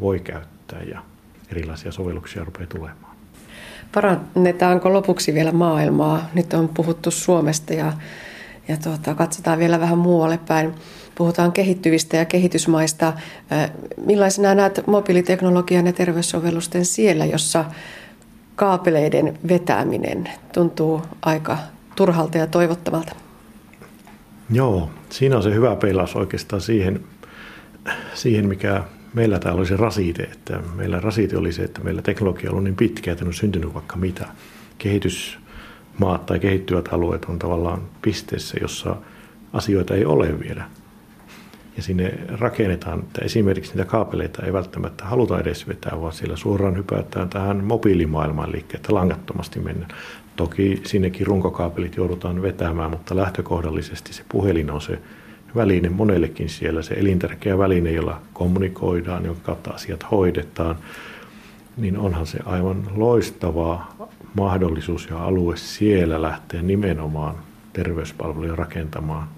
voi 0.00 0.20
käyttää 0.20 0.82
ja 0.82 1.02
erilaisia 1.50 1.92
sovelluksia 1.92 2.44
rupeaa 2.44 2.66
tulemaan. 2.66 3.16
Parannetaanko 3.94 4.92
lopuksi 4.92 5.34
vielä 5.34 5.52
maailmaa? 5.52 6.30
Nyt 6.34 6.54
on 6.54 6.68
puhuttu 6.68 7.10
Suomesta 7.10 7.72
ja, 7.72 7.92
ja 8.68 8.76
tuota, 8.76 9.14
katsotaan 9.14 9.58
vielä 9.58 9.80
vähän 9.80 9.98
muualle 9.98 10.38
päin. 10.48 10.74
Puhutaan 11.14 11.52
kehittyvistä 11.52 12.16
ja 12.16 12.24
kehitysmaista. 12.24 13.12
Millaisena 14.06 14.54
näet 14.54 14.86
mobiiliteknologian 14.86 15.86
ja 15.86 15.92
terveyssovellusten 15.92 16.84
siellä, 16.84 17.24
jossa 17.24 17.64
kaapeleiden 18.56 19.38
vetäminen 19.48 20.30
tuntuu 20.54 21.02
aika 21.22 21.58
turhalta 21.96 22.38
ja 22.38 22.46
toivottavalta? 22.46 23.12
Joo, 24.50 24.90
siinä 25.10 25.36
on 25.36 25.42
se 25.42 25.54
hyvä 25.54 25.76
peilaus 25.76 26.16
oikeastaan 26.16 26.62
siihen, 26.62 27.04
siihen 28.14 28.48
mikä 28.48 28.84
meillä 29.14 29.38
täällä 29.38 29.58
oli 29.58 29.66
se 29.66 29.76
rasite. 29.76 30.22
Että 30.22 30.60
meillä 30.74 31.00
rasite 31.00 31.36
oli 31.36 31.52
se, 31.52 31.62
että 31.62 31.80
meillä 31.80 32.02
teknologia 32.02 32.50
on 32.50 32.52
ollut 32.52 32.64
niin 32.64 32.76
pitkä, 32.76 33.12
että 33.12 33.24
on 33.24 33.34
syntynyt 33.34 33.74
vaikka 33.74 33.96
mitä. 33.96 34.26
Kehitysmaat 34.78 36.26
tai 36.26 36.38
kehittyvät 36.38 36.88
alueet 36.92 37.24
on 37.24 37.38
tavallaan 37.38 37.82
pisteessä, 38.02 38.56
jossa 38.60 38.96
asioita 39.52 39.94
ei 39.94 40.04
ole 40.04 40.40
vielä. 40.40 40.64
Ja 41.76 41.82
sinne 41.82 42.18
rakennetaan, 42.28 42.98
että 42.98 43.24
esimerkiksi 43.24 43.72
niitä 43.72 43.90
kaapeleita 43.90 44.46
ei 44.46 44.52
välttämättä 44.52 45.04
haluta 45.04 45.40
edes 45.40 45.68
vetää, 45.68 46.00
vaan 46.00 46.12
siellä 46.12 46.36
suoraan 46.36 46.76
hypätään 46.76 47.28
tähän 47.28 47.64
mobiilimaailmaan, 47.64 48.48
eli 48.48 48.64
että 48.74 48.94
langattomasti 48.94 49.60
mennään. 49.60 49.90
Toki 50.36 50.80
sinnekin 50.84 51.26
runkokaapelit 51.26 51.96
joudutaan 51.96 52.42
vetämään, 52.42 52.90
mutta 52.90 53.16
lähtökohdallisesti 53.16 54.12
se 54.12 54.22
puhelin 54.28 54.70
on 54.70 54.80
se 54.80 54.98
väline 55.54 55.88
monellekin 55.88 56.48
siellä, 56.48 56.82
se 56.82 56.94
elintärkeä 56.94 57.58
väline, 57.58 57.92
jolla 57.92 58.20
kommunikoidaan, 58.32 59.24
jonka 59.24 59.42
kautta 59.42 59.70
asiat 59.70 60.06
hoidetaan, 60.10 60.76
niin 61.76 61.98
onhan 61.98 62.26
se 62.26 62.38
aivan 62.44 62.88
loistava 62.94 63.86
mahdollisuus 64.34 65.08
ja 65.10 65.24
alue 65.24 65.56
siellä 65.56 66.22
lähteä 66.22 66.62
nimenomaan 66.62 67.34
terveyspalveluja 67.72 68.56
rakentamaan 68.56 69.28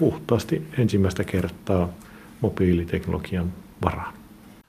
puhtaasti 0.00 0.66
ensimmäistä 0.78 1.24
kertaa 1.24 1.88
mobiiliteknologian 2.40 3.52
varaan. 3.84 4.14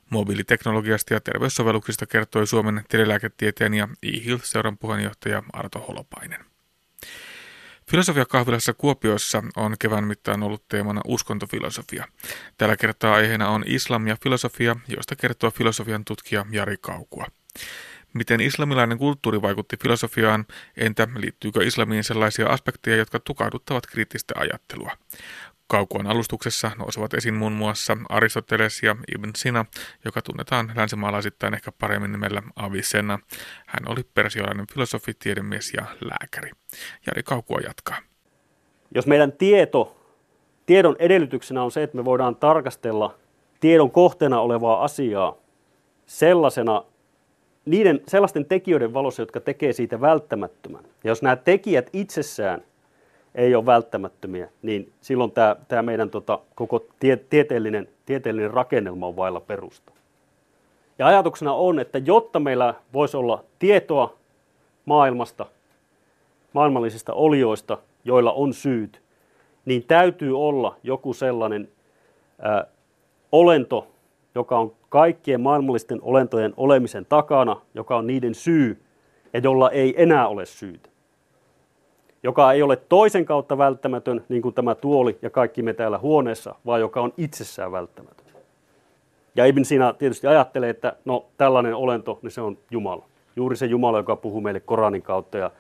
Mobiiliteknologiasta 0.09 1.13
ja 1.13 1.19
terveyssovelluksista 1.19 2.05
kertoi 2.05 2.47
Suomen 2.47 2.83
telelääketieteen 2.89 3.73
ja 3.73 3.87
e-health-seuran 4.03 4.77
puheenjohtaja 4.77 5.43
Arto 5.53 5.79
Holopainen. 5.87 6.45
Filosofiakahvilassa 7.91 8.73
Kuopiossa 8.73 9.43
on 9.55 9.75
kevään 9.79 10.03
mittaan 10.03 10.43
ollut 10.43 10.67
teemana 10.67 11.01
uskontofilosofia. 11.07 12.07
Tällä 12.57 12.77
kertaa 12.77 13.13
aiheena 13.15 13.49
on 13.49 13.63
islam 13.67 14.07
ja 14.07 14.17
filosofia, 14.23 14.75
josta 14.87 15.15
kertoo 15.15 15.51
filosofian 15.51 16.05
tutkija 16.05 16.45
Jari 16.51 16.77
Kaukua. 16.81 17.25
Miten 18.13 18.41
islamilainen 18.41 18.97
kulttuuri 18.97 19.41
vaikutti 19.41 19.77
filosofiaan, 19.77 20.45
entä 20.77 21.07
liittyykö 21.15 21.63
islamiin 21.63 22.03
sellaisia 22.03 22.47
aspekteja, 22.47 22.97
jotka 22.97 23.19
tukahduttavat 23.19 23.87
kriittistä 23.87 24.33
ajattelua? 24.37 24.91
Kaukuan 25.67 26.07
alustuksessa 26.07 26.71
nousevat 26.77 27.13
esiin 27.13 27.33
muun 27.33 27.53
muassa 27.53 27.97
Aristoteles 28.09 28.83
ja 28.83 28.95
Ibn 29.15 29.29
Sina, 29.35 29.65
joka 30.05 30.21
tunnetaan 30.21 30.71
länsimaalaisittain 30.75 31.53
ehkä 31.53 31.71
paremmin 31.71 32.11
nimellä 32.11 32.41
Avicenna. 32.55 33.19
Hän 33.65 33.87
oli 33.87 34.03
persiolainen 34.13 34.67
filosofi, 34.73 35.13
tiedemies 35.13 35.73
ja 35.73 35.85
lääkäri. 36.01 36.51
Jari 37.07 37.23
Kaukua 37.23 37.59
jatkaa. 37.59 37.97
Jos 38.95 39.07
meidän 39.07 39.31
tieto, 39.31 39.97
tiedon 40.65 40.95
edellytyksenä 40.99 41.63
on 41.63 41.71
se, 41.71 41.83
että 41.83 41.97
me 41.97 42.05
voidaan 42.05 42.35
tarkastella 42.35 43.15
tiedon 43.59 43.91
kohteena 43.91 44.41
olevaa 44.41 44.83
asiaa 44.83 45.35
sellaisena, 46.05 46.83
niiden 47.65 48.01
sellaisten 48.07 48.45
tekijöiden 48.45 48.93
valossa, 48.93 49.21
jotka 49.21 49.39
tekee 49.39 49.73
siitä 49.73 50.01
välttämättömän. 50.01 50.83
Ja 51.03 51.11
jos 51.11 51.21
nämä 51.21 51.35
tekijät 51.35 51.89
itsessään 51.93 52.63
ei 53.35 53.55
ole 53.55 53.65
välttämättömiä, 53.65 54.49
niin 54.61 54.91
silloin 55.01 55.31
tämä, 55.31 55.55
tämä 55.67 55.81
meidän 55.81 56.09
tota, 56.09 56.39
koko 56.55 56.85
tie, 56.99 57.17
tieteellinen, 57.17 57.87
tieteellinen 58.05 58.51
rakennelma 58.51 59.07
on 59.07 59.15
vailla 59.15 59.39
perusta. 59.39 59.91
Ja 60.99 61.07
ajatuksena 61.07 61.53
on, 61.53 61.79
että 61.79 61.97
jotta 61.97 62.39
meillä 62.39 62.73
voisi 62.93 63.17
olla 63.17 63.43
tietoa 63.59 64.13
maailmasta, 64.85 65.45
maailmallisista 66.53 67.13
olioista, 67.13 67.77
joilla 68.05 68.31
on 68.31 68.53
syyt, 68.53 69.01
niin 69.65 69.83
täytyy 69.83 70.39
olla 70.39 70.75
joku 70.83 71.13
sellainen 71.13 71.69
ää, 72.39 72.65
olento, 73.31 73.87
joka 74.35 74.59
on 74.59 74.71
kaikkien 74.89 75.41
maailmallisten 75.41 75.99
olentojen 76.01 76.53
olemisen 76.57 77.05
takana, 77.05 77.61
joka 77.73 77.97
on 77.97 78.07
niiden 78.07 78.35
syy 78.35 78.81
ja 79.33 79.39
jolla 79.39 79.69
ei 79.69 80.01
enää 80.03 80.27
ole 80.27 80.45
syytä 80.45 80.91
joka 82.23 82.51
ei 82.51 82.61
ole 82.61 82.75
toisen 82.75 83.25
kautta 83.25 83.57
välttämätön, 83.57 84.25
niin 84.29 84.41
kuin 84.41 84.55
tämä 84.55 84.75
tuoli 84.75 85.17
ja 85.21 85.29
kaikki 85.29 85.61
me 85.61 85.73
täällä 85.73 85.97
huoneessa, 85.97 86.55
vaan 86.65 86.79
joka 86.79 87.01
on 87.01 87.13
itsessään 87.17 87.71
välttämätön. 87.71 88.25
Ja 89.35 89.45
Ibn 89.45 89.65
Sina 89.65 89.93
tietysti 89.93 90.27
ajattelee, 90.27 90.69
että 90.69 90.95
no 91.05 91.25
tällainen 91.37 91.75
olento, 91.75 92.19
niin 92.21 92.31
se 92.31 92.41
on 92.41 92.57
Jumala. 92.71 93.05
Juuri 93.35 93.55
se 93.55 93.65
Jumala, 93.65 93.97
joka 93.97 94.15
puhuu 94.15 94.41
meille 94.41 94.59
Koranin 94.59 95.01
kautta 95.01 95.37
ja, 95.37 95.51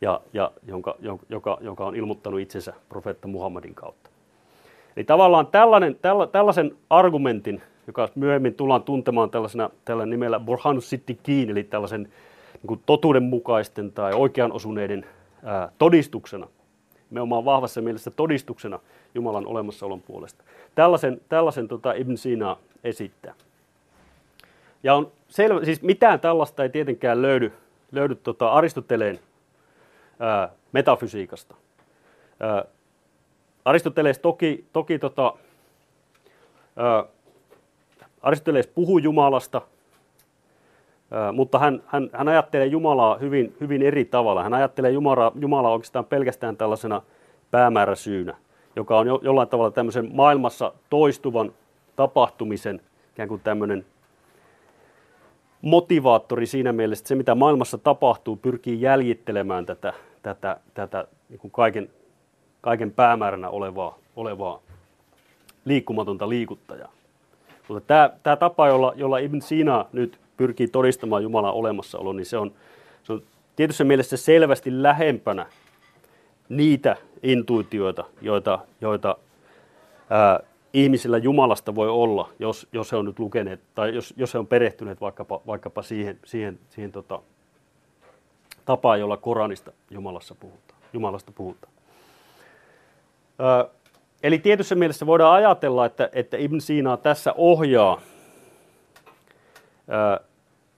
ja, 0.00 0.20
ja 0.32 0.52
jonka, 0.66 0.96
joka, 1.28 1.58
joka 1.60 1.86
on 1.86 1.96
ilmoittanut 1.96 2.40
itsensä 2.40 2.72
profeetta 2.88 3.28
Muhammadin 3.28 3.74
kautta. 3.74 4.10
Eli 4.96 5.04
tavallaan 5.04 5.46
tällainen, 5.46 5.96
tälla, 6.02 6.26
tällaisen 6.26 6.76
argumentin, 6.90 7.62
joka 7.86 8.08
myöhemmin 8.14 8.54
tullaan 8.54 8.82
tuntemaan 8.82 9.30
tällaisena, 9.30 9.70
tällä 9.84 10.06
nimellä 10.06 10.40
Burhanus 10.40 10.90
Sittikin, 10.90 11.50
eli 11.50 11.64
tällaisen 11.64 12.02
niin 12.52 12.66
kuin 12.66 12.82
totuudenmukaisten 12.86 13.92
tai 13.92 14.12
oikean 14.14 14.52
osuneiden 14.52 15.06
ää, 15.44 15.72
todistuksena, 15.78 16.46
nimenomaan 17.10 17.44
vahvassa 17.44 17.80
mielessä 17.80 18.10
todistuksena 18.10 18.78
Jumalan 19.14 19.46
olemassaolon 19.46 20.02
puolesta. 20.02 20.44
Tällaisen, 20.74 21.20
tällaisen 21.28 21.68
tota 21.68 21.92
Ibn 21.92 22.16
Sina 22.16 22.56
esittää. 22.84 23.34
Ja 24.82 24.94
on 24.94 25.12
selvä, 25.28 25.64
siis 25.64 25.82
mitään 25.82 26.20
tällaista 26.20 26.62
ei 26.62 26.68
tietenkään 26.68 27.22
löydy, 27.22 27.52
löydy 27.92 28.14
tota 28.14 28.52
Aristoteleen 28.52 29.20
ää, 30.20 30.48
metafysiikasta. 30.72 31.54
Ää, 32.40 32.64
Aristoteles 33.64 34.18
toki, 34.18 34.64
toki 34.72 34.98
tota, 34.98 35.32
ää, 36.76 37.04
Aristoteles 38.22 38.66
puhuu 38.66 38.98
Jumalasta, 38.98 39.62
mutta 41.32 41.58
hän, 41.58 41.82
hän, 41.86 42.10
hän 42.12 42.28
ajattelee 42.28 42.66
Jumalaa 42.66 43.18
hyvin, 43.18 43.56
hyvin 43.60 43.82
eri 43.82 44.04
tavalla. 44.04 44.42
Hän 44.42 44.54
ajattelee 44.54 44.90
Jumalaa, 44.90 45.32
Jumalaa 45.40 45.72
oikeastaan 45.72 46.04
pelkästään 46.04 46.56
tällaisena 46.56 47.02
päämääräsyynä, 47.50 48.36
joka 48.76 48.98
on 48.98 49.06
jo, 49.06 49.20
jollain 49.22 49.48
tavalla 49.48 49.70
tämmöisen 49.70 50.10
maailmassa 50.12 50.72
toistuvan 50.90 51.52
tapahtumisen 51.96 52.80
ikään 53.12 53.28
kuin 53.28 53.40
tämmöinen 53.40 53.86
motivaattori 55.62 56.46
siinä 56.46 56.72
mielessä, 56.72 57.02
että 57.02 57.08
se 57.08 57.14
mitä 57.14 57.34
maailmassa 57.34 57.78
tapahtuu 57.78 58.36
pyrkii 58.36 58.80
jäljittelemään 58.80 59.66
tätä, 59.66 59.92
tätä, 60.22 60.60
tätä 60.74 61.08
niin 61.28 61.38
kuin 61.38 61.50
kaiken, 61.50 61.90
kaiken 62.60 62.90
päämääränä 62.90 63.48
olevaa, 63.48 63.98
olevaa 64.16 64.60
liikkumatonta 65.64 66.28
liikuttajaa. 66.28 66.92
Mutta 67.70 67.86
tämä, 67.86 68.10
tämä 68.22 68.36
tapa, 68.36 68.68
jolla, 68.68 68.92
jolla 68.96 69.18
Ibn 69.18 69.42
Sina 69.42 69.86
nyt 69.92 70.20
pyrkii 70.36 70.68
todistamaan 70.68 71.22
Jumalan 71.22 71.54
olemassaolo, 71.54 72.12
niin 72.12 72.26
se 72.26 72.38
on, 72.38 72.52
se 73.02 73.12
on 73.12 73.22
tietyssä 73.56 73.84
mielessä 73.84 74.16
selvästi 74.16 74.82
lähempänä 74.82 75.46
niitä 76.48 76.96
intuitioita, 77.22 78.04
joita, 78.22 78.58
joita 78.80 79.16
ää, 80.10 80.40
ihmisillä 80.72 81.18
Jumalasta 81.18 81.74
voi 81.74 81.88
olla, 81.88 82.28
jos, 82.38 82.68
jos 82.72 82.92
he 82.92 82.96
on 82.96 83.04
nyt 83.04 83.18
lukeneet 83.18 83.60
tai 83.74 83.94
jos, 83.94 84.14
jos 84.16 84.34
he 84.34 84.38
on 84.38 84.46
perehtyneet 84.46 85.00
vaikkapa, 85.00 85.40
vaikkapa 85.46 85.82
siihen, 85.82 86.18
siihen, 86.24 86.58
siihen 86.70 86.92
tota, 86.92 87.22
tapaan, 88.64 89.00
jolla 89.00 89.16
Koranista 89.16 89.72
Jumalassa 89.90 90.34
puhutaan, 90.34 90.80
Jumalasta 90.92 91.32
puhutaan. 91.32 91.72
Ää, 93.38 93.64
eli 94.22 94.38
tietyssä 94.38 94.74
mielessä 94.74 95.06
voidaan 95.06 95.34
ajatella, 95.34 95.86
että, 95.86 96.08
että 96.12 96.36
Ibn 96.36 96.60
Sina 96.60 96.96
tässä 96.96 97.34
ohjaa 97.36 98.00
ää, 99.88 100.20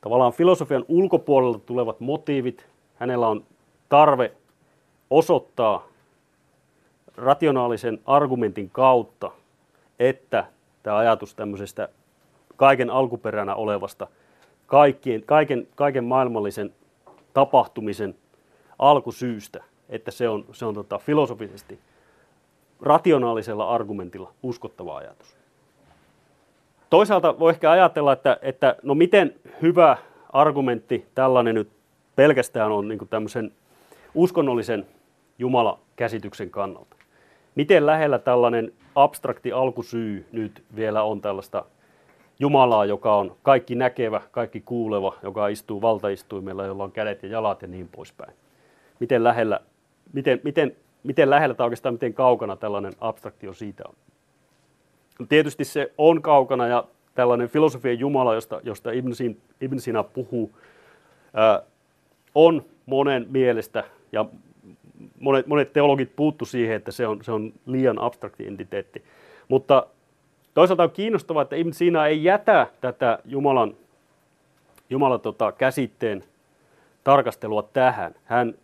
tavallaan 0.01 0.33
filosofian 0.33 0.85
ulkopuolelta 0.89 1.59
tulevat 1.59 2.01
motiivit, 2.01 2.67
hänellä 2.95 3.29
on 3.29 3.45
tarve 3.89 4.33
osoittaa 5.11 5.87
rationaalisen 7.17 8.01
argumentin 8.07 8.71
kautta, 8.71 9.31
että 9.99 10.45
tämä 10.83 10.97
ajatus 10.97 11.35
tämmöisestä 11.35 11.89
kaiken 12.57 12.91
alkuperänä 12.91 13.55
olevasta, 13.55 14.07
kaikkien, 14.67 15.23
kaiken, 15.27 15.69
kaiken 15.75 16.05
maailmallisen 16.05 16.75
tapahtumisen 17.35 18.15
alkusyystä, 18.79 19.65
että 19.89 20.11
se 20.11 20.29
on, 20.29 20.45
se 20.53 20.65
on 20.65 20.75
tota, 20.75 20.99
filosofisesti 20.99 21.79
rationaalisella 22.83 23.69
argumentilla 23.69 24.33
uskottava 24.43 24.97
ajatus. 24.97 25.37
Toisaalta 26.91 27.39
voi 27.39 27.51
ehkä 27.51 27.71
ajatella, 27.71 28.13
että, 28.13 28.39
että 28.43 28.77
no 28.83 28.95
miten 28.95 29.35
hyvä 29.63 29.97
argumentti 30.33 31.07
tällainen 31.15 31.55
nyt 31.55 31.69
pelkästään 32.17 32.73
on 32.73 32.89
niin 32.89 33.09
tämmöisen 33.11 33.53
uskonnollisen 34.15 34.87
Jumala-käsityksen 35.39 36.51
kannalta. 36.51 36.97
Miten 37.55 37.87
lähellä 37.87 38.19
tällainen 38.19 38.73
abstrakti 38.95 39.53
alkusyy 39.53 40.27
nyt 40.33 40.65
vielä 40.77 41.03
on 41.03 41.21
tällaista 41.21 41.65
Jumalaa, 42.39 42.85
joka 42.85 43.17
on 43.17 43.37
kaikki 43.43 43.75
näkevä, 43.75 44.21
kaikki 44.31 44.61
kuuleva, 44.61 45.15
joka 45.23 45.49
istuu 45.49 45.83
valtaistuimella, 45.83 46.67
jolla 46.67 46.85
on 46.85 46.93
kädet 46.93 47.23
ja 47.23 47.29
jalat 47.29 47.63
ja 47.63 47.69
niin 47.69 47.89
poispäin. 47.89 48.35
Miten 49.01 49.25
lähellä, 49.25 49.61
miten, 50.13 50.41
miten, 50.45 50.77
miten 51.03 51.31
lähellä 51.31 51.55
tai 51.55 51.65
oikeastaan 51.65 51.95
miten 51.95 52.15
kaukana 52.15 52.57
tällainen 52.57 52.93
abstraktio 53.01 53.53
siitä 53.53 53.85
on. 53.89 53.95
Tietysti 55.29 55.65
se 55.65 55.93
on 55.99 56.23
kaukana 56.23 56.67
ja 56.67 56.85
tällainen 57.15 57.49
filosofian 57.49 57.99
Jumala, 57.99 58.35
josta, 58.35 58.61
josta 58.63 58.93
Ibn, 58.93 59.15
Sin, 59.15 59.41
Ibn 59.61 59.81
Sina 59.81 60.03
puhuu, 60.03 60.51
on 62.35 62.65
monen 62.87 63.27
mielestä 63.31 63.85
ja 64.13 64.25
monet, 65.21 65.47
monet 65.47 65.73
teologit 65.73 66.17
puuttu 66.17 66.45
siihen, 66.45 66.77
että 66.77 66.93
se 66.93 67.07
on, 67.07 67.25
se 67.25 67.33
on 67.33 67.53
liian 67.67 67.99
abstrakti 67.99 68.47
entiteetti. 68.47 69.05
Mutta 69.49 69.87
toisaalta 70.55 70.83
on 70.83 70.91
kiinnostavaa, 70.91 71.43
että 71.43 71.57
Ibn 71.57 71.73
Sina 71.73 72.07
ei 72.07 72.25
jätä 72.25 72.67
tätä 72.81 73.19
Jumalan, 73.25 73.75
Jumalan 74.91 75.21
tota, 75.21 75.53
käsitteen 75.53 76.25
tarkastelua 77.05 77.63
tähän. 77.63 78.15
Hän 78.25 78.55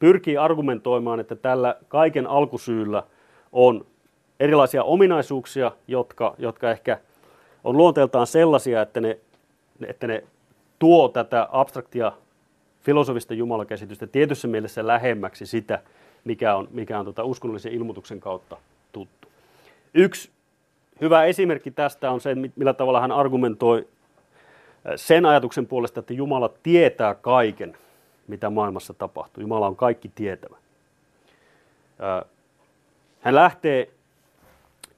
pyrkii 0.00 0.36
argumentoimaan, 0.36 1.20
että 1.20 1.36
tällä 1.36 1.76
kaiken 1.88 2.26
alkusyyllä 2.26 3.02
on 3.52 3.86
erilaisia 4.40 4.84
ominaisuuksia, 4.84 5.72
jotka, 5.88 6.34
jotka 6.38 6.70
ehkä 6.70 6.98
on 7.64 7.76
luonteeltaan 7.76 8.26
sellaisia, 8.26 8.82
että 8.82 9.00
ne, 9.00 9.18
että 9.86 10.06
ne 10.06 10.24
tuo 10.78 11.08
tätä 11.08 11.48
abstraktia 11.52 12.12
filosofista 12.80 13.34
jumalakäsitystä 13.34 14.06
tietyssä 14.06 14.48
mielessä 14.48 14.86
lähemmäksi 14.86 15.46
sitä, 15.46 15.82
mikä 16.24 16.54
on, 16.54 16.68
mikä 16.70 16.98
on 16.98 17.04
tota 17.04 17.24
uskonnollisen 17.24 17.72
ilmoituksen 17.72 18.20
kautta 18.20 18.56
tuttu. 18.92 19.28
Yksi 19.94 20.30
hyvä 21.00 21.24
esimerkki 21.24 21.70
tästä 21.70 22.10
on 22.10 22.20
se, 22.20 22.34
millä 22.56 22.72
tavalla 22.74 23.00
hän 23.00 23.12
argumentoi 23.12 23.88
sen 24.96 25.26
ajatuksen 25.26 25.66
puolesta, 25.66 26.00
että 26.00 26.12
Jumala 26.12 26.50
tietää 26.62 27.14
kaiken, 27.14 27.76
mitä 28.30 28.50
maailmassa 28.50 28.94
tapahtuu. 28.94 29.40
Jumala 29.40 29.66
on 29.66 29.76
kaikki 29.76 30.10
tietävä. 30.14 30.56
Hän 33.20 33.34
lähtee 33.34 33.90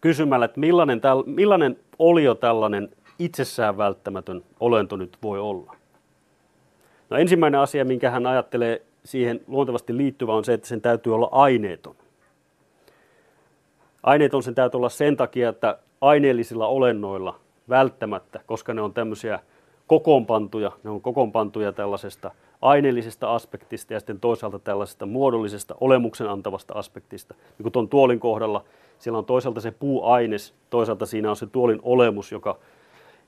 kysymällä, 0.00 0.44
että 0.44 0.60
millainen, 0.60 1.00
millainen 1.26 1.78
olio 1.98 2.34
tällainen 2.34 2.88
itsessään 3.18 3.76
välttämätön 3.76 4.44
olento 4.60 4.96
nyt 4.96 5.18
voi 5.22 5.40
olla. 5.40 5.76
No 7.10 7.16
ensimmäinen 7.16 7.60
asia, 7.60 7.84
minkä 7.84 8.10
hän 8.10 8.26
ajattelee 8.26 8.82
siihen 9.04 9.40
luontevasti 9.46 9.96
liittyvä 9.96 10.34
on 10.34 10.44
se, 10.44 10.52
että 10.52 10.68
sen 10.68 10.80
täytyy 10.80 11.14
olla 11.14 11.28
aineeton. 11.32 11.96
Aineeton 14.02 14.42
sen 14.42 14.54
täytyy 14.54 14.78
olla 14.78 14.88
sen 14.88 15.16
takia, 15.16 15.48
että 15.48 15.78
aineellisilla 16.00 16.66
olennoilla 16.66 17.38
välttämättä, 17.68 18.40
koska 18.46 18.74
ne 18.74 18.82
on 18.82 18.92
tämmöisiä 18.92 19.38
kokoonpantuja, 19.86 20.72
ne 20.84 20.90
on 20.90 21.00
kokoonpantuja 21.00 21.72
tällaisesta 21.72 22.30
aineellisesta 22.62 23.34
aspektista 23.34 23.92
ja 23.92 24.00
sitten 24.00 24.20
toisaalta 24.20 24.58
tällaisesta 24.58 25.06
muodollisesta 25.06 25.74
olemuksen 25.80 26.28
antavasta 26.28 26.74
aspektista. 26.74 27.34
Niin 27.34 27.62
kuin 27.62 27.72
tuon 27.72 27.88
tuolin 27.88 28.20
kohdalla, 28.20 28.64
siellä 28.98 29.18
on 29.18 29.24
toisaalta 29.24 29.60
se 29.60 29.70
puuaines, 29.70 30.54
toisaalta 30.70 31.06
siinä 31.06 31.30
on 31.30 31.36
se 31.36 31.46
tuolin 31.46 31.80
olemus, 31.82 32.32
joka, 32.32 32.58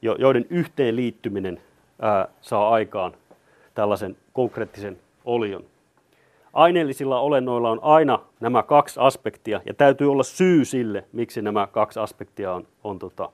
joiden 0.03 0.47
yhteenliittyminen 0.51 1.61
ää, 2.03 2.29
saa 2.41 2.71
aikaan 2.71 3.13
tällaisen 3.75 4.17
konkreettisen 4.33 4.99
olion. 5.25 5.65
Aineellisilla 6.53 7.21
olennoilla 7.21 7.71
on 7.71 7.79
aina 7.83 8.19
nämä 8.41 8.63
kaksi 8.63 9.01
aspektia 9.01 9.61
ja 9.67 9.75
täytyy 9.75 10.11
olla 10.11 10.23
syy 10.23 10.65
sille, 10.65 11.05
miksi 11.13 11.43
nämä 11.43 11.67
kaksi 11.67 12.01
aspektia 12.01 12.55
on, 12.55 12.67
on 12.85 12.99
tota, 12.99 13.31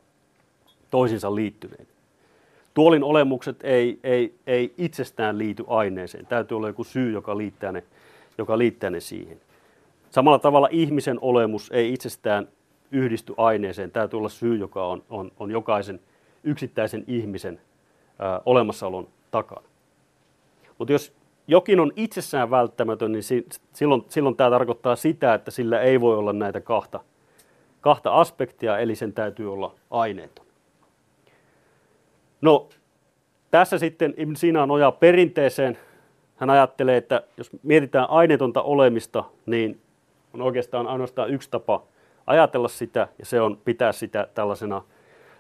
toisinsa 0.91 1.35
liittyneet. 1.35 2.00
Tuolin 2.75 3.05
olemukset 3.05 3.57
ei, 3.63 3.99
ei, 4.05 4.35
ei 4.47 4.75
itsestään 4.79 5.39
liity 5.39 5.65
aineeseen. 5.67 6.27
Täytyy 6.27 6.57
olla 6.57 6.67
joku 6.67 6.85
syy, 6.85 7.13
joka 7.13 7.39
liittää 7.39 7.73
ne, 7.73 7.83
joka 8.39 8.59
liittää 8.59 8.91
ne 8.91 9.01
siihen. 9.01 9.41
Samalla 10.11 10.39
tavalla 10.39 10.69
ihmisen 10.71 11.19
olemus 11.21 11.71
ei 11.73 11.93
itsestään 11.93 12.49
yhdisty 12.91 13.35
aineeseen. 13.37 13.91
Täytyy 13.91 14.19
olla 14.19 14.29
syy, 14.29 14.57
joka 14.57 14.87
on, 14.87 15.03
on, 15.11 15.33
on 15.39 15.51
jokaisen 15.51 16.01
yksittäisen 16.45 17.05
ihmisen 17.07 17.61
ää, 18.19 18.41
olemassaolon 18.47 19.09
takana. 19.31 19.63
Mutta 20.79 20.93
jos 20.93 21.13
jokin 21.47 21.81
on 21.81 21.93
itsessään 21.97 22.51
välttämätön, 22.51 23.13
niin 23.13 23.23
silloin, 23.73 24.05
silloin 24.09 24.37
tämä 24.37 24.51
tarkoittaa 24.51 24.97
sitä, 24.97 25.35
että 25.35 25.51
sillä 25.51 25.81
ei 25.81 26.01
voi 26.01 26.17
olla 26.17 26.33
näitä 26.33 26.61
kahta, 26.61 27.01
kahta 27.81 28.13
aspektia, 28.13 28.79
eli 28.79 28.97
sen 28.97 29.13
täytyy 29.13 29.53
olla 29.53 29.75
aineeton. 29.91 30.47
No, 32.41 32.69
tässä 33.51 33.79
sitten 33.79 34.15
Ibn 34.17 34.37
Sina 34.37 34.67
nojaa 34.67 34.93
perinteeseen. 34.93 35.79
Hän 36.37 36.51
ajattelee, 36.51 36.97
että 36.97 37.23
jos 37.37 37.51
mietitään 37.63 38.11
aineetonta 38.11 38.63
olemista, 38.63 39.25
niin 39.47 39.81
on 40.35 40.43
oikeastaan 40.43 40.87
ainoastaan 40.87 41.31
yksi 41.31 41.51
tapa 41.51 41.83
ajatella 42.27 42.69
sitä, 42.69 43.09
ja 43.19 43.27
se 43.27 43.41
on 43.41 43.59
pitää 43.65 43.93
sitä 43.93 44.29
tällaisena 44.35 44.83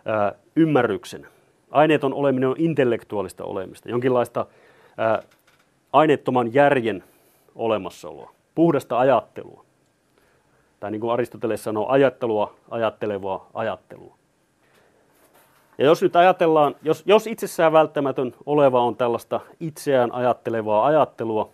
ää, 0.05 0.33
ymmärryksenä. 0.57 1.29
Aineeton 1.71 2.15
oleminen 2.15 2.49
on 2.49 2.57
intellektuaalista 2.59 3.45
olemista, 3.45 3.91
jonkinlaista 3.91 4.47
ää, 4.97 5.23
aineettoman 5.93 6.55
järjen 6.55 7.05
olemassaoloa, 7.55 8.33
puhdasta 8.55 8.99
ajattelua. 8.99 9.65
Tai 10.81 10.91
niin 10.91 11.01
kuin 11.01 11.13
Aristoteles 11.13 11.65
sanoo, 11.65 11.89
ajattelua, 11.89 12.55
ajattelevaa 12.71 13.51
ajattelua. 13.55 14.20
Ja 15.81 15.87
jos 15.87 16.03
nyt 16.03 16.17
ajatellaan, 16.17 16.75
jos, 16.83 17.03
jos 17.07 17.27
itsessään 17.27 17.73
välttämätön 17.73 18.35
oleva 18.47 18.83
on 18.83 18.97
tällaista 18.97 19.41
itseään 19.61 20.13
ajattelevaa 20.13 20.87
ajattelua, 20.87 21.49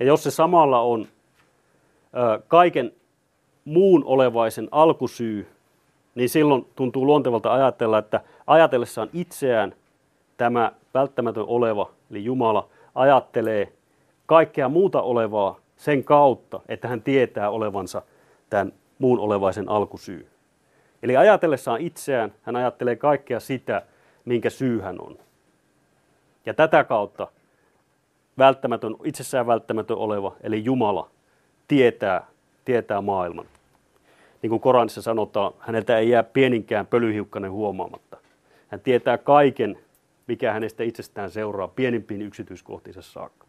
ja 0.00 0.06
jos 0.06 0.22
se 0.22 0.30
samalla 0.30 0.80
on 0.80 1.06
ö, 1.06 2.42
kaiken 2.48 2.92
muun 3.64 4.04
olevaisen 4.04 4.68
alkusyy, 4.70 5.48
niin 6.14 6.28
silloin 6.28 6.66
tuntuu 6.76 7.06
luontevalta 7.06 7.52
ajatella, 7.52 7.98
että 7.98 8.20
ajatellessaan 8.46 9.08
itseään 9.12 9.74
tämä 10.36 10.72
välttämätön 10.94 11.44
oleva, 11.46 11.90
eli 12.10 12.24
Jumala, 12.24 12.68
ajattelee 12.94 13.72
kaikkea 14.26 14.68
muuta 14.68 15.02
olevaa 15.02 15.56
sen 15.76 16.04
kautta, 16.04 16.60
että 16.68 16.88
hän 16.88 17.02
tietää 17.02 17.50
olevansa 17.50 18.02
tämän 18.50 18.72
muun 18.98 19.18
olevaisen 19.18 19.68
alkusyy. 19.68 20.29
Eli 21.02 21.16
ajatellessaan 21.16 21.80
itseään 21.80 22.32
hän 22.42 22.56
ajattelee 22.56 22.96
kaikkea 22.96 23.40
sitä, 23.40 23.82
minkä 24.24 24.50
syy 24.50 24.80
hän 24.80 25.00
on. 25.00 25.18
Ja 26.46 26.54
tätä 26.54 26.84
kautta 26.84 27.28
välttämätön, 28.38 28.96
itsessään 29.04 29.46
välttämätön 29.46 29.96
oleva, 29.96 30.36
eli 30.42 30.64
Jumala, 30.64 31.10
tietää, 31.68 32.26
tietää 32.64 33.00
maailman. 33.00 33.46
Niin 34.42 34.50
kuin 34.50 34.60
Koranissa 34.60 35.02
sanotaan, 35.02 35.52
häneltä 35.58 35.98
ei 35.98 36.08
jää 36.08 36.22
pieninkään 36.22 36.86
pölyhiukkanen 36.86 37.50
huomaamatta. 37.50 38.16
Hän 38.68 38.80
tietää 38.80 39.18
kaiken, 39.18 39.78
mikä 40.26 40.52
hänestä 40.52 40.82
itsestään 40.82 41.30
seuraa 41.30 41.68
pienimpiin 41.68 42.22
yksityiskohtiinsa 42.22 43.02
saakka. 43.02 43.46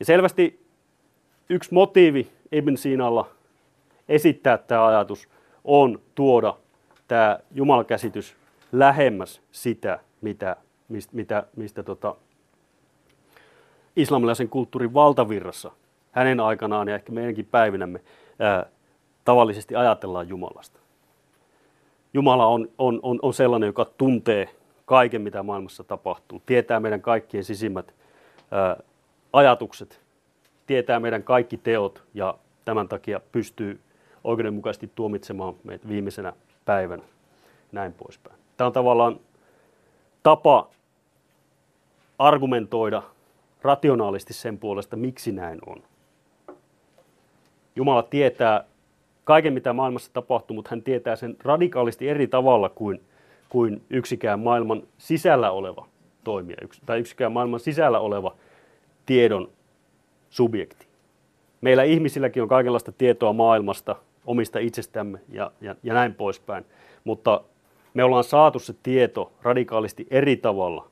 Ja 0.00 0.04
selvästi 0.04 0.66
yksi 1.48 1.74
motiivi 1.74 2.30
Ibn 2.52 2.76
Sinalla 2.76 3.35
esittää 4.08 4.58
tämä 4.58 4.86
ajatus 4.86 5.28
on 5.64 6.00
tuoda 6.14 6.56
tämä 7.08 7.38
jumalakäsitys 7.54 8.36
lähemmäs 8.72 9.42
sitä, 9.52 9.98
mitä, 10.20 10.56
mistä, 10.88 11.16
mitä, 11.16 11.46
mistä 11.56 11.82
tota, 11.82 12.14
islamilaisen 13.96 14.48
kulttuurin 14.48 14.94
valtavirrassa 14.94 15.70
hänen 16.12 16.40
aikanaan 16.40 16.88
ja 16.88 16.94
ehkä 16.94 17.12
meidänkin 17.12 17.46
päivinämme 17.46 18.00
ää, 18.38 18.66
tavallisesti 19.24 19.76
ajatellaan 19.76 20.28
Jumalasta. 20.28 20.80
Jumala 22.14 22.46
on, 22.46 22.68
on, 22.78 23.00
on, 23.02 23.18
on 23.22 23.34
sellainen, 23.34 23.66
joka 23.66 23.84
tuntee 23.84 24.48
kaiken, 24.84 25.22
mitä 25.22 25.42
maailmassa 25.42 25.84
tapahtuu, 25.84 26.42
tietää 26.46 26.80
meidän 26.80 27.02
kaikkien 27.02 27.44
sisimmät 27.44 27.94
ää, 28.50 28.76
ajatukset, 29.32 30.00
tietää 30.66 31.00
meidän 31.00 31.22
kaikki 31.22 31.56
teot 31.56 32.02
ja 32.14 32.38
tämän 32.64 32.88
takia 32.88 33.20
pystyy 33.32 33.80
oikeudenmukaisesti 34.26 34.90
tuomitsemaan 34.94 35.54
meitä 35.64 35.88
viimeisenä 35.88 36.32
päivänä, 36.64 37.02
näin 37.72 37.92
poispäin. 37.92 38.36
Tämä 38.56 38.66
on 38.66 38.72
tavallaan 38.72 39.20
tapa 40.22 40.68
argumentoida 42.18 43.02
rationaalisti 43.62 44.32
sen 44.32 44.58
puolesta, 44.58 44.96
miksi 44.96 45.32
näin 45.32 45.58
on. 45.66 45.82
Jumala 47.76 48.02
tietää 48.02 48.64
kaiken, 49.24 49.52
mitä 49.52 49.72
maailmassa 49.72 50.12
tapahtuu, 50.12 50.54
mutta 50.54 50.70
hän 50.70 50.82
tietää 50.82 51.16
sen 51.16 51.36
radikaalisti 51.44 52.08
eri 52.08 52.26
tavalla 52.26 52.68
kuin, 52.68 53.00
kuin 53.48 53.82
yksikään 53.90 54.40
maailman 54.40 54.82
sisällä 54.98 55.50
oleva 55.50 55.86
toimija 56.24 56.56
tai 56.86 57.00
yksikään 57.00 57.32
maailman 57.32 57.60
sisällä 57.60 58.00
oleva 58.00 58.34
tiedon 59.06 59.48
subjekti. 60.30 60.86
Meillä 61.60 61.82
ihmisilläkin 61.82 62.42
on 62.42 62.48
kaikenlaista 62.48 62.92
tietoa 62.92 63.32
maailmasta, 63.32 63.96
omista 64.26 64.58
itsestämme 64.58 65.20
ja, 65.28 65.52
ja, 65.60 65.74
ja 65.82 65.94
näin 65.94 66.14
poispäin, 66.14 66.64
mutta 67.04 67.44
me 67.94 68.04
ollaan 68.04 68.24
saatu 68.24 68.58
se 68.58 68.74
tieto 68.82 69.32
radikaalisti 69.42 70.06
eri 70.10 70.36
tavalla 70.36 70.90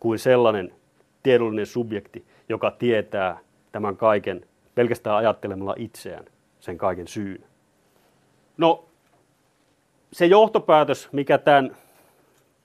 kuin 0.00 0.18
sellainen 0.18 0.74
tiedollinen 1.22 1.66
subjekti, 1.66 2.24
joka 2.48 2.70
tietää 2.70 3.38
tämän 3.72 3.96
kaiken 3.96 4.46
pelkästään 4.74 5.16
ajattelemalla 5.16 5.74
itseään 5.78 6.24
sen 6.60 6.78
kaiken 6.78 7.08
syyn. 7.08 7.44
No, 8.56 8.84
se 10.12 10.26
johtopäätös, 10.26 11.08
mikä 11.12 11.38
tämän 11.38 11.76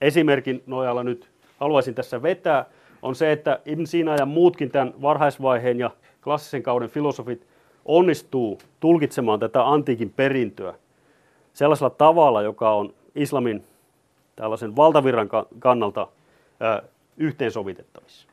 esimerkin 0.00 0.62
nojalla 0.66 1.04
nyt 1.04 1.30
haluaisin 1.56 1.94
tässä 1.94 2.22
vetää, 2.22 2.64
on 3.02 3.14
se, 3.14 3.32
että 3.32 3.60
Ibn 3.64 3.86
Sina 3.86 4.16
ja 4.16 4.26
muutkin 4.26 4.70
tämän 4.70 4.94
varhaisvaiheen 5.02 5.78
ja 5.78 5.90
klassisen 6.24 6.62
kauden 6.62 6.88
filosofit 6.88 7.46
onnistuu 7.90 8.58
tulkitsemaan 8.80 9.40
tätä 9.40 9.68
antiikin 9.68 10.10
perintöä 10.10 10.74
sellaisella 11.52 11.90
tavalla, 11.90 12.42
joka 12.42 12.72
on 12.72 12.94
islamin 13.14 13.64
tällaisen 14.36 14.76
valtavirran 14.76 15.28
kannalta 15.58 16.08
yhteensovitettavissa. 17.16 18.28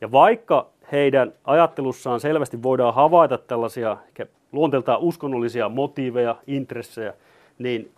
Ja 0.00 0.12
vaikka 0.12 0.66
heidän 0.92 1.32
ajattelussaan 1.44 2.20
selvästi 2.20 2.62
voidaan 2.62 2.94
havaita 2.94 3.38
tällaisia 3.38 3.96
luonteeltaan 4.52 5.00
uskonnollisia 5.00 5.68
motiiveja, 5.68 6.36
intressejä, 6.46 7.14
niin 7.58 7.92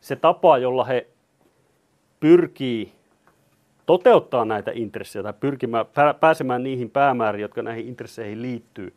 se 0.00 0.16
tapa, 0.16 0.58
jolla 0.58 0.84
he 0.84 1.06
pyrkii 2.20 2.92
toteuttaa 3.86 4.44
näitä 4.44 4.70
intressejä 4.74 5.22
tai 5.22 5.32
pyrkimään, 5.40 5.86
pääsemään 6.20 6.62
niihin 6.62 6.90
päämääriin, 6.90 7.42
jotka 7.42 7.62
näihin 7.62 7.86
intresseihin 7.88 8.42
liittyy, 8.42 8.94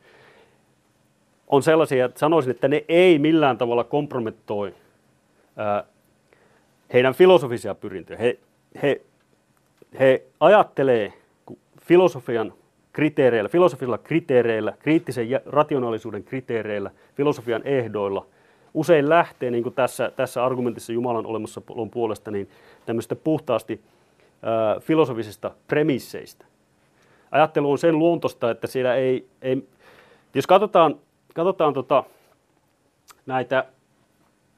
on 1.49 1.63
sellaisia, 1.63 2.05
että 2.05 2.19
sanoisin, 2.19 2.51
että 2.51 2.67
ne 2.67 2.85
ei 2.87 3.19
millään 3.19 3.57
tavalla 3.57 3.83
kompromettoi 3.83 4.73
ää, 5.57 5.83
heidän 6.93 7.13
filosofisia 7.13 7.75
pyrintöjä. 7.75 8.17
He, 8.19 8.39
he, 8.81 9.01
he 9.99 10.23
ajattelee 10.39 11.13
filosofian 11.81 12.53
kriteereillä, 12.93 13.49
filosofisilla 13.49 13.97
kriteereillä, 13.97 14.73
kriittisen 14.79 15.27
rationaalisuuden 15.45 16.23
kriteereillä, 16.23 16.91
filosofian 17.15 17.61
ehdoilla, 17.65 18.25
usein 18.73 19.09
lähtee, 19.09 19.51
niin 19.51 19.63
kuin 19.63 19.75
tässä, 19.75 20.11
tässä 20.15 20.45
argumentissa 20.45 20.93
Jumalan 20.93 21.25
olemassaolon 21.25 21.89
puolesta, 21.89 22.31
niin 22.31 22.49
tämmöistä 22.85 23.15
puhtaasti 23.15 23.81
ää, 24.41 24.79
filosofisista 24.79 25.51
premisseistä. 25.67 26.45
Ajattelu 27.31 27.71
on 27.71 27.77
sen 27.77 27.99
luontosta, 27.99 28.51
että 28.51 28.67
siellä 28.67 28.95
ei, 28.95 29.27
ei 29.41 29.67
jos 30.33 30.47
katsotaan, 30.47 30.95
katsotaan 31.33 31.73
tota, 31.73 32.03
näitä 33.25 33.65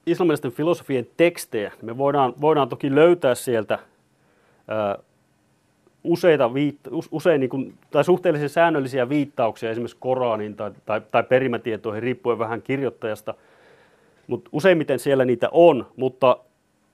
islamilaisten 0.05 0.51
filosofien 0.51 1.07
tekstejä, 1.17 1.71
me 1.81 1.97
voidaan, 1.97 2.33
voidaan 2.41 2.69
toki 2.69 2.95
löytää 2.95 3.35
sieltä 3.35 3.79
ää, 4.67 4.97
useita 6.03 6.53
viitta, 6.53 6.89
usein 7.11 7.39
niin 7.39 7.49
kuin, 7.49 7.73
tai 7.91 8.03
suhteellisen 8.03 8.49
säännöllisiä 8.49 9.09
viittauksia 9.09 9.71
esimerkiksi 9.71 9.97
Koraniin 9.99 10.55
tai, 10.55 10.71
tai, 10.85 11.01
tai 11.11 11.23
perimätietoihin 11.23 12.03
riippuen 12.03 12.39
vähän 12.39 12.61
kirjoittajasta. 12.61 13.33
Mutta 14.27 14.49
useimmiten 14.53 14.99
siellä 14.99 15.25
niitä 15.25 15.49
on, 15.51 15.87
mutta, 15.95 16.37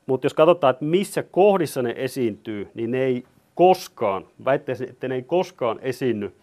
mutta 0.06 0.26
jos 0.26 0.34
katsotaan, 0.34 0.72
että 0.72 0.86
missä 0.86 1.24
kohdissa 1.24 1.82
ne 1.82 1.94
esiintyy, 1.98 2.72
niin 2.74 2.92
ne 2.92 3.04
ei 3.04 3.24
koskaan, 3.56 4.26
väittäisin, 4.46 4.90
että 4.90 5.08
ne 5.08 5.16
ei 5.16 5.24
koskaan 5.24 5.80
esiinny 5.82 6.34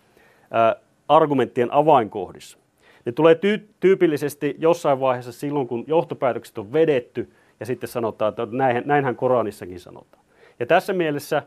argumenttien 1.08 1.72
avainkohdissa. 1.72 2.58
Ne 3.04 3.12
tulee 3.12 3.34
tyy- 3.34 3.68
tyypillisesti 3.80 4.56
jossain 4.58 5.00
vaiheessa 5.00 5.32
silloin, 5.32 5.68
kun 5.68 5.84
johtopäätökset 5.86 6.58
on 6.58 6.72
vedetty, 6.72 7.32
ja 7.60 7.66
sitten 7.66 7.88
sanotaan, 7.88 8.28
että 8.28 8.46
näin, 8.50 8.82
näinhän 8.86 9.16
Koranissakin 9.16 9.80
sanotaan. 9.80 10.24
Ja 10.60 10.66
tässä 10.66 10.92
mielessä 10.92 11.42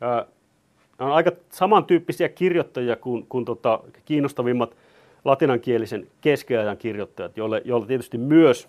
ää, 0.00 0.26
on 0.98 1.12
aika 1.12 1.30
samantyyppisiä 1.50 2.28
kirjoittajia 2.28 2.96
kuin, 2.96 3.26
kuin 3.28 3.44
tota, 3.44 3.80
kiinnostavimmat 4.04 4.76
latinankielisen 5.24 6.06
keskiajan 6.20 6.76
kirjoittajat, 6.76 7.36
joille, 7.36 7.62
joille 7.64 7.86
tietysti 7.86 8.18
myös 8.18 8.68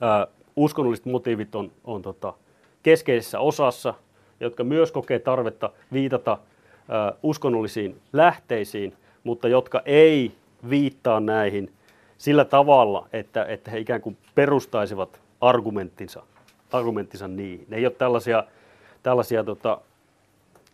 ää, 0.00 0.26
uskonnolliset 0.56 1.06
motiivit 1.06 1.54
on, 1.54 1.70
on 1.84 2.02
tota, 2.02 2.34
keskeisessä 2.82 3.40
osassa, 3.40 3.94
jotka 4.40 4.64
myös 4.64 4.92
kokee 4.92 5.18
tarvetta 5.18 5.70
viitata 5.92 6.38
ää, 6.88 7.12
uskonnollisiin 7.22 8.00
lähteisiin, 8.12 8.94
mutta 9.24 9.48
jotka 9.48 9.82
ei 9.84 10.32
viittaa 10.70 11.20
näihin 11.20 11.72
sillä 12.18 12.44
tavalla, 12.44 13.08
että, 13.12 13.44
että 13.44 13.70
he 13.70 13.78
ikään 13.78 14.00
kuin 14.00 14.16
perustaisivat 14.34 15.20
argumenttinsa, 15.40 16.22
argumenttinsa 16.72 17.28
niihin. 17.28 17.66
Ne 17.68 17.76
ei 17.76 17.86
ole 17.86 17.94
tällaisia, 17.98 18.44
tällaisia 19.02 19.44
tota, 19.44 19.80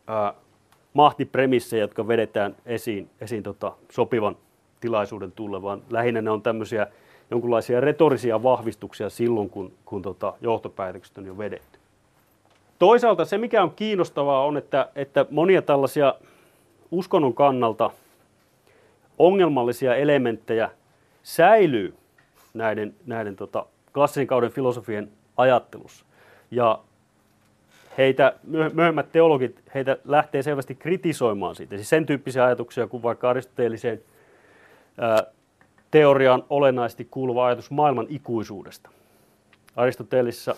ää, 0.07 0.35
mahtipremissejä, 0.95 1.82
jotka 1.82 2.09
vedetään 2.09 2.57
esiin, 2.66 3.11
esiin 3.20 3.43
tota, 3.43 3.72
sopivan 3.91 4.37
tilaisuuden 4.80 5.32
tulle, 5.32 5.62
vaan 5.62 5.82
lähinnä 5.91 6.22
ne 6.22 6.30
on 6.30 6.43
tämmöisiä 6.43 6.87
jonkinlaisia 7.30 7.80
retorisia 7.80 8.43
vahvistuksia 8.43 9.11
silloin, 9.11 9.51
kun, 9.51 9.72
kun 9.85 10.03
tota, 10.03 10.35
johtopäätökset 10.41 11.18
on 11.18 11.26
jo 11.26 11.39
vedetty. 11.39 11.78
Toisaalta 12.78 13.24
se, 13.24 13.39
mikä 13.39 13.62
on 13.62 13.70
kiinnostavaa, 13.70 14.45
on, 14.45 14.57
että, 14.57 14.89
että 14.95 15.26
monia 15.30 15.62
tällaisia 15.62 16.14
uskonnon 16.91 17.35
kannalta 17.35 17.91
ongelmallisia 19.18 19.94
elementtejä 19.94 20.70
säilyy 21.22 21.94
näiden, 22.54 22.94
näiden 23.06 23.36
tota, 23.36 23.66
klassisen 23.94 24.26
kauden 24.26 24.50
filosofien 24.50 25.10
ajattelussa. 25.36 26.04
Ja 26.50 26.78
heitä, 27.98 28.34
myöhemmät 28.72 29.12
teologit, 29.12 29.62
heitä 29.74 29.96
lähtee 30.04 30.42
selvästi 30.42 30.74
kritisoimaan 30.74 31.54
siitä. 31.54 31.76
Siis 31.76 31.88
sen 31.88 32.06
tyyppisiä 32.06 32.44
ajatuksia 32.44 32.86
kuin 32.86 33.02
vaikka 33.02 33.30
aristoteeliseen 33.30 34.02
ää, 34.98 35.22
teoriaan 35.90 36.44
olennaisesti 36.50 37.08
kuuluva 37.10 37.46
ajatus 37.46 37.70
maailman 37.70 38.06
ikuisuudesta. 38.08 38.90
Aristoteelissa 39.76 40.56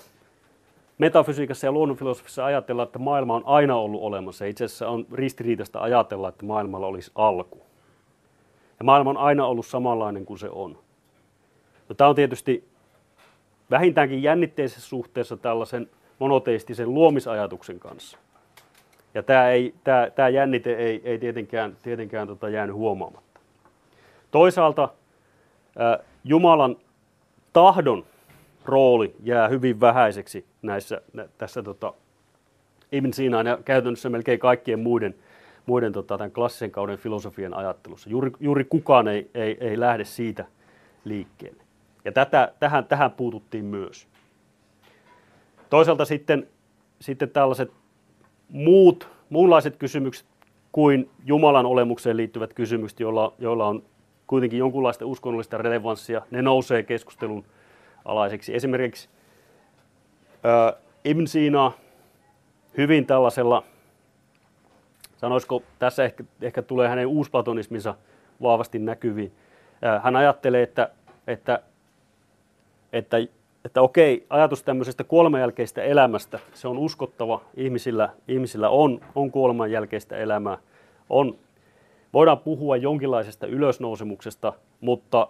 metafysiikassa 0.98 1.66
ja 1.66 1.72
luonnonfilosofissa 1.72 2.44
ajatellaan, 2.44 2.86
että 2.86 2.98
maailma 2.98 3.34
on 3.34 3.42
aina 3.46 3.76
ollut 3.76 4.02
olemassa. 4.02 4.44
Itse 4.44 4.64
asiassa 4.64 4.88
on 4.88 5.06
ristiriitaista 5.12 5.80
ajatella, 5.80 6.28
että 6.28 6.46
maailmalla 6.46 6.86
olisi 6.86 7.10
alku. 7.14 7.65
Ja 8.78 8.84
maailma 8.84 9.10
on 9.10 9.16
aina 9.16 9.46
ollut 9.46 9.66
samanlainen 9.66 10.26
kuin 10.26 10.38
se 10.38 10.48
on. 10.50 10.78
No, 11.88 11.94
tämä 11.94 12.10
on 12.10 12.16
tietysti 12.16 12.68
vähintäänkin 13.70 14.22
jännitteisessä 14.22 14.88
suhteessa 14.88 15.36
tällaisen 15.36 15.90
monoteistisen 16.18 16.94
luomisajatuksen 16.94 17.80
kanssa. 17.80 18.18
Ja 19.14 19.22
tämä, 19.22 19.50
ei, 19.50 19.74
tämä, 19.84 20.10
tämä 20.14 20.28
jännite 20.28 20.74
ei, 20.74 21.00
ei 21.04 21.18
tietenkään, 21.18 21.76
tietenkään 21.82 22.28
tota 22.28 22.48
jäänyt 22.48 22.76
huomaamatta. 22.76 23.40
Toisaalta 24.30 24.88
ää, 25.78 25.98
Jumalan 26.24 26.76
tahdon 27.52 28.04
rooli 28.64 29.16
jää 29.22 29.48
hyvin 29.48 29.80
vähäiseksi 29.80 30.46
näissä, 30.62 31.00
nä, 31.12 31.28
tässä 31.38 31.62
tota, 31.62 31.92
Ibn 32.92 33.12
Sinaan 33.12 33.46
ja 33.46 33.58
käytännössä 33.64 34.08
melkein 34.08 34.38
kaikkien 34.38 34.78
muiden, 34.78 35.14
muiden 35.66 35.92
tota, 35.92 36.18
tämän 36.18 36.32
klassisen 36.32 36.70
kauden 36.70 36.98
filosofian 36.98 37.54
ajattelussa. 37.54 38.10
Juuri, 38.10 38.30
juuri 38.40 38.64
kukaan 38.64 39.08
ei, 39.08 39.30
ei, 39.34 39.56
ei 39.60 39.80
lähde 39.80 40.04
siitä 40.04 40.44
liikkeelle. 41.04 41.62
Ja 42.04 42.12
tätä, 42.12 42.52
tähän, 42.60 42.84
tähän 42.84 43.10
puututtiin 43.10 43.64
myös. 43.64 44.08
Toisaalta 45.70 46.04
sitten, 46.04 46.48
sitten 47.00 47.30
tällaiset 47.30 47.72
muut, 48.48 49.08
muunlaiset 49.30 49.76
kysymykset 49.76 50.26
kuin 50.72 51.10
Jumalan 51.24 51.66
olemukseen 51.66 52.16
liittyvät 52.16 52.54
kysymykset, 52.54 53.00
joilla, 53.00 53.34
joilla 53.38 53.66
on 53.66 53.82
kuitenkin 54.26 54.58
jonkunlaista 54.58 55.06
uskonnollista 55.06 55.58
relevanssia, 55.58 56.22
ne 56.30 56.42
nousee 56.42 56.82
keskustelun 56.82 57.44
alaiseksi. 58.04 58.54
Esimerkiksi 58.54 59.08
äh, 60.30 60.82
Ibn 61.04 61.26
Sina 61.26 61.72
hyvin 62.76 63.06
tällaisella, 63.06 63.62
sanoisiko 65.16 65.62
tässä 65.78 66.04
ehkä, 66.04 66.24
ehkä 66.42 66.62
tulee 66.62 66.88
hänen 66.88 67.06
uusplatonisminsa 67.06 67.94
vahvasti 68.42 68.78
näkyviin. 68.78 69.32
Hän 70.02 70.16
ajattelee, 70.16 70.62
että, 70.62 70.88
että, 71.26 71.62
että 72.92 73.18
että 73.66 73.82
okei, 73.82 74.26
ajatus 74.30 74.62
tämmöisestä 74.62 75.04
kuoleman 75.04 75.40
jälkeistä 75.40 75.82
elämästä, 75.82 76.38
se 76.54 76.68
on 76.68 76.78
uskottava, 76.78 77.40
ihmisillä, 77.56 78.08
ihmisillä 78.28 78.68
on, 78.68 79.00
on 79.14 79.30
kuoleman 79.30 79.70
jälkeistä 79.70 80.16
elämää, 80.16 80.58
on, 81.10 81.38
voidaan 82.12 82.38
puhua 82.38 82.76
jonkinlaisesta 82.76 83.46
ylösnousemuksesta, 83.46 84.52
mutta 84.80 85.28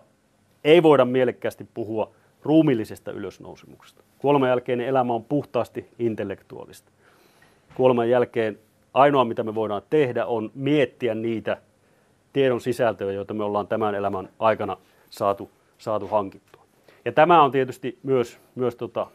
ei 0.64 0.82
voida 0.82 1.04
mielekkäästi 1.04 1.66
puhua 1.74 2.10
ruumillisesta 2.42 3.12
ylösnousemuksesta. 3.12 4.02
Kuoleman 4.18 4.48
jälkeinen 4.48 4.86
elämä 4.86 5.14
on 5.14 5.24
puhtaasti 5.24 5.90
intellektuaalista. 5.98 6.90
Kuoleman 7.74 8.10
jälkeen 8.10 8.58
ainoa 8.96 9.24
mitä 9.24 9.42
me 9.42 9.54
voidaan 9.54 9.82
tehdä 9.90 10.26
on 10.26 10.50
miettiä 10.54 11.14
niitä 11.14 11.56
tiedon 12.32 12.60
sisältöjä, 12.60 13.12
joita 13.12 13.34
me 13.34 13.44
ollaan 13.44 13.66
tämän 13.66 13.94
elämän 13.94 14.28
aikana 14.38 14.76
saatu, 15.10 15.50
saatu 15.78 16.08
hankittua. 16.08 16.62
Ja 17.04 17.12
tämä 17.12 17.42
on 17.42 17.50
tietysti 17.50 17.98
myös, 18.02 18.38
myös 18.54 18.76
tota, 18.76 19.06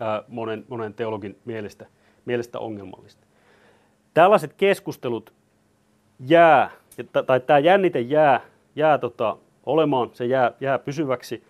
ää, 0.00 0.22
monen, 0.28 0.64
monen 0.68 0.94
teologin 0.94 1.38
mielestä, 1.44 1.86
mielestä 2.24 2.58
ongelmallista. 2.58 3.26
Tällaiset 4.14 4.52
keskustelut 4.52 5.32
jää, 6.26 6.70
tai 7.26 7.40
tämä 7.40 7.58
jännite 7.58 8.00
jää, 8.00 8.40
jää 8.76 8.98
tota, 8.98 9.36
olemaan, 9.66 10.10
se 10.12 10.26
jää, 10.26 10.52
jää 10.60 10.78
pysyväksi. 10.78 11.44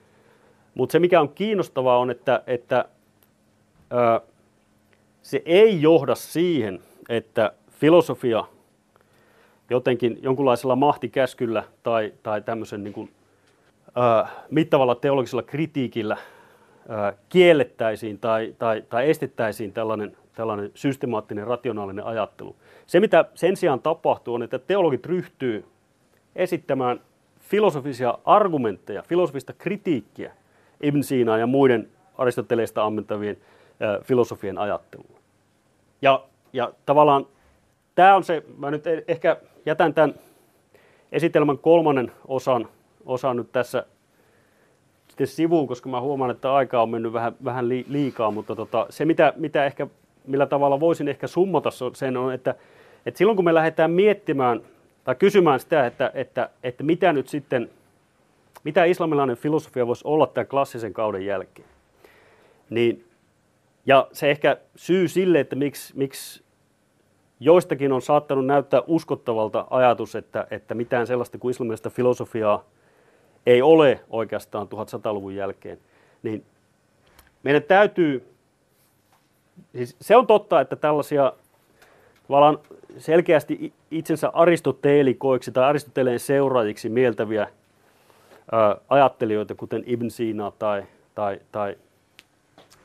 Mutta 0.74 0.92
se 0.92 0.98
mikä 0.98 1.20
on 1.20 1.28
kiinnostavaa 1.28 1.98
on, 1.98 2.10
että, 2.10 2.42
että 2.46 2.84
ää, 3.90 4.20
se 5.22 5.42
ei 5.44 5.82
johda 5.82 6.14
siihen, 6.14 6.80
että 7.08 7.52
filosofia 7.70 8.44
jotenkin 9.70 10.18
jonkunlaisella 10.22 10.76
mahtikäskyllä 10.76 11.64
tai, 11.82 12.12
tai 12.22 12.42
tämmöisen 12.42 12.84
niin 12.84 12.94
kuin, 12.94 13.10
ää, 13.94 14.28
mittavalla 14.50 14.94
teologisella 14.94 15.42
kritiikillä 15.42 16.16
ää, 16.88 17.12
kiellettäisiin 17.28 18.18
tai, 18.18 18.54
tai, 18.58 18.82
tai 18.88 19.10
estettäisiin 19.10 19.72
tällainen, 19.72 20.16
tällainen 20.34 20.70
systemaattinen 20.74 21.46
rationaalinen 21.46 22.04
ajattelu. 22.04 22.56
Se, 22.86 23.00
mitä 23.00 23.24
sen 23.34 23.56
sijaan 23.56 23.80
tapahtuu, 23.80 24.34
on, 24.34 24.42
että 24.42 24.58
teologit 24.58 25.06
ryhtyy 25.06 25.64
esittämään 26.36 27.00
filosofisia 27.40 28.18
argumentteja, 28.24 29.02
filosofista 29.02 29.52
kritiikkiä 29.52 30.32
Ibn 30.82 31.02
Sinaa 31.02 31.38
ja 31.38 31.46
muiden 31.46 31.88
Aristoteleista 32.18 32.84
ammentavien 32.84 33.36
filosofien 34.02 34.58
ajatteluun. 34.58 35.16
Ja, 36.02 36.24
ja 36.52 36.72
tavallaan 36.86 37.26
tämä 37.94 38.16
on 38.16 38.24
se, 38.24 38.42
mä 38.58 38.70
nyt 38.70 38.86
e- 38.86 39.04
ehkä 39.08 39.36
jätän 39.66 39.94
tämän 39.94 40.14
esitelmän 41.12 41.58
kolmannen 41.58 42.12
osan, 42.28 42.68
osan 43.06 43.36
nyt 43.36 43.52
tässä 43.52 43.86
sitten 45.08 45.26
sivuun, 45.26 45.68
koska 45.68 45.88
mä 45.88 46.00
huomaan, 46.00 46.30
että 46.30 46.54
aika 46.54 46.82
on 46.82 46.90
mennyt 46.90 47.12
vähän, 47.12 47.32
vähän 47.44 47.68
liikaa, 47.68 48.30
mutta 48.30 48.56
tota, 48.56 48.86
se 48.90 49.04
mitä, 49.04 49.32
mitä 49.36 49.64
ehkä, 49.64 49.86
millä 50.26 50.46
tavalla 50.46 50.80
voisin 50.80 51.08
ehkä 51.08 51.26
summata 51.26 51.70
sen 51.94 52.16
on, 52.16 52.32
että, 52.32 52.54
että 53.06 53.18
silloin 53.18 53.36
kun 53.36 53.44
me 53.44 53.54
lähdetään 53.54 53.90
miettimään 53.90 54.60
tai 55.04 55.14
kysymään 55.14 55.60
sitä, 55.60 55.86
että, 55.86 56.10
että, 56.14 56.50
että 56.62 56.84
mitä 56.84 57.12
nyt 57.12 57.28
sitten, 57.28 57.70
mitä 58.64 58.84
islamilainen 58.84 59.36
filosofia 59.36 59.86
voisi 59.86 60.02
olla 60.04 60.26
tämän 60.26 60.46
klassisen 60.46 60.92
kauden 60.92 61.26
jälkeen, 61.26 61.68
niin 62.70 63.04
ja 63.86 64.08
se 64.12 64.30
ehkä 64.30 64.56
syy 64.76 65.08
sille, 65.08 65.40
että 65.40 65.56
miksi, 65.56 65.96
miksi 65.96 66.42
joistakin 67.40 67.92
on 67.92 68.02
saattanut 68.02 68.46
näyttää 68.46 68.82
uskottavalta 68.86 69.66
ajatus, 69.70 70.14
että, 70.14 70.46
että 70.50 70.74
mitään 70.74 71.06
sellaista 71.06 71.38
kuin 71.38 71.50
islamista 71.50 71.90
filosofiaa 71.90 72.64
ei 73.46 73.62
ole 73.62 74.00
oikeastaan 74.10 74.66
1100-luvun 74.66 75.34
jälkeen, 75.34 75.78
niin 76.22 76.44
meidän 77.42 77.62
täytyy, 77.62 78.34
siis 79.72 79.96
se 80.00 80.16
on 80.16 80.26
totta, 80.26 80.60
että 80.60 80.76
tällaisia 80.76 81.32
tavallaan 82.26 82.58
selkeästi 82.98 83.72
itsensä 83.90 84.28
aristoteelikoiksi 84.28 85.52
tai 85.52 85.64
aristoteleen 85.64 86.20
seuraajiksi 86.20 86.88
mieltäviä 86.88 87.48
ajattelijoita, 88.88 89.54
kuten 89.54 89.82
Ibn 89.86 90.10
Sina 90.10 90.52
tai, 90.58 90.84
tai, 91.14 91.40
tai, 91.52 91.76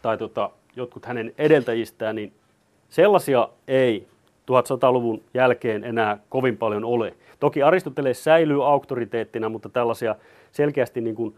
tai 0.02 0.18
tota, 0.18 0.50
jotkut 0.78 1.06
hänen 1.06 1.34
edeltäjistään, 1.38 2.16
niin 2.16 2.34
sellaisia 2.90 3.50
ei 3.68 4.08
1100-luvun 4.52 5.24
jälkeen 5.34 5.84
enää 5.84 6.18
kovin 6.30 6.58
paljon 6.58 6.86
ole. 6.86 7.14
Toki 7.40 7.64
Aristoteles 7.64 8.24
säilyy 8.24 8.68
auktoriteettina, 8.68 9.50
mutta 9.50 9.70
tällaisia 9.70 10.16
selkeästi 10.52 11.02
niin 11.02 11.16
kuin 11.16 11.36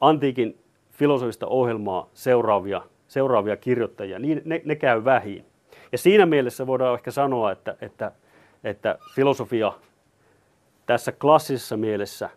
antiikin 0.00 0.58
filosofista 0.90 1.46
ohjelmaa 1.46 2.08
seuraavia, 2.14 2.82
seuraavia 3.08 3.56
kirjoittajia, 3.56 4.18
niin 4.18 4.42
ne, 4.44 4.62
ne 4.64 4.76
käy 4.76 5.04
vähin. 5.04 5.44
Ja 5.92 5.98
siinä 5.98 6.26
mielessä 6.26 6.66
voidaan 6.66 6.94
ehkä 6.94 7.10
sanoa, 7.10 7.52
että, 7.52 7.76
että, 7.80 8.12
että 8.64 8.98
filosofia 9.14 9.72
tässä 10.86 11.12
klassisessa 11.12 11.76
mielessä 11.76 12.30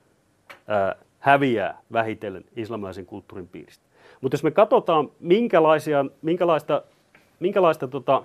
ää, 0.67 0.95
häviää 1.19 1.81
vähitellen 1.93 2.45
islamilaisen 2.55 3.05
kulttuurin 3.05 3.47
piiristä. 3.47 3.88
Mutta 4.22 4.36
jos 4.36 4.43
me 4.43 4.51
katsotaan, 4.51 5.11
minkälaisia, 5.20 6.05
minkälaista, 6.22 6.84
minkälaista 7.39 7.88
tota, 7.88 8.24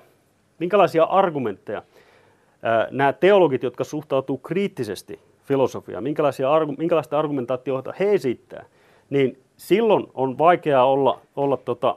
minkälaisia 0.58 1.04
argumentteja 1.04 1.82
nämä 2.90 3.12
teologit, 3.12 3.62
jotka 3.62 3.84
suhtautuu 3.84 4.38
kriittisesti 4.38 5.20
filosofiaan, 5.44 6.04
minkälaisia, 6.04 6.48
minkälaista 6.78 7.18
argumentaatiota 7.18 7.94
he 8.00 8.14
esittää, 8.14 8.64
niin 9.10 9.38
silloin 9.56 10.06
on 10.14 10.38
vaikeaa 10.38 10.86
olla, 10.86 11.20
olla 11.36 11.56
tota, 11.56 11.96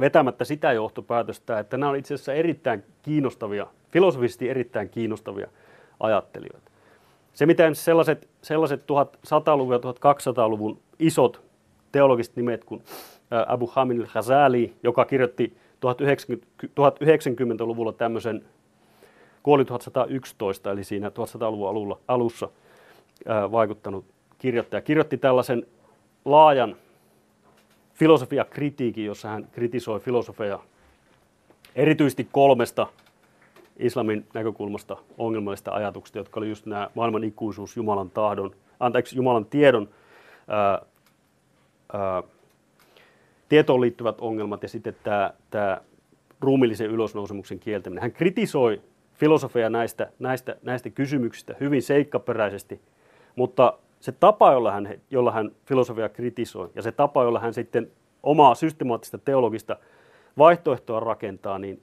vetämättä 0.00 0.44
sitä 0.44 0.72
johtopäätöstä, 0.72 1.58
että 1.58 1.76
nämä 1.76 1.90
on 1.90 1.96
itse 1.96 2.14
asiassa 2.14 2.34
erittäin 2.34 2.84
kiinnostavia, 3.02 3.66
filosofisesti 3.90 4.48
erittäin 4.48 4.88
kiinnostavia 4.88 5.48
ajattelijoita. 6.00 6.70
Se, 7.32 7.46
miten 7.46 7.74
sellaiset, 7.74 8.28
sellaiset 8.42 8.82
1100-luvun 8.82 9.72
ja 9.74 9.78
1200-luvun 9.78 10.78
isot 10.98 11.42
teologiset 11.92 12.36
nimet 12.36 12.64
kuin 12.64 12.82
Abu 13.46 13.66
Hamid 13.66 14.00
al-Ghazali, 14.00 14.74
joka 14.82 15.04
kirjoitti 15.04 15.56
1090-luvulla 16.66 17.92
tämmöisen, 17.92 18.44
kuoli 19.42 19.64
1111, 19.64 20.70
eli 20.70 20.84
siinä 20.84 21.08
1100-luvun 21.08 21.68
alulla, 21.68 21.98
alussa 22.08 22.48
ää, 23.26 23.52
vaikuttanut 23.52 24.04
kirjoittaja. 24.38 24.80
Kirjoitti 24.80 25.16
tällaisen 25.18 25.66
laajan 26.24 26.76
filosofiakritiikin, 27.94 29.04
jossa 29.04 29.28
hän 29.28 29.48
kritisoi 29.52 30.00
filosofeja 30.00 30.58
erityisesti 31.76 32.28
kolmesta 32.32 32.86
islamin 33.78 34.26
näkökulmasta 34.34 34.96
ongelmallista 35.18 35.70
ajatuksista, 35.70 36.18
jotka 36.18 36.40
oli 36.40 36.48
just 36.48 36.66
nämä 36.66 36.90
maailman 36.94 37.24
ikuisuus, 37.24 37.76
Jumalan 37.76 38.10
tahdon, 38.10 38.50
anteeksi, 38.80 39.16
Jumalan 39.16 39.46
tiedon 39.46 39.88
ää, 40.48 40.82
tietoon 43.48 43.80
liittyvät 43.80 44.20
ongelmat 44.20 44.62
ja 44.62 44.68
sitten 44.68 44.96
tämä, 45.02 45.32
tämä 45.50 45.80
ruumillisen 46.40 46.90
ylösnousemuksen 46.90 47.58
kieltäminen. 47.58 48.02
Hän 48.02 48.12
kritisoi 48.12 48.80
filosofia 49.14 49.70
näistä, 49.70 50.10
näistä, 50.18 50.56
näistä 50.62 50.90
kysymyksistä 50.90 51.54
hyvin 51.60 51.82
seikkaperäisesti, 51.82 52.80
mutta 53.36 53.78
se 54.00 54.12
tapa, 54.12 54.52
jolla 54.52 54.72
hän, 54.72 54.88
jolla 55.10 55.32
hän 55.32 55.50
filosofia 55.66 56.08
kritisoi 56.08 56.70
ja 56.74 56.82
se 56.82 56.92
tapa, 56.92 57.24
jolla 57.24 57.40
hän 57.40 57.54
sitten 57.54 57.90
omaa 58.22 58.54
systemaattista 58.54 59.18
teologista 59.18 59.76
vaihtoehtoa 60.38 61.00
rakentaa, 61.00 61.58
niin 61.58 61.82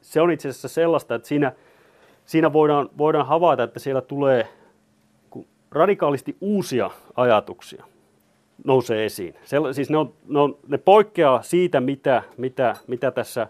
se 0.00 0.20
on 0.20 0.30
itse 0.30 0.48
asiassa 0.48 0.68
sellaista, 0.68 1.14
että 1.14 1.28
siinä, 1.28 1.52
siinä 2.24 2.52
voidaan, 2.52 2.90
voidaan 2.98 3.26
havaita, 3.26 3.62
että 3.62 3.78
siellä 3.78 4.00
tulee 4.00 4.48
radikaalisti 5.70 6.36
uusia 6.40 6.90
ajatuksia 7.16 7.84
nousee 8.64 9.04
esiin. 9.04 9.34
Se, 9.44 9.56
siis 9.72 9.90
ne, 9.90 9.96
on, 9.96 10.12
ne, 10.28 10.38
on, 10.38 10.58
ne 10.68 10.78
poikkeaa 10.78 11.42
siitä, 11.42 11.80
mitä, 11.80 12.22
mitä, 12.36 12.76
mitä 12.86 13.10
tässä 13.10 13.46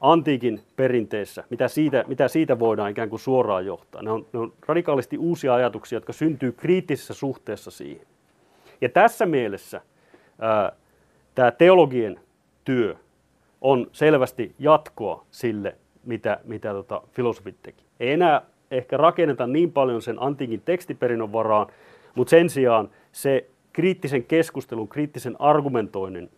antiikin 0.00 0.60
perinteessä, 0.76 1.44
mitä 1.50 1.68
siitä, 1.68 2.04
mitä 2.06 2.28
siitä 2.28 2.58
voidaan 2.58 2.90
ikään 2.90 3.10
kuin 3.10 3.20
suoraan 3.20 3.66
johtaa. 3.66 4.02
Ne 4.02 4.10
on, 4.10 4.26
ne 4.32 4.38
on 4.38 4.52
radikaalisti 4.66 5.18
uusia 5.18 5.54
ajatuksia, 5.54 5.96
jotka 5.96 6.12
syntyy 6.12 6.52
kriittisessä 6.52 7.14
suhteessa 7.14 7.70
siihen. 7.70 8.06
Ja 8.80 8.88
tässä 8.88 9.26
mielessä 9.26 9.80
ää, 10.38 10.72
tämä 11.34 11.50
teologien 11.50 12.20
työ 12.64 12.96
on 13.60 13.86
selvästi 13.92 14.54
jatkoa 14.58 15.24
sille, 15.30 15.76
mitä, 16.04 16.40
mitä 16.44 16.72
tota, 16.72 17.02
filosofit 17.12 17.56
teki. 17.62 17.84
Ei 18.00 18.12
enää 18.12 18.42
ehkä 18.70 18.96
rakenneta 18.96 19.46
niin 19.46 19.72
paljon 19.72 20.02
sen 20.02 20.22
antiikin 20.22 20.62
tekstiperinnön 20.64 21.32
varaan, 21.32 21.66
mutta 22.14 22.30
sen 22.30 22.50
sijaan 22.50 22.90
se 23.12 23.49
kriittisen 23.72 24.24
keskustelun, 24.24 24.88
kriittisen 24.88 25.36
argumentoinnin 25.38 26.30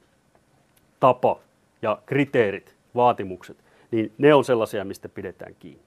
tapa 1.00 1.38
ja 1.82 1.98
kriteerit, 2.06 2.74
vaatimukset, 2.94 3.56
niin 3.90 4.12
ne 4.18 4.34
on 4.34 4.44
sellaisia, 4.44 4.84
mistä 4.84 5.08
pidetään 5.08 5.54
kiinni. 5.58 5.82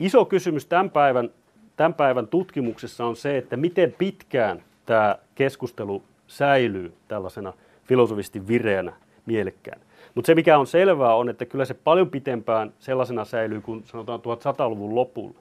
Iso 0.00 0.24
kysymys 0.24 0.66
tämän 0.66 0.90
päivän, 0.90 1.30
tämän 1.76 1.94
päivän 1.94 2.26
tutkimuksessa 2.26 3.06
on 3.06 3.16
se, 3.16 3.38
että 3.38 3.56
miten 3.56 3.94
pitkään 3.98 4.62
tämä 4.86 5.18
keskustelu 5.34 6.02
säilyy 6.26 6.92
tällaisena 7.08 7.52
filosofisesti 7.84 8.48
vireänä, 8.48 8.92
mielekkään. 9.26 9.80
Mutta 10.14 10.26
se, 10.26 10.34
mikä 10.34 10.58
on 10.58 10.66
selvää, 10.66 11.14
on, 11.14 11.28
että 11.28 11.44
kyllä 11.44 11.64
se 11.64 11.74
paljon 11.74 12.10
pitempään 12.10 12.72
sellaisena 12.78 13.24
säilyy 13.24 13.60
kuin 13.60 13.84
sanotaan 13.84 14.20
1100-luvun 14.20 14.94
lopulla. 14.94 15.40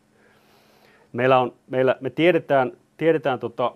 Meillä 1.14 1.40
on, 1.40 1.54
meillä, 1.70 1.96
me 2.00 2.10
tiedetään, 2.10 2.72
tiedetään 2.98 3.40
tota, 3.40 3.74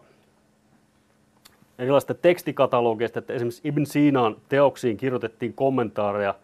erilaisista 1.79 2.13
tekstikatalogeista, 2.13 3.19
että 3.19 3.33
esimerkiksi 3.33 3.67
Ibn 3.67 3.85
Sinaan 3.85 4.35
teoksiin 4.49 4.97
kirjoitettiin 4.97 5.53
kommentaareja 5.53 6.35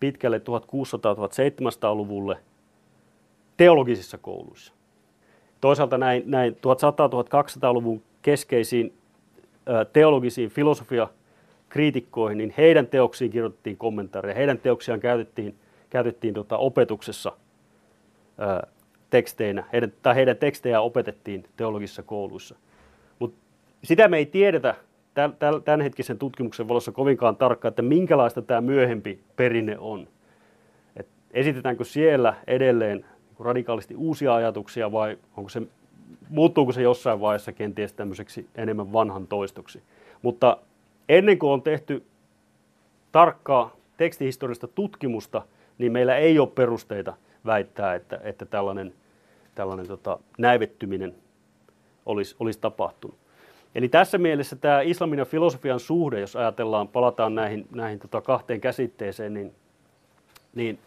pitkälle 0.00 0.38
1600-1700-luvulle 0.38 2.36
teologisissa 3.56 4.18
kouluissa. 4.18 4.72
Toisaalta 5.60 5.98
näin, 5.98 6.22
näin 6.26 6.52
1100-1200-luvun 6.52 8.02
keskeisiin 8.22 8.94
teologisiin 9.92 10.50
filosofia 10.50 11.08
kriitikkoihin, 11.68 12.38
niin 12.38 12.54
heidän 12.58 12.86
teoksiin 12.86 13.30
kirjoitettiin 13.30 13.76
kommentaareja, 13.76 14.34
heidän 14.34 14.58
teoksiaan 14.58 15.00
käytettiin, 15.00 15.54
käytettiin 15.90 16.34
tota 16.34 16.56
opetuksessa 16.56 17.32
ää, 18.38 18.66
teksteinä, 19.10 19.64
heidän, 19.72 19.92
tai 20.02 20.14
heidän 20.14 20.36
tekstejään 20.36 20.82
opetettiin 20.82 21.44
teologisissa 21.56 22.02
kouluissa. 22.02 22.56
Sitä 23.84 24.08
me 24.08 24.16
ei 24.16 24.26
tiedetä 24.26 24.74
tämänhetkisen 25.64 26.18
tutkimuksen 26.18 26.68
valossa 26.68 26.92
kovinkaan 26.92 27.36
tarkkaan, 27.36 27.70
että 27.70 27.82
minkälaista 27.82 28.42
tämä 28.42 28.60
myöhempi 28.60 29.20
perinne 29.36 29.78
on. 29.78 30.08
Et 30.96 31.06
esitetäänkö 31.30 31.84
siellä 31.84 32.34
edelleen 32.46 33.04
radikaalisti 33.40 33.94
uusia 33.94 34.34
ajatuksia 34.34 34.92
vai 34.92 35.18
onko 35.36 35.48
se, 35.48 35.62
muuttuuko 36.28 36.72
se 36.72 36.82
jossain 36.82 37.20
vaiheessa 37.20 37.52
kenties 37.52 37.92
tämmöiseksi 37.92 38.48
enemmän 38.54 38.92
vanhan 38.92 39.26
toistoksi. 39.26 39.82
Mutta 40.22 40.56
ennen 41.08 41.38
kuin 41.38 41.50
on 41.50 41.62
tehty 41.62 42.04
tarkkaa 43.12 43.76
tekstihistoriallista 43.96 44.68
tutkimusta, 44.68 45.42
niin 45.78 45.92
meillä 45.92 46.16
ei 46.16 46.38
ole 46.38 46.48
perusteita 46.48 47.16
väittää, 47.46 47.94
että, 47.94 48.20
että 48.22 48.44
tällainen, 48.44 48.94
tällainen 49.54 49.86
tota, 49.86 50.18
näivettyminen 50.38 51.14
olisi, 52.06 52.36
olisi 52.40 52.60
tapahtunut. 52.60 53.21
Eli 53.74 53.88
tässä 53.88 54.18
mielessä 54.18 54.56
tämä 54.56 54.80
islamin 54.80 55.18
ja 55.18 55.24
filosofian 55.24 55.80
suhde, 55.80 56.20
jos 56.20 56.36
ajatellaan, 56.36 56.88
palataan 56.88 57.34
näihin, 57.34 57.66
näihin 57.70 57.98
tota 57.98 58.20
kahteen 58.20 58.60
käsitteeseen, 58.60 59.34
niin, 59.34 59.54
niin 60.54 60.78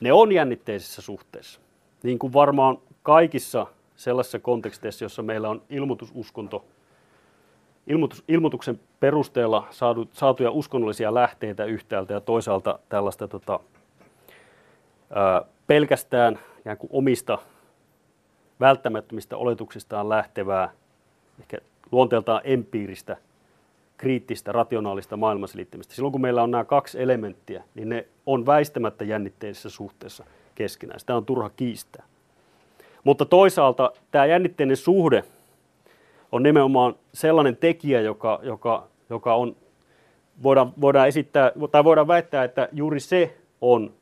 ne 0.00 0.12
on 0.12 0.32
jännitteisessä 0.32 1.02
suhteessa. 1.02 1.60
Niin 2.02 2.18
kuin 2.18 2.32
varmaan 2.32 2.78
kaikissa 3.02 3.66
sellaisissa 3.96 4.38
konteksteissa, 4.38 5.04
jossa 5.04 5.22
meillä 5.22 5.48
on 5.48 5.62
ilmoitususkonto, 5.70 6.64
ilmoitus, 7.86 8.24
ilmoituksen 8.28 8.80
perusteella 9.00 9.66
saatu, 9.70 10.08
saatuja 10.12 10.50
uskonnollisia 10.50 11.14
lähteitä 11.14 11.64
yhtäältä 11.64 12.14
ja 12.14 12.20
toisaalta 12.20 12.78
tällaista 12.88 13.28
tota, 13.28 13.60
ää, 15.10 15.42
pelkästään 15.66 16.38
kuin 16.78 16.90
omista 16.92 17.38
välttämättömistä 18.60 19.36
oletuksistaan 19.36 20.08
lähtevää, 20.08 20.70
ehkä 21.40 21.58
luonteeltaan 21.92 22.40
empiiristä, 22.44 23.16
kriittistä, 23.96 24.52
rationaalista 24.52 25.16
maailmanselittämistä. 25.16 25.94
Silloin 25.94 26.12
kun 26.12 26.20
meillä 26.20 26.42
on 26.42 26.50
nämä 26.50 26.64
kaksi 26.64 27.02
elementtiä, 27.02 27.64
niin 27.74 27.88
ne 27.88 28.06
on 28.26 28.46
väistämättä 28.46 29.04
jännitteisessä 29.04 29.70
suhteessa 29.70 30.24
keskenään. 30.54 31.00
Sitä 31.00 31.16
on 31.16 31.24
turha 31.26 31.50
kiistää. 31.50 32.04
Mutta 33.04 33.24
toisaalta 33.24 33.92
tämä 34.10 34.26
jännitteinen 34.26 34.76
suhde 34.76 35.24
on 36.32 36.42
nimenomaan 36.42 36.94
sellainen 37.14 37.56
tekijä, 37.56 38.00
joka, 38.00 38.40
joka, 38.42 38.88
joka 39.10 39.34
on, 39.34 39.56
voidaan, 40.42 40.72
voidaan 40.80 41.08
esittää, 41.08 41.52
tai 41.70 41.84
voidaan 41.84 42.08
väittää, 42.08 42.44
että 42.44 42.68
juuri 42.72 43.00
se 43.00 43.36
on 43.60 43.92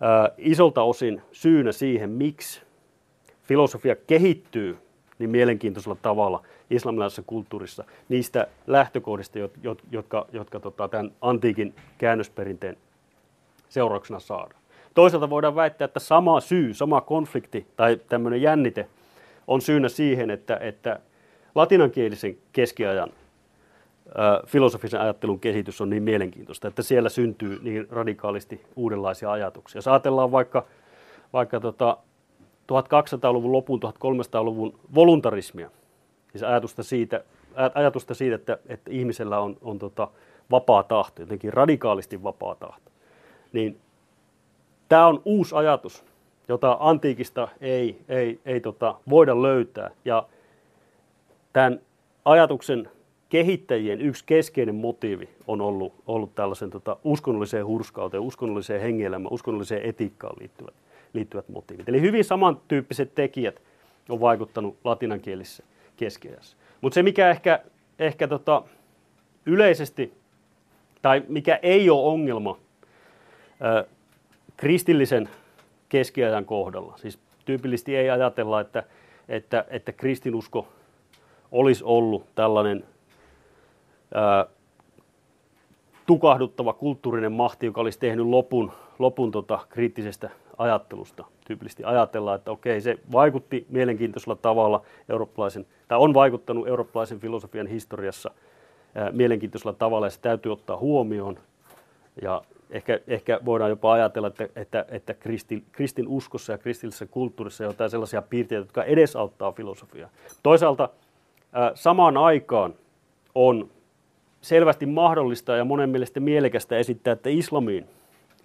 ää, 0.00 0.30
isolta 0.38 0.82
osin 0.82 1.22
syynä 1.32 1.72
siihen, 1.72 2.10
miksi 2.10 2.62
filosofia 3.42 3.96
kehittyy 3.96 4.78
niin 5.18 5.30
mielenkiintoisella 5.30 5.96
tavalla 6.02 6.42
islamilaisessa 6.72 7.22
kulttuurissa 7.26 7.84
niistä 8.08 8.46
lähtökohdista, 8.66 9.38
jotka, 9.38 9.60
jotka, 9.90 10.26
jotka 10.32 10.60
tota, 10.60 10.88
tämän 10.88 11.12
antiikin 11.20 11.74
käännösperinteen 11.98 12.76
seurauksena 13.68 14.20
saadaan. 14.20 14.62
Toisaalta 14.94 15.30
voidaan 15.30 15.54
väittää, 15.54 15.84
että 15.84 16.00
sama 16.00 16.40
syy, 16.40 16.74
sama 16.74 17.00
konflikti 17.00 17.66
tai 17.76 18.00
tämmöinen 18.08 18.42
jännite 18.42 18.88
on 19.46 19.60
syynä 19.60 19.88
siihen, 19.88 20.30
että, 20.30 20.56
että 20.56 21.00
latinankielisen 21.54 22.36
keskiajan 22.52 23.08
ä, 24.08 24.42
filosofisen 24.46 25.00
ajattelun 25.00 25.40
kehitys 25.40 25.80
on 25.80 25.90
niin 25.90 26.02
mielenkiintoista, 26.02 26.68
että 26.68 26.82
siellä 26.82 27.08
syntyy 27.08 27.58
niin 27.62 27.86
radikaalisti 27.90 28.60
uudenlaisia 28.76 29.32
ajatuksia. 29.32 29.78
Jos 29.78 29.88
ajatellaan 29.88 30.32
vaikka, 30.32 30.66
vaikka 31.32 31.60
tota 31.60 31.96
1200-luvun 32.72 33.52
lopun, 33.52 33.80
1300-luvun 33.82 34.78
voluntarismia, 34.94 35.70
siis 36.32 36.42
ajatusta 36.42 36.82
siitä, 36.82 37.24
ajatusta 37.74 38.14
siitä 38.14 38.34
että, 38.34 38.58
että 38.66 38.90
ihmisellä 38.90 39.40
on, 39.40 39.56
on 39.62 39.78
tota 39.78 40.08
vapaa 40.50 40.82
tahto, 40.82 41.22
jotenkin 41.22 41.52
radikaalisti 41.52 42.22
vapaa 42.22 42.54
tahto, 42.54 42.90
niin 43.52 43.78
tämä 44.88 45.06
on 45.06 45.22
uusi 45.24 45.54
ajatus, 45.54 46.04
jota 46.48 46.76
antiikista 46.80 47.48
ei, 47.60 47.98
ei, 48.08 48.40
ei 48.44 48.60
tota, 48.60 48.94
voida 49.10 49.42
löytää. 49.42 49.90
Ja 50.04 50.26
tämän 51.52 51.80
ajatuksen 52.24 52.90
kehittäjien 53.28 54.00
yksi 54.00 54.24
keskeinen 54.26 54.74
motiivi 54.74 55.28
on 55.46 55.60
ollut, 55.60 55.92
ollut 56.06 56.34
tällaisen 56.34 56.70
tota, 56.70 56.96
uskonnolliseen 57.04 57.66
hurskauteen, 57.66 58.22
uskonnolliseen 58.22 58.80
hengielämään, 58.80 59.32
uskonnolliseen 59.32 59.82
etiikkaan 59.82 60.36
liittyvät, 60.40 60.74
liittyvät 61.12 61.48
motiivit. 61.48 61.88
Eli 61.88 62.00
hyvin 62.00 62.24
samantyyppiset 62.24 63.14
tekijät 63.14 63.62
on 64.08 64.20
vaikuttanut 64.20 64.76
latinankielisessä 64.84 65.64
keskiajassa. 66.02 66.56
Mutta 66.80 66.94
se, 66.94 67.02
mikä 67.02 67.30
ehkä, 67.30 67.60
ehkä 67.98 68.28
tota, 68.28 68.62
yleisesti, 69.46 70.12
tai 71.02 71.22
mikä 71.28 71.58
ei 71.62 71.90
ole 71.90 72.12
ongelma 72.12 72.58
kristillisen 74.56 75.28
keskiajan 75.88 76.44
kohdalla. 76.44 76.94
Siis 76.96 77.18
tyypillisesti 77.44 77.96
ei 77.96 78.10
ajatella, 78.10 78.60
että, 78.60 78.82
että, 79.28 79.64
että 79.68 79.92
kristinusko 79.92 80.68
olisi 81.52 81.84
ollut 81.84 82.26
tällainen 82.34 82.84
ää, 84.14 84.46
tukahduttava 86.06 86.72
kulttuurinen 86.72 87.32
mahti, 87.32 87.66
joka 87.66 87.80
olisi 87.80 87.98
tehnyt 87.98 88.26
lopun, 88.26 88.72
lopun 88.98 89.30
tota, 89.30 89.58
kriittisestä 89.68 90.30
ajattelusta. 90.58 91.24
Tyypillisesti 91.46 91.84
ajatellaan, 91.84 92.36
että 92.36 92.50
okei, 92.50 92.80
se 92.80 92.98
vaikutti 93.12 93.66
mielenkiintoisella 93.68 94.36
tavalla 94.36 94.82
eurooppalaisen, 95.08 95.66
tai 95.88 95.98
on 95.98 96.14
vaikuttanut 96.14 96.68
eurooppalaisen 96.68 97.20
filosofian 97.20 97.66
historiassa 97.66 98.30
ää, 98.94 99.12
mielenkiintoisella 99.12 99.72
tavalla, 99.72 100.06
ja 100.06 100.10
se 100.10 100.20
täytyy 100.20 100.52
ottaa 100.52 100.76
huomioon. 100.76 101.38
Ja 102.22 102.42
ehkä, 102.70 103.00
ehkä 103.06 103.40
voidaan 103.44 103.70
jopa 103.70 103.92
ajatella, 103.92 104.28
että, 104.28 104.48
että, 104.56 104.84
että 104.88 105.14
kristin, 105.14 105.64
kristin 105.72 106.08
uskossa 106.08 106.52
ja 106.52 106.58
kristillisessä 106.58 107.06
kulttuurissa 107.06 107.64
on 107.64 107.70
jotain 107.70 107.90
sellaisia 107.90 108.22
piirteitä, 108.22 108.60
jotka 108.60 108.84
edesauttaa 108.84 109.52
filosofiaa. 109.52 110.10
Toisaalta 110.42 110.88
ää, 111.52 111.72
samaan 111.74 112.16
aikaan 112.16 112.74
on 113.34 113.68
selvästi 114.40 114.86
mahdollista 114.86 115.56
ja 115.56 115.64
monen 115.64 115.90
mielestä 115.90 116.20
mielekästä 116.20 116.78
esittää, 116.78 117.12
että 117.12 117.30
islamiin, 117.30 117.86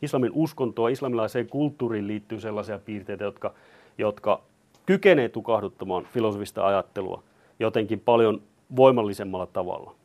islamin 0.02 0.32
uskontoa, 0.34 0.89
islamilaiseen 0.89 1.48
kulttuuriin 1.48 2.08
liittyy 2.08 2.39
sellaisia 2.39 2.80
piirteitä, 2.80 3.24
jotka, 3.24 3.54
jotka 3.98 4.41
kykenee 4.86 5.30
tukahduttamaan 5.30 6.08
filosofista 6.14 6.68
ajattelua 6.68 7.24
jotenkin 7.60 8.00
paljon 8.00 8.41
voimallisemmalla 8.76 9.45
tavalla. 9.45 9.95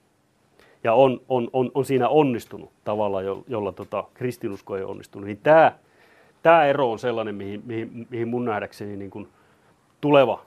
Ja 0.84 0.94
on, 0.94 1.20
on, 1.28 1.50
on, 1.52 1.70
on 1.74 1.84
siinä 1.84 2.08
onnistunut 2.08 2.70
tavalla, 2.84 3.22
jo, 3.22 3.44
jolla 3.48 3.72
tota, 3.72 4.04
kristinusko 4.14 4.76
ei 4.76 4.84
onnistunut, 4.84 5.26
niin 5.26 5.40
tämä, 5.42 5.72
tämä 6.42 6.64
ero 6.64 6.92
on 6.92 6.98
sellainen, 6.98 7.34
mihin, 7.34 7.62
mihin, 7.64 8.06
mihin 8.10 8.28
mun 8.28 8.44
nähdäkseni 8.44 8.96
niin 8.96 9.10
kuin 9.10 9.28
tuleva 10.00 10.42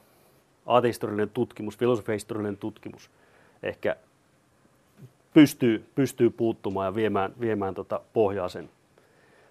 aatehistoriallinen 0.65 1.29
tutkimus, 1.29 1.77
filosofihistoriallinen 1.77 2.57
tutkimus 2.57 3.09
ehkä 3.63 3.95
pystyy, 5.33 5.85
pystyy 5.95 6.29
puuttumaan 6.29 6.85
ja 6.85 6.95
viemään, 6.95 7.33
viemään 7.39 7.73
tota 7.73 8.01
pohjaa, 8.13 8.49
sen, 8.49 8.69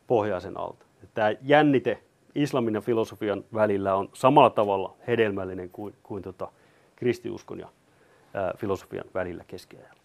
pohjaa 0.06 0.40
sen 0.40 0.60
alta. 0.60 0.86
Tämä 1.14 1.32
jännite 1.42 2.02
islamin 2.34 2.74
ja 2.74 2.80
filosofian 2.80 3.44
välillä 3.54 3.94
on 3.94 4.08
samalla 4.12 4.50
tavalla 4.50 4.96
hedelmällinen 5.06 5.70
kuin, 5.70 5.94
kuin 6.02 6.22
tota 6.22 6.52
kristiuskon 6.96 7.58
ja 7.58 7.68
ää, 8.34 8.54
filosofian 8.58 9.04
välillä 9.14 9.44
keskiajalla. 9.46 10.04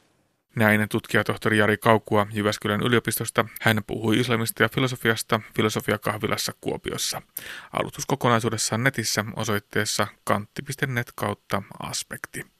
Näin 0.56 0.90
tutkijatohtori 0.90 1.58
Jari 1.58 1.78
Kaukua 1.78 2.28
Jyväskylän 2.32 2.82
yliopistosta. 2.82 3.46
Hän 3.62 3.82
puhui 3.88 4.20
islamista 4.20 4.64
ja 4.64 4.70
filosofiasta 4.70 5.42
filosofiakahvilassa 5.56 6.52
Kuopiossa. 6.62 7.22
Alustus 7.74 8.06
kokonaisuudessaan 8.06 8.84
netissä 8.84 9.26
osoitteessa 9.36 10.08
kantti.net 10.24 11.12
kautta 11.16 11.64
aspekti. 11.80 12.59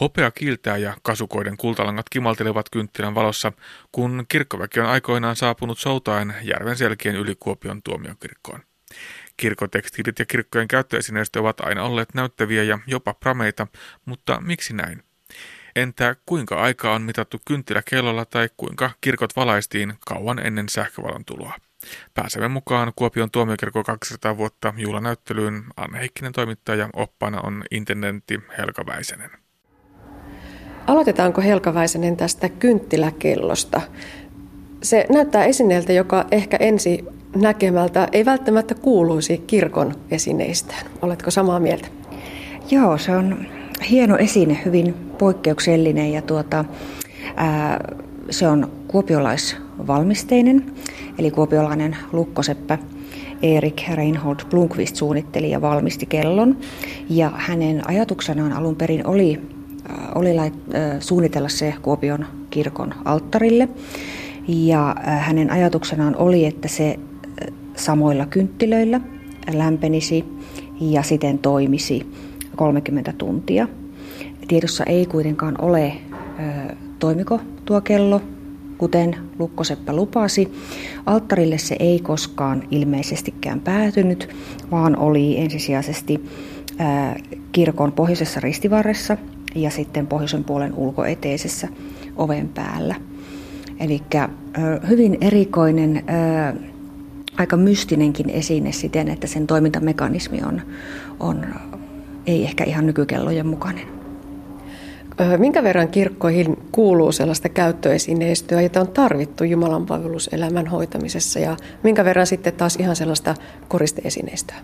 Hopea 0.00 0.30
kiiltää 0.30 0.76
ja 0.76 0.96
kasukoiden 1.02 1.56
kultalangat 1.56 2.06
kimaltelevat 2.08 2.70
kynttilän 2.70 3.14
valossa, 3.14 3.52
kun 3.92 4.24
kirkkoväki 4.28 4.80
on 4.80 4.86
aikoinaan 4.86 5.36
saapunut 5.36 5.78
soutaen 5.78 6.34
järven 6.42 6.76
selkien 6.76 7.16
yli 7.16 7.34
Kuopion 7.40 7.82
tuomiokirkkoon. 7.82 8.60
Kirkotekstiilit 9.36 10.18
ja 10.18 10.26
kirkkojen 10.26 10.68
käyttöesineistö 10.68 11.40
ovat 11.40 11.60
aina 11.60 11.82
olleet 11.82 12.14
näyttäviä 12.14 12.62
ja 12.62 12.78
jopa 12.86 13.14
prameita, 13.14 13.66
mutta 14.04 14.40
miksi 14.40 14.74
näin? 14.74 15.02
Entä 15.76 16.16
kuinka 16.26 16.62
aikaa 16.62 16.94
on 16.94 17.02
mitattu 17.02 17.40
kynttiläkellolla 17.46 18.24
tai 18.24 18.48
kuinka 18.56 18.90
kirkot 19.00 19.36
valaistiin 19.36 19.94
kauan 20.06 20.46
ennen 20.46 20.68
sähkövalon 20.68 21.24
tuloa? 21.24 21.54
Pääsemme 22.14 22.48
mukaan 22.48 22.92
Kuopion 22.96 23.30
tuomiokirkko 23.30 23.84
200 23.84 24.36
vuotta 24.36 24.74
juhlanäyttelyyn. 24.76 25.64
Anne 25.76 25.98
Heikkinen 25.98 26.32
toimittaja, 26.32 26.88
oppaana 26.92 27.40
on 27.40 27.64
intendentti 27.70 28.40
Helka 28.58 28.86
Väisänen. 28.86 29.47
Aloitetaanko 30.88 31.40
Helka 31.40 31.74
Väisänen 31.74 32.16
tästä 32.16 32.48
kynttiläkellosta? 32.48 33.80
Se 34.82 35.06
näyttää 35.10 35.44
esineeltä, 35.44 35.92
joka 35.92 36.26
ehkä 36.30 36.56
ensi 36.56 37.04
näkemältä 37.36 38.08
ei 38.12 38.24
välttämättä 38.24 38.74
kuuluisi 38.74 39.38
kirkon 39.46 39.94
esineistöön. 40.10 40.86
Oletko 41.02 41.30
samaa 41.30 41.60
mieltä? 41.60 41.88
Joo, 42.70 42.98
se 42.98 43.16
on 43.16 43.46
hieno 43.90 44.16
esine, 44.16 44.60
hyvin 44.64 44.94
poikkeuksellinen 45.18 46.12
ja 46.12 46.22
tuota, 46.22 46.64
ää, 47.36 47.94
se 48.30 48.48
on 48.48 48.70
kuopiolaisvalmisteinen, 48.88 50.72
eli 51.18 51.30
kuopiolainen 51.30 51.96
lukkoseppä 52.12 52.78
Erik 53.42 53.82
Reinhold 53.94 54.38
Blomqvist 54.50 54.96
suunnitteli 54.96 55.50
ja 55.50 55.60
valmisti 55.60 56.06
kellon. 56.06 56.56
Ja 57.10 57.32
hänen 57.34 57.88
ajatuksenaan 57.88 58.52
alun 58.52 58.76
perin 58.76 59.06
oli, 59.06 59.40
oli 60.14 60.34
lait, 60.34 60.54
suunnitella 61.00 61.48
se 61.48 61.74
Kuopion 61.82 62.26
kirkon 62.50 62.94
alttarille. 63.04 63.68
Ja 64.48 64.96
hänen 65.02 65.50
ajatuksenaan 65.50 66.16
oli, 66.16 66.44
että 66.46 66.68
se 66.68 66.98
samoilla 67.76 68.26
kynttilöillä 68.26 69.00
lämpenisi 69.52 70.24
ja 70.80 71.02
siten 71.02 71.38
toimisi 71.38 72.12
30 72.56 73.12
tuntia. 73.18 73.68
Tiedossa 74.48 74.84
ei 74.84 75.06
kuitenkaan 75.06 75.60
ole, 75.60 75.92
toimiko 76.98 77.40
tuo 77.64 77.80
kello, 77.80 78.20
kuten 78.78 79.16
Lukkoseppä 79.38 79.92
lupasi. 79.92 80.52
Alttarille 81.06 81.58
se 81.58 81.76
ei 81.78 82.00
koskaan 82.00 82.62
ilmeisestikään 82.70 83.60
päätynyt, 83.60 84.28
vaan 84.70 84.96
oli 84.98 85.38
ensisijaisesti 85.38 86.24
kirkon 87.52 87.92
pohjoisessa 87.92 88.40
ristivarressa 88.40 89.16
ja 89.54 89.70
sitten 89.70 90.06
pohjoisen 90.06 90.44
puolen 90.44 90.74
ulkoeteisessä 90.74 91.68
oven 92.16 92.48
päällä. 92.48 92.94
Eli 93.80 94.02
hyvin 94.88 95.18
erikoinen, 95.20 96.04
aika 97.36 97.56
mystinenkin 97.56 98.30
esine 98.30 98.72
siten, 98.72 99.08
että 99.08 99.26
sen 99.26 99.46
toimintamekanismi 99.46 100.40
on, 100.46 100.62
on 101.20 101.46
ei 102.26 102.44
ehkä 102.44 102.64
ihan 102.64 102.86
nykykellojen 102.86 103.46
mukainen. 103.46 103.84
Minkä 105.38 105.62
verran 105.62 105.88
kirkkoihin 105.88 106.58
kuuluu 106.72 107.12
sellaista 107.12 107.48
käyttöesineistöä, 107.48 108.62
jota 108.62 108.80
on 108.80 108.88
tarvittu 108.88 109.44
Jumalan 109.44 109.86
palveluselämän 109.86 110.66
hoitamisessa 110.66 111.38
ja 111.38 111.56
minkä 111.82 112.04
verran 112.04 112.26
sitten 112.26 112.52
taas 112.52 112.76
ihan 112.76 112.96
sellaista 112.96 113.34
koristeesineistöä? 113.68 114.56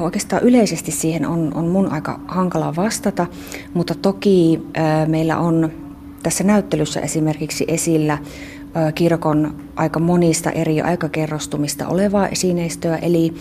Oikeastaan 0.00 0.42
yleisesti 0.42 0.90
siihen 0.90 1.26
on, 1.26 1.52
on 1.54 1.64
mun 1.64 1.92
aika 1.92 2.20
hankala 2.28 2.76
vastata, 2.76 3.26
mutta 3.74 3.94
toki 3.94 4.62
meillä 5.06 5.38
on 5.38 5.72
tässä 6.22 6.44
näyttelyssä 6.44 7.00
esimerkiksi 7.00 7.64
esillä 7.68 8.18
kirkon 8.94 9.54
aika 9.76 10.00
monista 10.00 10.50
eri 10.50 10.80
aikakerrostumista 10.80 11.88
olevaa 11.88 12.28
esineistöä, 12.28 12.96
eli 12.96 13.34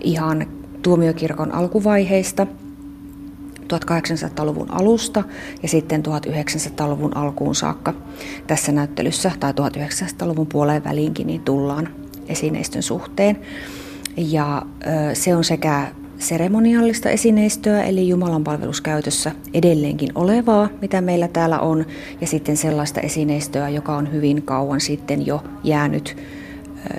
ihan 0.00 0.46
tuomiokirkon 0.82 1.54
alkuvaiheista 1.54 2.46
1800-luvun 3.72 4.70
alusta 4.70 5.24
ja 5.62 5.68
sitten 5.68 6.02
1900-luvun 6.06 7.16
alkuun 7.16 7.54
saakka 7.54 7.94
tässä 8.46 8.72
näyttelyssä 8.72 9.32
tai 9.40 9.52
1900-luvun 9.52 10.46
puoleen 10.46 10.84
väliinkin 10.84 11.26
niin 11.26 11.40
tullaan 11.40 11.88
esineistön 12.28 12.82
suhteen. 12.82 13.38
Ja 14.16 14.62
se 15.12 15.36
on 15.36 15.44
sekä 15.44 15.92
seremoniallista 16.18 17.10
esineistöä, 17.10 17.82
eli 17.82 18.08
Jumalan 18.08 18.44
palveluskäytössä 18.44 19.32
edelleenkin 19.54 20.08
olevaa, 20.14 20.68
mitä 20.80 21.00
meillä 21.00 21.28
täällä 21.28 21.60
on, 21.60 21.84
ja 22.20 22.26
sitten 22.26 22.56
sellaista 22.56 23.00
esineistöä, 23.00 23.68
joka 23.68 23.96
on 23.96 24.12
hyvin 24.12 24.42
kauan 24.42 24.80
sitten 24.80 25.26
jo 25.26 25.42
jäänyt 25.64 26.16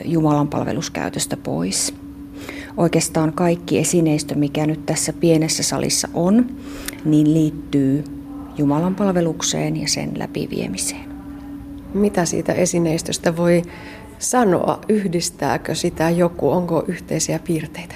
Jumalan 0.05 0.47
palveluskäytöstä 0.47 1.37
pois 1.37 1.93
oikeastaan 2.77 3.33
kaikki 3.33 3.79
esineistö, 3.79 4.35
mikä 4.35 4.65
nyt 4.65 4.85
tässä 4.85 5.13
pienessä 5.13 5.63
salissa 5.63 6.07
on, 6.13 6.45
niin 7.05 7.33
liittyy 7.33 8.03
Jumalan 8.57 8.95
palvelukseen 8.95 9.77
ja 9.81 9.87
sen 9.87 10.19
läpiviemiseen. 10.19 11.13
Mitä 11.93 12.25
siitä 12.25 12.53
esineistöstä 12.53 13.37
voi 13.37 13.61
sanoa? 14.23 14.79
Yhdistääkö 14.89 15.75
sitä 15.75 16.09
joku? 16.09 16.49
Onko 16.49 16.83
yhteisiä 16.87 17.39
piirteitä? 17.39 17.95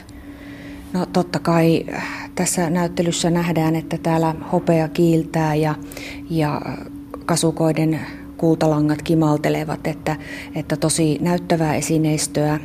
No 0.93 1.05
totta 1.05 1.39
kai 1.39 1.85
äh, 1.93 2.31
tässä 2.35 2.69
näyttelyssä 2.69 3.29
nähdään, 3.29 3.75
että 3.75 3.97
täällä 3.97 4.35
hopea 4.51 4.87
kiiltää 4.87 5.55
ja, 5.55 5.75
ja 6.29 6.61
kasukoiden 7.25 7.99
kultalangat 8.37 9.01
kimaltelevat, 9.01 9.87
että, 9.87 10.15
että 10.55 10.77
tosi 10.77 11.17
näyttävää 11.21 11.75
esineistöä 11.75 12.59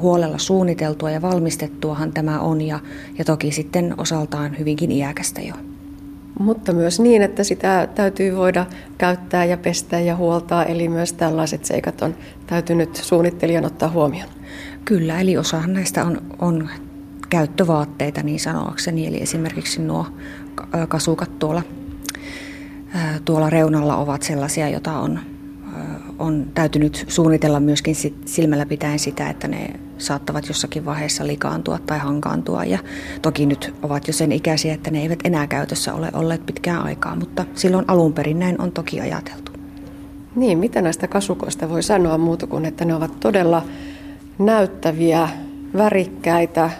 huolella 0.00 0.38
suunniteltua 0.38 1.10
ja 1.10 1.22
valmistettuahan 1.22 2.12
tämä 2.12 2.40
on 2.40 2.60
ja, 2.60 2.80
ja 3.18 3.24
toki 3.24 3.52
sitten 3.52 3.94
osaltaan 3.96 4.58
hyvinkin 4.58 4.92
iäkästä 4.92 5.40
jo. 5.40 5.54
Mutta 6.38 6.72
myös 6.72 7.00
niin, 7.00 7.22
että 7.22 7.44
sitä 7.44 7.88
täytyy 7.94 8.36
voida 8.36 8.66
käyttää 8.98 9.44
ja 9.44 9.56
pestä 9.56 10.00
ja 10.00 10.16
huoltaa, 10.16 10.64
eli 10.64 10.88
myös 10.88 11.12
tällaiset 11.12 11.64
seikat 11.64 12.02
on 12.02 12.14
täytynyt 12.46 12.96
suunnittelijan 12.96 13.64
ottaa 13.64 13.90
huomioon. 13.90 14.30
Kyllä, 14.84 15.20
eli 15.20 15.36
osahan 15.36 15.72
näistä 15.72 16.04
on, 16.04 16.20
on 16.38 16.68
käyttövaatteita 17.28 18.22
niin 18.22 18.40
sanoakseni, 18.40 19.06
eli 19.06 19.22
esimerkiksi 19.22 19.82
nuo 19.82 20.06
kasukat 20.88 21.38
tuolla, 21.38 21.62
tuolla 23.24 23.50
reunalla 23.50 23.96
ovat 23.96 24.22
sellaisia, 24.22 24.68
joita 24.68 24.92
on 24.92 25.20
on 26.18 26.46
täytynyt 26.54 27.04
suunnitella 27.08 27.60
myöskin 27.60 27.94
silmällä 28.24 28.66
pitäen 28.66 28.98
sitä, 28.98 29.30
että 29.30 29.48
ne 29.48 29.70
saattavat 29.98 30.48
jossakin 30.48 30.84
vaiheessa 30.84 31.26
likaantua 31.26 31.78
tai 31.78 31.98
hankaantua. 31.98 32.64
Ja 32.64 32.78
toki 33.22 33.46
nyt 33.46 33.74
ovat 33.82 34.06
jo 34.06 34.12
sen 34.12 34.32
ikäisiä, 34.32 34.74
että 34.74 34.90
ne 34.90 35.02
eivät 35.02 35.18
enää 35.24 35.46
käytössä 35.46 35.94
ole 35.94 36.10
olleet 36.12 36.46
pitkään 36.46 36.82
aikaa, 36.82 37.16
mutta 37.16 37.44
silloin 37.54 37.84
alun 37.88 38.12
perin 38.12 38.38
näin 38.38 38.60
on 38.60 38.72
toki 38.72 39.00
ajateltu. 39.00 39.52
Niin, 40.36 40.58
mitä 40.58 40.82
näistä 40.82 41.08
kasukoista 41.08 41.68
voi 41.68 41.82
sanoa 41.82 42.18
muuta 42.18 42.46
kuin, 42.46 42.64
että 42.64 42.84
ne 42.84 42.94
ovat 42.94 43.20
todella 43.20 43.62
näyttäviä, 44.38 45.28
värikkäitä, 45.76 46.70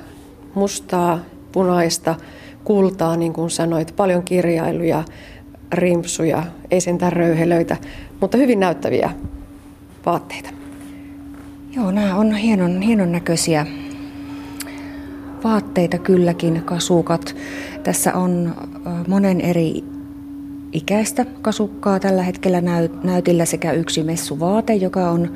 mustaa, 0.54 1.18
punaista, 1.52 2.14
kultaa, 2.64 3.16
niin 3.16 3.32
kuin 3.32 3.50
sanoit, 3.50 3.96
paljon 3.96 4.22
kirjailuja, 4.22 5.04
rimpsuja, 5.72 6.42
ei 6.70 6.80
sentään 6.80 7.12
röyhelöitä, 7.12 7.76
mutta 8.20 8.38
hyvin 8.38 8.60
näyttäviä 8.60 9.10
vaatteita. 10.06 10.50
Joo, 11.76 11.90
nämä 11.90 12.16
on 12.16 12.34
hienon, 12.34 12.82
hienon 12.82 13.12
näköisiä 13.12 13.66
vaatteita 15.44 15.98
kylläkin, 15.98 16.62
kasukat. 16.64 17.36
Tässä 17.82 18.14
on 18.14 18.54
monen 19.08 19.40
eri 19.40 19.84
ikäistä 20.72 21.24
kasukkaa 21.42 22.00
tällä 22.00 22.22
hetkellä 22.22 22.60
näytillä 23.02 23.44
sekä 23.44 23.72
yksi 23.72 24.02
messuvaate, 24.02 24.74
joka 24.74 25.10
on, 25.10 25.32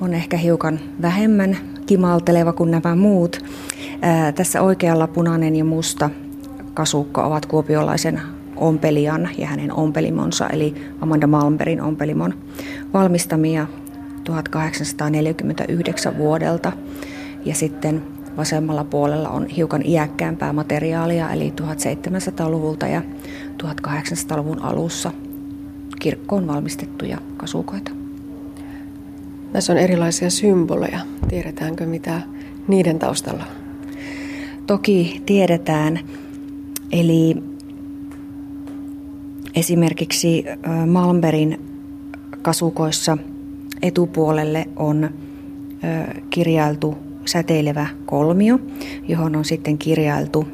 on 0.00 0.14
ehkä 0.14 0.36
hiukan 0.36 0.80
vähemmän 1.02 1.56
kimalteleva 1.86 2.52
kuin 2.52 2.70
nämä 2.70 2.96
muut. 2.96 3.44
Ää, 4.02 4.32
tässä 4.32 4.62
oikealla 4.62 5.06
punainen 5.06 5.56
ja 5.56 5.64
musta 5.64 6.10
kasukka 6.74 7.26
ovat 7.26 7.46
kuopiolaisen 7.46 8.20
ompelijan 8.56 9.28
ja 9.38 9.46
hänen 9.46 9.72
ompelimonsa, 9.72 10.48
eli 10.48 10.74
Amanda 11.00 11.26
Malmberin 11.26 11.80
ompelimon 11.80 12.34
valmistamia 12.92 13.66
1849 14.24 16.18
vuodelta. 16.18 16.72
Ja 17.44 17.54
sitten 17.54 18.02
vasemmalla 18.36 18.84
puolella 18.84 19.28
on 19.28 19.46
hiukan 19.46 19.82
iäkkäämpää 19.86 20.52
materiaalia, 20.52 21.32
eli 21.32 21.52
1700-luvulta 21.60 22.86
ja 22.86 23.02
1800-luvun 23.62 24.62
alussa 24.62 25.12
kirkkoon 26.00 26.46
valmistettuja 26.46 27.18
kasukoita. 27.36 27.90
Tässä 29.52 29.72
on 29.72 29.78
erilaisia 29.78 30.30
symboleja. 30.30 31.00
Tiedetäänkö, 31.28 31.86
mitä 31.86 32.22
niiden 32.68 32.98
taustalla 32.98 33.42
on? 33.42 33.66
Toki 34.66 35.22
tiedetään. 35.26 36.00
Eli 36.92 37.42
Esimerkiksi 39.56 40.44
Malmberin 40.86 41.60
kasukoissa 42.42 43.18
etupuolelle 43.82 44.68
on 44.76 45.10
kirjailtu 46.30 46.98
säteilevä 47.24 47.86
kolmio, 48.06 48.58
johon 49.08 49.36
on 49.36 49.44
sitten 49.44 49.78
kirjailtu 49.78 50.48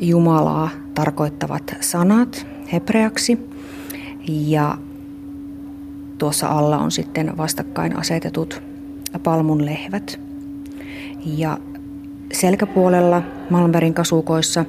Jumalaa 0.00 0.70
tarkoittavat 0.94 1.76
sanat 1.80 2.46
hebreaksi. 2.72 3.38
Ja 4.28 4.78
tuossa 6.18 6.48
alla 6.48 6.78
on 6.78 6.90
sitten 6.90 7.36
vastakkain 7.36 7.96
asetetut 7.96 8.62
palmunlehvät. 9.22 10.20
Ja 11.26 11.58
selkäpuolella 12.32 13.22
Malmbergin 13.50 13.94
kasukoissa 13.94 14.64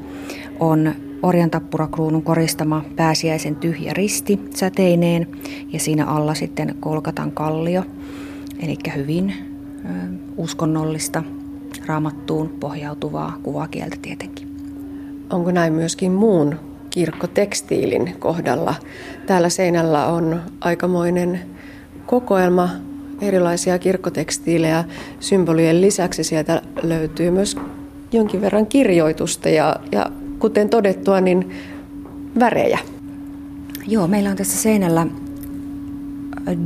on 0.60 0.94
orjantappurakruunun 1.24 2.24
koristama 2.24 2.86
pääsiäisen 2.96 3.56
tyhjä 3.56 3.94
risti 3.94 4.40
säteineen 4.56 5.28
ja 5.74 5.80
siinä 5.80 6.06
alla 6.06 6.34
sitten 6.34 6.76
kolkatan 6.80 7.32
kallio, 7.32 7.84
eli 8.60 8.78
hyvin 8.96 9.34
uskonnollista 10.38 11.24
raamattuun 11.86 12.50
pohjautuvaa 12.50 13.40
kuvakieltä 13.44 13.96
tietenkin. 14.02 14.48
Onko 15.30 15.52
näin 15.52 15.74
myöskin 15.74 16.12
muun 16.12 16.56
kirkkotekstiilin 16.90 18.16
kohdalla? 18.20 18.76
Täällä 19.26 19.50
seinällä 19.50 20.06
on 20.06 20.42
aikamoinen 20.62 21.40
kokoelma 22.06 22.70
erilaisia 23.22 23.80
kirkkotekstiilejä. 23.80 24.84
Symbolien 25.20 25.82
lisäksi 25.82 26.24
sieltä 26.24 26.62
löytyy 26.84 27.32
myös 27.32 27.58
jonkin 28.12 28.42
verran 28.42 28.66
kirjoitusta 28.66 29.50
ja, 29.50 29.76
ja 29.92 30.06
kuten 30.40 30.70
todettua, 30.70 31.22
niin 31.22 31.52
värejä. 32.40 32.80
Joo, 33.88 34.08
meillä 34.08 34.30
on 34.30 34.36
tässä 34.38 34.58
seinällä 34.58 35.08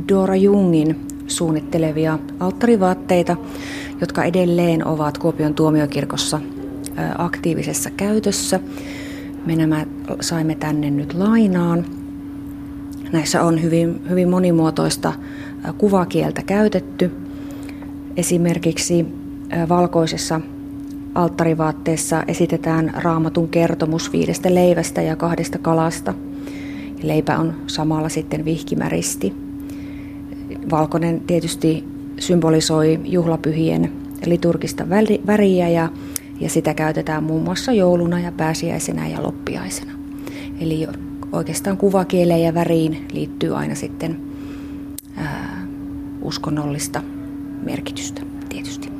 Dora 0.08 0.36
Jungin 0.36 0.96
suunnittelevia 1.26 2.18
alttarivaatteita, 2.40 3.36
jotka 4.00 4.24
edelleen 4.24 4.86
ovat 4.86 5.18
Kuopion 5.18 5.54
tuomiokirkossa 5.54 6.40
aktiivisessa 7.18 7.90
käytössä. 7.90 8.60
Me 9.46 9.56
nämä 9.56 9.86
saimme 10.20 10.54
tänne 10.54 10.90
nyt 10.90 11.14
lainaan. 11.14 11.84
Näissä 13.12 13.42
on 13.42 13.62
hyvin, 13.62 14.00
hyvin 14.08 14.28
monimuotoista 14.28 15.12
kuvakieltä 15.78 16.42
käytetty. 16.42 17.10
Esimerkiksi 18.16 19.06
valkoisessa 19.68 20.40
alttarivaatteessa 21.14 22.22
esitetään 22.28 22.92
raamatun 22.96 23.48
kertomus 23.48 24.12
viidestä 24.12 24.54
leivästä 24.54 25.02
ja 25.02 25.16
kahdesta 25.16 25.58
kalasta. 25.58 26.14
Leipä 27.02 27.38
on 27.38 27.54
samalla 27.66 28.08
sitten 28.08 28.44
vihkimäristi. 28.44 29.34
Valkoinen 30.70 31.20
tietysti 31.20 31.84
symbolisoi 32.18 33.00
juhlapyhien 33.04 33.92
liturgista 34.26 34.88
väriä 35.26 35.68
ja, 35.68 35.88
ja 36.40 36.50
sitä 36.50 36.74
käytetään 36.74 37.24
muun 37.24 37.42
muassa 37.42 37.72
jouluna 37.72 38.20
ja 38.20 38.32
pääsiäisenä 38.32 39.08
ja 39.08 39.22
loppiaisena. 39.22 39.92
Eli 40.60 40.86
oikeastaan 41.32 41.76
kuvakieleen 41.76 42.42
ja 42.42 42.54
väriin 42.54 43.06
liittyy 43.12 43.56
aina 43.56 43.74
sitten 43.74 44.20
ää, 45.16 45.66
uskonnollista 46.22 47.02
merkitystä 47.62 48.22
tietysti. 48.48 48.91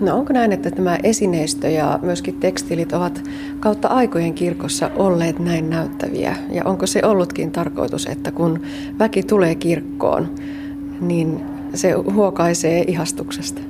No 0.00 0.16
onko 0.16 0.32
näin, 0.32 0.52
että 0.52 0.70
tämä 0.70 0.98
esineistö 1.02 1.68
ja 1.68 1.98
myöskin 2.02 2.34
tekstiilit 2.34 2.92
ovat 2.92 3.22
kautta 3.60 3.88
aikojen 3.88 4.34
kirkossa 4.34 4.90
olleet 4.96 5.38
näin 5.38 5.70
näyttäviä? 5.70 6.36
Ja 6.50 6.64
onko 6.64 6.86
se 6.86 7.00
ollutkin 7.04 7.50
tarkoitus, 7.50 8.06
että 8.06 8.30
kun 8.30 8.62
väki 8.98 9.22
tulee 9.22 9.54
kirkkoon, 9.54 10.34
niin 11.00 11.40
se 11.74 11.92
huokaisee 11.92 12.84
ihastuksesta? 12.86 13.60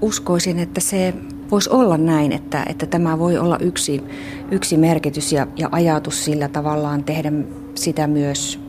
Uskoisin, 0.00 0.58
että 0.58 0.80
se 0.80 1.14
voisi 1.50 1.70
olla 1.70 1.98
näin, 1.98 2.32
että, 2.32 2.64
että 2.68 2.86
tämä 2.86 3.18
voi 3.18 3.38
olla 3.38 3.58
yksi, 3.58 4.02
yksi 4.50 4.76
merkitys 4.76 5.32
ja, 5.32 5.46
ja 5.56 5.68
ajatus 5.72 6.24
sillä 6.24 6.48
tavallaan 6.48 7.04
tehdä 7.04 7.32
sitä 7.74 8.06
myös 8.06 8.60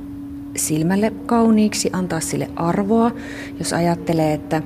silmälle 0.55 1.13
kauniiksi, 1.25 1.89
antaa 1.93 2.19
sille 2.19 2.49
arvoa. 2.55 3.11
Jos 3.59 3.73
ajattelee, 3.73 4.34
että 4.34 4.61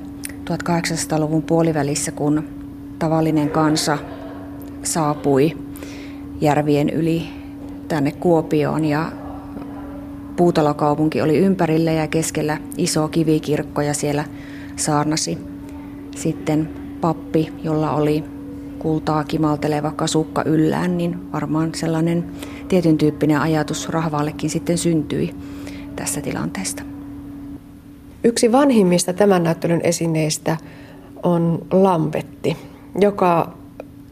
1800-luvun 0.56 1.42
puolivälissä, 1.42 2.12
kun 2.12 2.44
tavallinen 2.98 3.50
kansa 3.50 3.98
saapui 4.82 5.56
järvien 6.40 6.90
yli 6.90 7.28
tänne 7.88 8.12
Kuopioon 8.12 8.84
ja 8.84 9.12
puutalokaupunki 10.36 11.22
oli 11.22 11.38
ympärillä 11.38 11.92
ja 11.92 12.06
keskellä 12.06 12.58
iso 12.76 13.08
kivikirkko 13.08 13.80
ja 13.82 13.94
siellä 13.94 14.24
saarnasi 14.76 15.38
sitten 16.16 16.68
pappi, 17.00 17.52
jolla 17.64 17.92
oli 17.92 18.24
kultaa 18.78 19.24
kimalteleva 19.24 19.90
kasukka 19.90 20.42
yllään, 20.46 20.98
niin 20.98 21.32
varmaan 21.32 21.74
sellainen 21.74 22.24
tietyn 22.68 22.98
tyyppinen 22.98 23.40
ajatus 23.40 23.88
rahvaallekin 23.88 24.50
sitten 24.50 24.78
syntyi 24.78 25.34
tässä 25.96 26.20
tilanteesta. 26.20 26.81
Yksi 28.24 28.52
vanhimmista 28.52 29.12
tämän 29.12 29.42
näyttelyn 29.42 29.80
esineistä 29.84 30.56
on 31.22 31.66
lampetti, 31.70 32.56
joka 33.00 33.52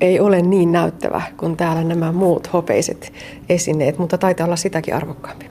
ei 0.00 0.20
ole 0.20 0.42
niin 0.42 0.72
näyttävä 0.72 1.22
kuin 1.36 1.56
täällä 1.56 1.84
nämä 1.84 2.12
muut 2.12 2.52
hopeiset 2.52 3.12
esineet, 3.48 3.98
mutta 3.98 4.18
taitaa 4.18 4.46
olla 4.46 4.56
sitäkin 4.56 4.94
arvokkaampi. 4.94 5.46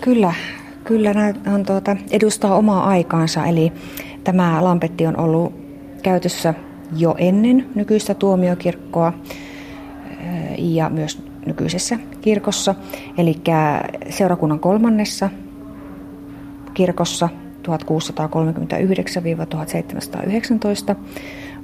Kyllä, 0.00 0.34
kyllä 0.84 1.14
on 1.54 1.66
tuota, 1.66 1.96
edustaa 2.10 2.56
omaa 2.56 2.84
aikaansa, 2.84 3.46
eli 3.46 3.72
tämä 4.24 4.64
lampetti 4.64 5.06
on 5.06 5.18
ollut 5.18 5.54
käytössä 6.02 6.54
jo 6.96 7.14
ennen 7.18 7.66
nykyistä 7.74 8.14
tuomiokirkkoa 8.14 9.12
ja 10.58 10.88
myös 10.88 11.22
nykyisessä 11.46 11.98
kirkossa, 12.20 12.74
eli 13.18 13.34
seurakunnan 14.10 14.60
kolmannessa 14.60 15.30
kirkossa 16.74 17.28
1639-1719 17.66 17.70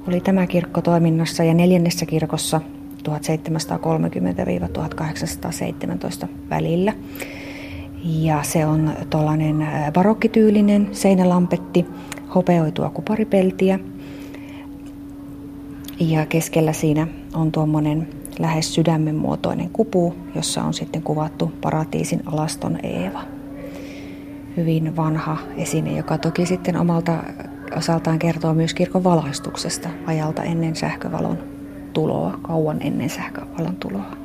oli 0.08 0.20
tämä 0.20 0.46
kirkko 0.46 0.80
toiminnassa 0.80 1.44
ja 1.44 1.54
neljännessä 1.54 2.06
kirkossa 2.06 2.60
1730-1817 6.24 6.28
välillä. 6.50 6.92
Ja 8.04 8.42
se 8.42 8.66
on 8.66 8.92
tuollainen 9.10 9.68
barokkityylinen 9.92 10.88
seinälampetti, 10.92 11.86
hopeoitua 12.34 12.90
kuparipeltiä. 12.90 13.78
Ja 16.00 16.26
keskellä 16.26 16.72
siinä 16.72 17.06
on 17.34 17.52
tuommoinen 17.52 18.08
lähes 18.38 18.74
sydämen 18.74 19.14
muotoinen 19.14 19.70
kupu, 19.70 20.14
jossa 20.34 20.64
on 20.64 20.74
sitten 20.74 21.02
kuvattu 21.02 21.52
paratiisin 21.60 22.22
alaston 22.26 22.78
Eeva 22.82 23.31
hyvin 24.56 24.96
vanha 24.96 25.38
esine, 25.56 25.96
joka 25.96 26.18
toki 26.18 26.46
sitten 26.46 26.76
omalta 26.76 27.22
osaltaan 27.76 28.18
kertoo 28.18 28.54
myös 28.54 28.74
kirkon 28.74 29.04
valaistuksesta 29.04 29.88
ajalta 30.06 30.42
ennen 30.42 30.76
sähkövalon 30.76 31.38
tuloa, 31.92 32.38
kauan 32.42 32.76
ennen 32.80 33.10
sähkövalon 33.10 33.76
tuloa. 33.76 34.16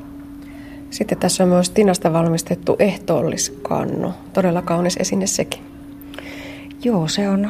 Sitten 0.89 1.17
tässä 1.17 1.43
on 1.43 1.49
myös 1.49 1.69
tinasta 1.69 2.13
valmistettu 2.13 2.75
ehtoolliskannu. 2.79 4.13
Todella 4.33 4.61
kaunis 4.61 4.97
esine 4.97 5.27
sekin. 5.27 5.61
Joo, 6.83 7.07
se 7.07 7.29
on 7.29 7.49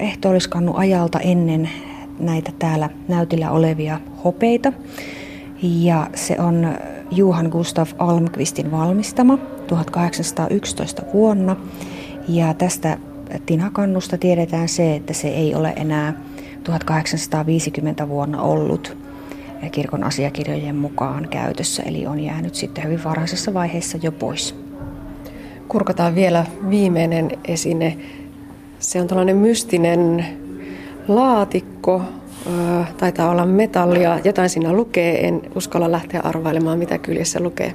ehtoolliskannu 0.00 0.76
ajalta 0.76 1.20
ennen 1.20 1.70
näitä 2.18 2.52
täällä 2.58 2.90
näytillä 3.08 3.50
olevia 3.50 4.00
hopeita. 4.24 4.72
Ja 5.62 6.10
se 6.14 6.36
on 6.40 6.74
Johan 7.10 7.46
Gustav 7.46 7.86
Almqvistin 7.98 8.70
valmistama 8.70 9.38
1811 9.66 11.02
vuonna. 11.14 11.56
Ja 12.28 12.54
tästä 12.54 12.98
tinakannusta 13.46 14.18
tiedetään 14.18 14.68
se, 14.68 14.94
että 14.94 15.12
se 15.12 15.28
ei 15.28 15.54
ole 15.54 15.72
enää 15.76 16.14
1850 16.64 18.08
vuonna 18.08 18.42
ollut 18.42 18.96
kirkon 19.72 20.04
asiakirjojen 20.04 20.76
mukaan 20.76 21.28
käytössä, 21.28 21.82
eli 21.82 22.06
on 22.06 22.20
jäänyt 22.20 22.54
sitten 22.54 22.84
hyvin 22.84 23.04
varhaisessa 23.04 23.54
vaiheessa 23.54 23.98
jo 24.02 24.12
pois. 24.12 24.54
Kurkataan 25.68 26.14
vielä 26.14 26.46
viimeinen 26.70 27.30
esine. 27.44 27.96
Se 28.78 29.00
on 29.00 29.06
tällainen 29.06 29.36
mystinen 29.36 30.26
laatikko, 31.08 32.02
taitaa 32.96 33.30
olla 33.30 33.46
metallia, 33.46 34.18
jotain 34.24 34.48
siinä 34.48 34.72
lukee, 34.72 35.28
en 35.28 35.42
uskalla 35.54 35.92
lähteä 35.92 36.20
arvailemaan 36.24 36.78
mitä 36.78 36.98
kyljessä 36.98 37.40
lukee. 37.40 37.74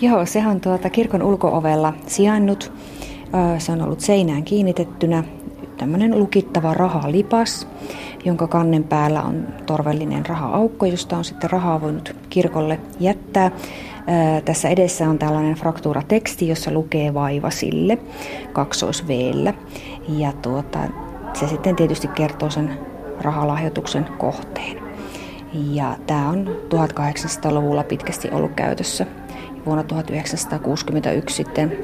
Joo, 0.00 0.26
se 0.26 0.46
on 0.46 0.60
tuota 0.60 0.90
kirkon 0.90 1.22
ulkoovella 1.22 1.94
sijainnut 2.06 2.72
se 3.58 3.72
on 3.72 3.82
ollut 3.82 4.00
seinään 4.00 4.44
kiinnitettynä 4.44 5.24
tämmöinen 5.76 6.18
lukittava 6.18 6.74
rahalipas, 6.74 7.68
jonka 8.24 8.46
kannen 8.46 8.84
päällä 8.84 9.22
on 9.22 9.46
torvellinen 9.66 10.26
rahaaukko, 10.26 10.86
josta 10.86 11.16
on 11.16 11.24
sitten 11.24 11.50
rahaa 11.50 11.80
voinut 11.80 12.16
kirkolle 12.30 12.80
jättää. 13.00 13.50
Tässä 14.44 14.68
edessä 14.68 15.08
on 15.08 15.18
tällainen 15.18 15.54
fraktuurateksti, 15.54 16.48
jossa 16.48 16.70
lukee 16.70 17.14
vaiva 17.14 17.50
sille 17.50 17.98
kaksois 18.52 19.08
Ja 20.08 20.32
tuota, 20.32 20.78
se 21.32 21.48
sitten 21.48 21.76
tietysti 21.76 22.08
kertoo 22.08 22.50
sen 22.50 22.78
rahalahjoituksen 23.20 24.06
kohteen. 24.18 24.78
Ja 25.52 25.96
tämä 26.06 26.28
on 26.28 26.50
1800-luvulla 26.74 27.84
pitkästi 27.84 28.28
ollut 28.32 28.52
käytössä. 28.56 29.06
Vuonna 29.66 29.84
1961 29.84 31.36
sitten 31.36 31.78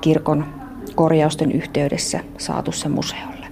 kirkon 0.00 0.63
korjausten 0.94 1.52
yhteydessä 1.52 2.20
saatu 2.38 2.72
se 2.72 2.88
museolle. 2.88 3.46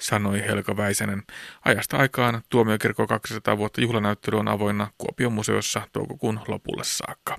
Sanoi 0.00 0.40
Helka 0.40 0.76
Väisänen. 0.76 1.22
Ajasta 1.64 1.96
aikaan 1.96 2.42
tuomiokirkko 2.48 3.06
200 3.06 3.58
vuotta 3.58 3.80
juhlanäyttely 3.80 4.38
on 4.38 4.48
avoinna 4.48 4.88
Kuopion 4.98 5.32
museossa 5.32 5.82
toukokuun 5.92 6.40
lopulle 6.48 6.84
saakka. 6.84 7.38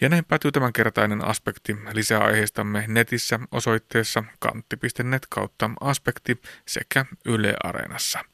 Ja 0.00 0.08
näin 0.08 0.24
päätyy 0.24 0.52
tämänkertainen 0.52 1.24
aspekti. 1.24 1.76
Lisää 1.92 2.24
aiheistamme 2.24 2.84
netissä 2.88 3.40
osoitteessa 3.52 4.24
kantti.net 4.38 5.26
kautta 5.28 5.70
aspekti 5.80 6.42
sekä 6.66 7.06
Yle 7.24 7.54
Areenassa. 7.64 8.24